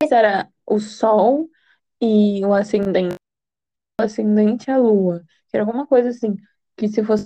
Mas 0.00 0.12
era 0.12 0.48
o 0.66 0.78
Sol 0.80 1.48
e 2.00 2.44
o 2.44 2.52
ascendente. 2.52 3.16
O 4.00 4.04
ascendente 4.04 4.70
e 4.70 4.72
a 4.72 4.78
Lua. 4.78 5.24
Era 5.52 5.62
alguma 5.64 5.86
coisa 5.86 6.08
assim. 6.10 6.36
Que 6.76 6.88
se 6.88 7.04
fosse. 7.04 7.24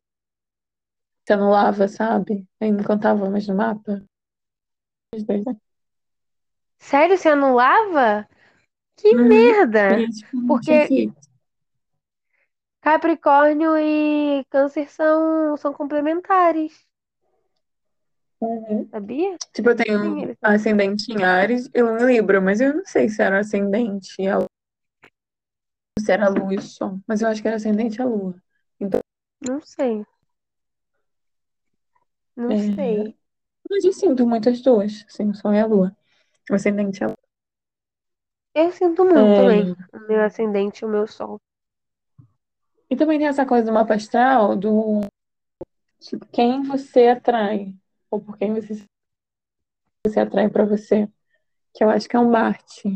Se 1.27 1.33
anulava, 1.33 1.89
sabe? 1.89 2.47
Aí 2.61 2.71
não 2.73 2.85
contava 2.85 3.29
mais 3.31 3.47
no 3.47 3.55
mapa. 3.57 4.03
Os 5.15 5.25
dois, 5.25 5.45
né? 5.45 5.57
Sério, 6.79 7.19
você 7.19 7.29
anulava? 7.29 8.29
Que 8.97 9.15
Uhum. 9.15 9.29
merda! 9.29 9.99
E, 10.01 10.09
tipo, 10.11 10.47
Porque-. 10.47 11.11
Capricórnio 12.81 13.77
e 13.77 14.43
Câncer 14.49 14.91
são, 14.91 15.57
são 15.59 15.73
complementares, 15.75 16.87
Uhum. 18.41 18.89
sabia? 18.91 19.37
Tipo, 19.55 19.71
eu 19.71 19.77
tenho 19.77 20.37
ascendente 20.43 21.11
em 21.13 21.25
Ares 21.25 21.69
e 21.75 21.81
em 21.81 22.07
Libra, 22.07 22.41
mas 22.41 22.61
eu 22.61 22.75
não 22.75 22.85
sei 22.85 23.09
se 23.09 23.23
era 23.23 23.41
ascendente 23.41 24.15
e 24.19 24.29
a 24.29 24.39
Lua, 24.39 24.49
se 25.99 26.13
era 26.13 26.27
a 26.27 26.29
Lua 26.29 26.55
e 26.55 26.57
o 26.59 26.63
Sol, 26.63 27.01
mas 27.07 27.23
eu 27.23 27.29
acho 27.29 27.41
que 27.41 27.49
era 27.49 27.57
ascendente 27.57 28.01
a 28.01 28.05
Lua. 28.05 28.35
Não 29.41 29.61
sei. 29.61 30.05
Não 32.37 32.51
É. 32.51 32.59
sei. 32.75 33.17
Mas 33.69 33.85
eu 33.85 33.93
sinto 33.93 34.27
muitas 34.27 34.61
duas, 34.61 35.05
assim, 35.09 35.31
o 35.31 35.35
Sol 35.35 35.53
e 35.53 35.61
a 35.61 35.67
Lua. 35.67 35.97
O 36.51 36.55
ascendente 36.55 37.03
a 37.03 37.09
Lua. 37.09 37.17
Eu 38.55 38.73
sinto 38.73 39.05
muito 39.05 39.19
É. 39.19 39.37
também 39.37 39.73
o 39.93 40.09
meu 40.09 40.23
ascendente 40.23 40.83
e 40.83 40.87
o 40.87 40.89
meu 40.89 41.07
sol. 41.07 41.39
E 42.89 42.97
também 42.97 43.19
tem 43.19 43.27
essa 43.27 43.45
coisa 43.45 43.67
do 43.67 43.73
mapa 43.73 43.95
astral 43.95 44.57
do 44.57 45.01
tipo, 46.01 46.25
quem 46.27 46.63
você 46.63 47.09
atrai, 47.09 47.75
ou 48.11 48.21
por 48.21 48.39
quem 48.39 48.55
você, 48.55 48.83
você 50.07 50.21
atrai 50.21 50.49
pra 50.49 50.65
você. 50.65 51.07
Que 51.75 51.85
eu 51.85 51.91
acho 51.91 52.09
que 52.09 52.17
é 52.17 52.19
um 52.19 52.31
Marte. 52.31 52.89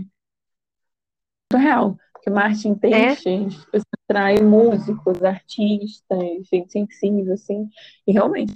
Muito 1.52 1.62
real. 1.62 1.98
Porque 2.20 2.28
Marte 2.28 2.74
peixes, 2.74 3.64
você 3.72 3.82
atrai 4.04 4.42
músicos, 4.42 5.22
artistas, 5.24 6.18
gente 6.52 6.70
sensível, 6.70 7.32
assim. 7.32 7.66
E 8.06 8.12
realmente, 8.12 8.52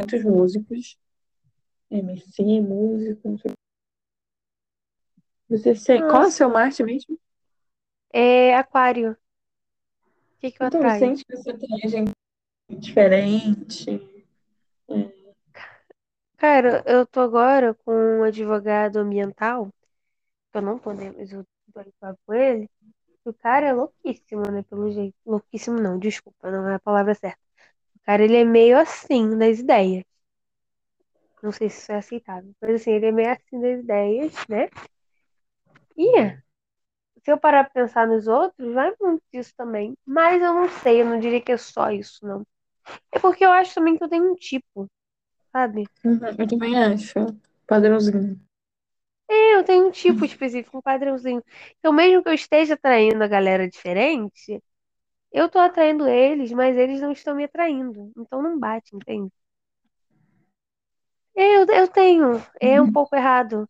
muitos 0.00 0.24
músicos, 0.24 0.98
MC, 1.90 2.42
músico, 2.62 3.28
não 3.28 3.36
sei. 3.36 3.52
Você 5.50 5.74
sei, 5.74 5.98
qual 5.98 6.22
é 6.22 6.26
o 6.28 6.30
seu 6.30 6.48
Marte 6.48 6.82
mesmo? 6.82 7.18
É 8.10 8.56
aquário. 8.56 9.12
O 9.12 9.16
que 10.40 10.50
que 10.50 10.62
eu 10.62 10.68
Então, 10.68 10.80
você 10.80 10.98
sente 10.98 11.24
que 11.26 11.36
você 11.36 11.50
atrai 11.50 11.88
gente 11.90 12.12
diferente. 12.70 14.00
Cara, 16.38 16.82
eu 16.86 17.06
tô 17.06 17.20
agora 17.20 17.74
com 17.84 17.92
um 17.92 18.24
advogado 18.24 18.96
ambiental, 18.96 19.68
eu 20.54 20.62
não 20.62 20.78
tô, 20.78 20.92
né, 20.94 21.12
mas 21.12 21.30
eu 21.30 21.44
tô 21.74 21.84
com 22.26 22.34
ele. 22.34 22.70
O 23.24 23.32
cara 23.32 23.66
é 23.66 23.72
louquíssimo, 23.72 24.42
né, 24.50 24.62
pelo 24.64 24.90
jeito. 24.92 25.14
Louquíssimo 25.26 25.78
não, 25.80 25.98
desculpa, 25.98 26.50
não 26.50 26.68
é 26.68 26.74
a 26.76 26.80
palavra 26.80 27.14
certa. 27.14 27.38
O 27.96 28.00
cara, 28.04 28.24
ele 28.24 28.36
é 28.36 28.44
meio 28.44 28.78
assim 28.78 29.36
das 29.38 29.58
ideias. 29.60 30.04
Não 31.42 31.52
sei 31.52 31.68
se 31.68 31.80
isso 31.82 31.92
é 31.92 31.96
aceitável, 31.96 32.52
mas 32.60 32.80
assim, 32.80 32.92
ele 32.92 33.06
é 33.06 33.12
meio 33.12 33.30
assim 33.32 33.60
das 33.60 33.80
ideias, 33.80 34.32
né? 34.48 34.68
E 35.96 36.06
se 37.22 37.30
eu 37.30 37.38
parar 37.38 37.64
pra 37.64 37.82
pensar 37.82 38.06
nos 38.06 38.26
outros, 38.26 38.72
vai 38.74 38.92
muito 39.00 39.22
disso 39.32 39.52
também. 39.56 39.94
Mas 40.06 40.42
eu 40.42 40.54
não 40.54 40.68
sei, 40.68 41.02
eu 41.02 41.06
não 41.06 41.18
diria 41.18 41.40
que 41.40 41.52
é 41.52 41.56
só 41.56 41.90
isso, 41.90 42.26
não. 42.26 42.44
É 43.12 43.18
porque 43.18 43.44
eu 43.44 43.52
acho 43.52 43.74
também 43.74 43.96
que 43.96 44.04
eu 44.04 44.08
tenho 44.08 44.32
um 44.32 44.34
tipo, 44.34 44.88
sabe? 45.52 45.84
Uhum, 46.04 46.20
eu 46.38 46.46
também 46.46 46.76
acho. 46.76 47.14
Padrãozinho. 47.66 48.40
É, 49.32 49.54
eu 49.56 49.64
tenho 49.64 49.86
um 49.88 49.90
tipo 49.90 50.24
específico, 50.24 50.78
um 50.78 50.82
padrãozinho. 50.82 51.42
Então, 51.78 51.92
mesmo 51.92 52.22
que 52.22 52.28
eu 52.28 52.34
esteja 52.34 52.74
atraindo 52.74 53.22
a 53.24 53.28
galera 53.28 53.68
diferente, 53.68 54.62
eu 55.32 55.48
tô 55.50 55.58
atraindo 55.60 56.08
eles, 56.08 56.52
mas 56.52 56.76
eles 56.76 57.00
não 57.00 57.12
estão 57.12 57.34
me 57.36 57.44
atraindo. 57.44 58.12
Então 58.18 58.42
não 58.42 58.58
bate, 58.58 58.96
entende? 58.96 59.32
É, 61.36 61.56
Eu, 61.56 61.66
eu 61.66 61.88
tenho. 61.88 62.42
É 62.60 62.80
um 62.80 62.90
pouco 62.90 63.14
errado. 63.16 63.68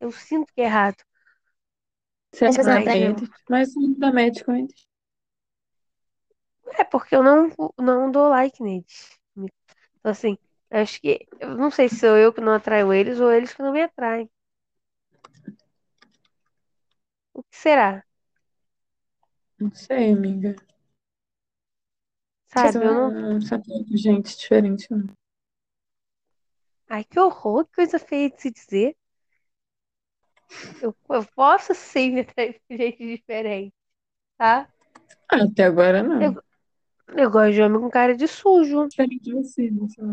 Eu 0.00 0.12
sinto 0.12 0.52
que 0.54 0.60
é 0.62 0.64
errado. 0.64 0.96
Você 2.32 2.44
Mas 2.46 2.58
atrai 2.58 3.04
eu- 3.04 3.12
eles, 3.12 3.30
mas 3.48 3.74
não 3.76 3.92
dá 3.94 4.12
match 4.12 4.42
com 4.42 4.52
eles. 4.54 4.86
É 6.78 6.84
porque 6.84 7.14
eu 7.16 7.22
não, 7.22 7.48
não 7.78 8.10
dou 8.10 8.28
like 8.28 8.62
neles. 8.62 9.18
Então, 10.00 10.12
assim, 10.12 10.38
acho 10.70 11.00
que. 11.00 11.26
Eu 11.40 11.56
não 11.56 11.70
sei 11.70 11.88
se 11.88 11.96
sou 12.00 12.16
eu 12.16 12.32
que 12.32 12.40
não 12.40 12.54
atraio 12.54 12.92
eles 12.92 13.20
ou 13.20 13.30
eles 13.32 13.54
que 13.54 13.62
não 13.62 13.72
me 13.72 13.82
atraem. 13.82 14.30
O 17.34 17.42
que 17.42 17.56
será? 17.56 18.04
Não 19.60 19.70
sei, 19.72 20.10
amiga. 20.12 20.56
Sabe? 22.48 22.84
Eu 22.84 23.10
não. 23.10 23.10
não 23.10 23.40
se 23.40 23.54
atrai 23.54 23.84
com 23.84 23.96
gente 23.96 24.36
diferente, 24.36 24.86
não. 24.90 25.06
Ai, 26.90 27.04
que 27.04 27.18
horror, 27.18 27.64
que 27.64 27.72
coisa 27.76 27.98
feia 27.98 28.28
de 28.30 28.38
se 28.42 28.50
dizer. 28.50 28.94
Eu, 30.82 30.94
eu 31.10 31.24
posso 31.34 31.74
sim 31.74 32.10
me 32.12 32.20
atrair 32.20 32.60
com 32.68 32.76
gente 32.76 33.06
diferente, 33.06 33.74
tá? 34.38 34.68
Até 35.28 35.64
agora 35.64 36.02
não. 36.02 36.20
Eu- 36.22 36.42
Eu 37.16 37.30
gosto 37.30 37.54
de 37.54 37.62
homem 37.62 37.80
com 37.80 37.90
cara 37.90 38.16
de 38.16 38.28
sujo. 38.28 38.88
Diferente 38.88 39.24
de 39.24 39.32
você, 39.34 39.70
né? 39.70 39.88
sei. 39.88 40.06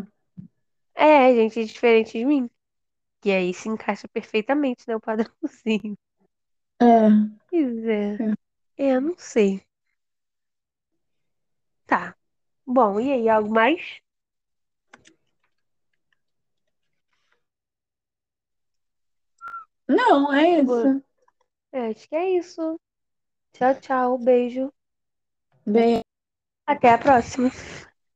É, 0.95 1.33
gente 1.33 1.65
diferente 1.65 2.17
de 2.17 2.25
mim. 2.25 2.49
E 3.25 3.31
aí 3.31 3.53
se 3.53 3.69
encaixa 3.69 4.07
perfeitamente, 4.09 4.85
né? 4.87 4.95
O 4.95 5.01
padrãozinho. 5.01 5.97
É, 6.81 6.85
Pois 7.49 7.85
é. 7.85 8.17
É, 8.77 8.95
eu 8.95 9.01
não 9.01 9.15
sei. 9.17 9.61
Tá. 11.85 12.15
Bom, 12.65 12.99
e 12.99 13.11
aí, 13.11 13.29
algo 13.29 13.49
mais? 13.53 13.81
Não, 19.87 20.33
é 20.33 20.61
isso. 20.61 21.03
É, 21.71 21.87
acho 21.87 22.09
que 22.09 22.15
é 22.15 22.31
isso. 22.37 22.79
Tchau, 23.53 23.75
tchau. 23.81 24.17
Beijo. 24.19 24.71
Bem, 25.65 26.01
Até 26.65 26.89
a 26.91 26.97
próxima. 26.97 27.49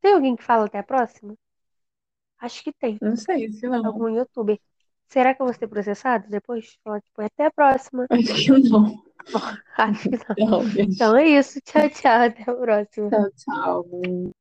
Tem 0.01 0.13
alguém 0.13 0.35
que 0.35 0.43
fala 0.43 0.65
até 0.65 0.79
a 0.79 0.83
próxima? 0.83 1.35
Acho 2.39 2.63
que 2.63 2.73
tem. 2.73 2.97
não 3.01 3.15
sei 3.15 3.51
se 3.51 3.67
não. 3.67 3.85
Algum 3.85 4.09
youtuber. 4.09 4.59
Será 5.11 5.35
que 5.35 5.41
eu 5.41 5.45
vou 5.45 5.53
ser 5.53 5.67
processado 5.67 6.29
depois? 6.29 6.77
Falar, 6.83 7.01
tipo, 7.01 7.21
até 7.21 7.45
a 7.47 7.51
próxima. 7.51 8.07
Acho 8.09 8.33
que 8.33 8.69
não. 8.69 9.03
Acho 9.77 10.09
que 10.09 10.17
não. 10.39 10.61
Não. 10.61 10.69
Então 10.79 11.17
é 11.17 11.27
isso. 11.27 11.59
Tchau, 11.61 11.89
tchau. 11.89 12.21
Até 12.21 12.49
a 12.49 12.55
próxima. 12.55 13.09
Tchau, 13.09 13.31
tchau. 13.35 14.31